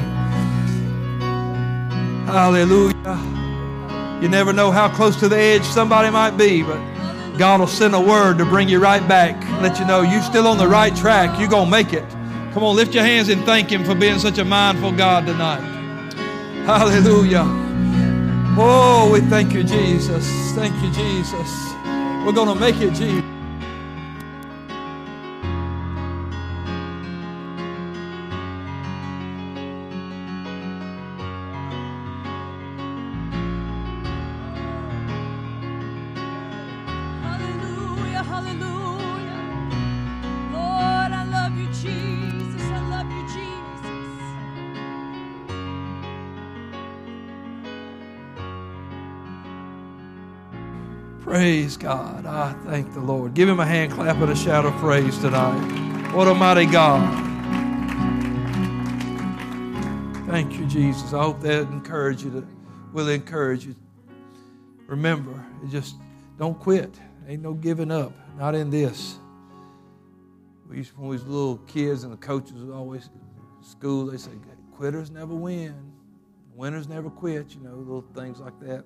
Hallelujah. 2.28 4.22
You 4.22 4.30
never 4.30 4.54
know 4.54 4.70
how 4.70 4.88
close 4.90 5.20
to 5.22 5.28
the 5.28 5.38
edge 5.38 5.64
somebody 5.64 6.12
might 6.12 6.38
be, 6.38 6.62
but 6.62 6.78
God 7.38 7.62
will 7.62 7.68
send 7.68 7.96
a 7.96 8.00
word 8.00 8.38
to 8.38 8.46
bring 8.46 8.70
you 8.70 8.80
right 8.80 9.06
back, 9.08 9.36
let 9.62 9.80
you 9.80 9.86
know 9.86 10.02
you're 10.02 10.22
still 10.22 10.48
on 10.48 10.60
the 10.60 10.68
right 10.68 10.96
track. 10.96 11.40
You're 11.40 11.50
going 11.50 11.66
to 11.66 11.72
make 11.72 11.94
it. 11.94 12.08
Come 12.54 12.64
on, 12.64 12.76
lift 12.76 12.94
your 12.94 13.04
hands 13.04 13.30
and 13.30 13.44
thank 13.44 13.72
Him 13.72 13.84
for 13.84 13.96
being 13.96 14.20
such 14.20 14.38
a 14.38 14.46
mindful 14.46 14.92
God 14.92 15.26
tonight. 15.26 15.62
Hallelujah. 16.66 17.44
Oh, 18.58 19.10
we 19.12 19.22
thank 19.22 19.52
you, 19.52 19.64
Jesus. 19.64 20.28
Thank 20.52 20.76
you, 20.84 20.92
Jesus. 20.92 21.74
We're 22.24 22.34
going 22.34 22.54
to 22.54 22.60
make 22.60 22.78
it, 22.78 22.94
Jesus. 22.94 23.25
Praise 51.46 51.78
God. 51.78 52.26
I 52.26 52.54
thank 52.66 52.92
the 52.96 53.00
Lord. 53.00 53.36
Give 53.36 53.48
him 53.48 53.60
a 53.60 53.66
hand 53.68 53.92
clap 53.92 54.16
and 54.16 54.32
a 54.32 54.36
shout 54.36 54.66
of 54.66 54.74
praise 54.78 55.16
tonight. 55.20 56.12
What 56.12 56.28
a 56.28 56.34
mighty 56.34 56.66
God. 56.66 57.08
Thank 60.26 60.54
you, 60.58 60.66
Jesus. 60.66 61.14
I 61.14 61.22
hope 61.22 61.42
that 61.42 61.62
encourage 61.72 62.24
you 62.24 62.32
to, 62.32 62.48
will 62.94 63.10
encourage 63.10 63.64
you. 63.64 63.76
Remember, 64.88 65.46
just 65.70 65.98
don't 66.40 66.60
quit. 66.60 67.00
Ain't 67.28 67.44
no 67.44 67.54
giving 67.54 67.92
up. 67.92 68.12
Not 68.40 68.56
in 68.56 68.72
this. 68.72 69.20
We 70.68 70.78
used 70.78 70.98
when 70.98 71.10
we 71.10 71.16
was 71.16 71.28
little 71.28 71.58
kids 71.68 72.04
and 72.06 72.12
the 72.12 72.18
coaches 72.18 72.54
would 72.54 72.74
always 72.74 73.08
school, 73.62 74.08
they 74.08 74.18
say, 74.18 74.32
quitters 74.72 75.12
never 75.12 75.36
win. 75.36 75.76
Winners 76.56 76.88
never 76.88 77.12
quit, 77.12 77.54
you 77.54 77.62
know, 77.62 77.76
little 77.76 78.06
things 78.16 78.40
like 78.40 78.60
that. 78.62 78.84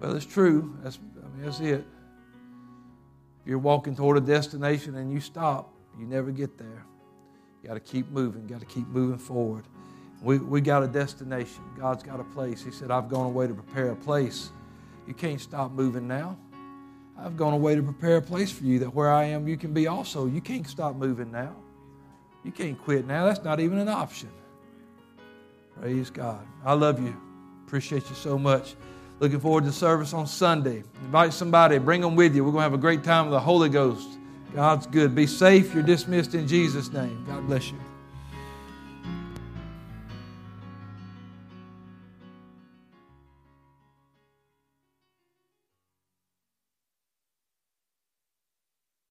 Well, 0.00 0.16
it's 0.16 0.26
true. 0.26 0.76
That's, 0.82 0.98
I 1.22 1.28
mean, 1.36 1.44
that's 1.44 1.60
it. 1.60 1.84
If 3.40 3.46
you're 3.46 3.58
walking 3.58 3.94
toward 3.94 4.16
a 4.16 4.20
destination 4.20 4.96
and 4.96 5.12
you 5.12 5.20
stop, 5.20 5.72
you 5.98 6.06
never 6.06 6.30
get 6.30 6.56
there. 6.58 6.84
You 7.62 7.68
got 7.68 7.74
to 7.74 7.80
keep 7.80 8.10
moving. 8.10 8.46
Got 8.46 8.60
to 8.60 8.66
keep 8.66 8.88
moving 8.88 9.18
forward. 9.18 9.64
We, 10.22 10.38
we 10.38 10.60
got 10.60 10.82
a 10.82 10.88
destination. 10.88 11.62
God's 11.78 12.02
got 12.02 12.20
a 12.20 12.24
place. 12.24 12.62
He 12.62 12.70
said, 12.70 12.90
I've 12.90 13.08
gone 13.08 13.26
away 13.26 13.46
to 13.46 13.54
prepare 13.54 13.90
a 13.90 13.96
place. 13.96 14.50
You 15.06 15.14
can't 15.14 15.40
stop 15.40 15.72
moving 15.72 16.06
now. 16.08 16.38
I've 17.18 17.36
gone 17.36 17.52
away 17.52 17.74
to 17.74 17.82
prepare 17.82 18.16
a 18.16 18.22
place 18.22 18.50
for 18.50 18.64
you 18.64 18.78
that 18.78 18.94
where 18.94 19.12
I 19.12 19.24
am, 19.24 19.46
you 19.46 19.58
can 19.58 19.74
be 19.74 19.86
also. 19.86 20.26
You 20.26 20.40
can't 20.40 20.66
stop 20.66 20.96
moving 20.96 21.30
now. 21.30 21.54
You 22.44 22.52
can't 22.52 22.78
quit 22.82 23.06
now. 23.06 23.26
That's 23.26 23.44
not 23.44 23.60
even 23.60 23.78
an 23.78 23.88
option. 23.88 24.30
Praise 25.78 26.08
God. 26.08 26.46
I 26.64 26.72
love 26.72 27.02
you. 27.02 27.14
Appreciate 27.66 28.08
you 28.08 28.14
so 28.14 28.38
much. 28.38 28.74
Looking 29.20 29.38
forward 29.38 29.64
to 29.64 29.72
service 29.72 30.14
on 30.14 30.26
Sunday. 30.26 30.82
Invite 31.04 31.34
somebody, 31.34 31.76
bring 31.76 32.00
them 32.00 32.16
with 32.16 32.34
you. 32.34 32.42
We're 32.42 32.52
going 32.52 32.60
to 32.60 32.70
have 32.70 32.74
a 32.74 32.78
great 32.78 33.04
time 33.04 33.26
with 33.26 33.32
the 33.32 33.40
Holy 33.40 33.68
Ghost. 33.68 34.18
God's 34.54 34.86
good. 34.86 35.14
Be 35.14 35.26
safe. 35.26 35.74
You're 35.74 35.82
dismissed 35.82 36.34
in 36.34 36.48
Jesus' 36.48 36.90
name. 36.90 37.24
God 37.28 37.46
bless 37.46 37.70
you. 37.70 37.78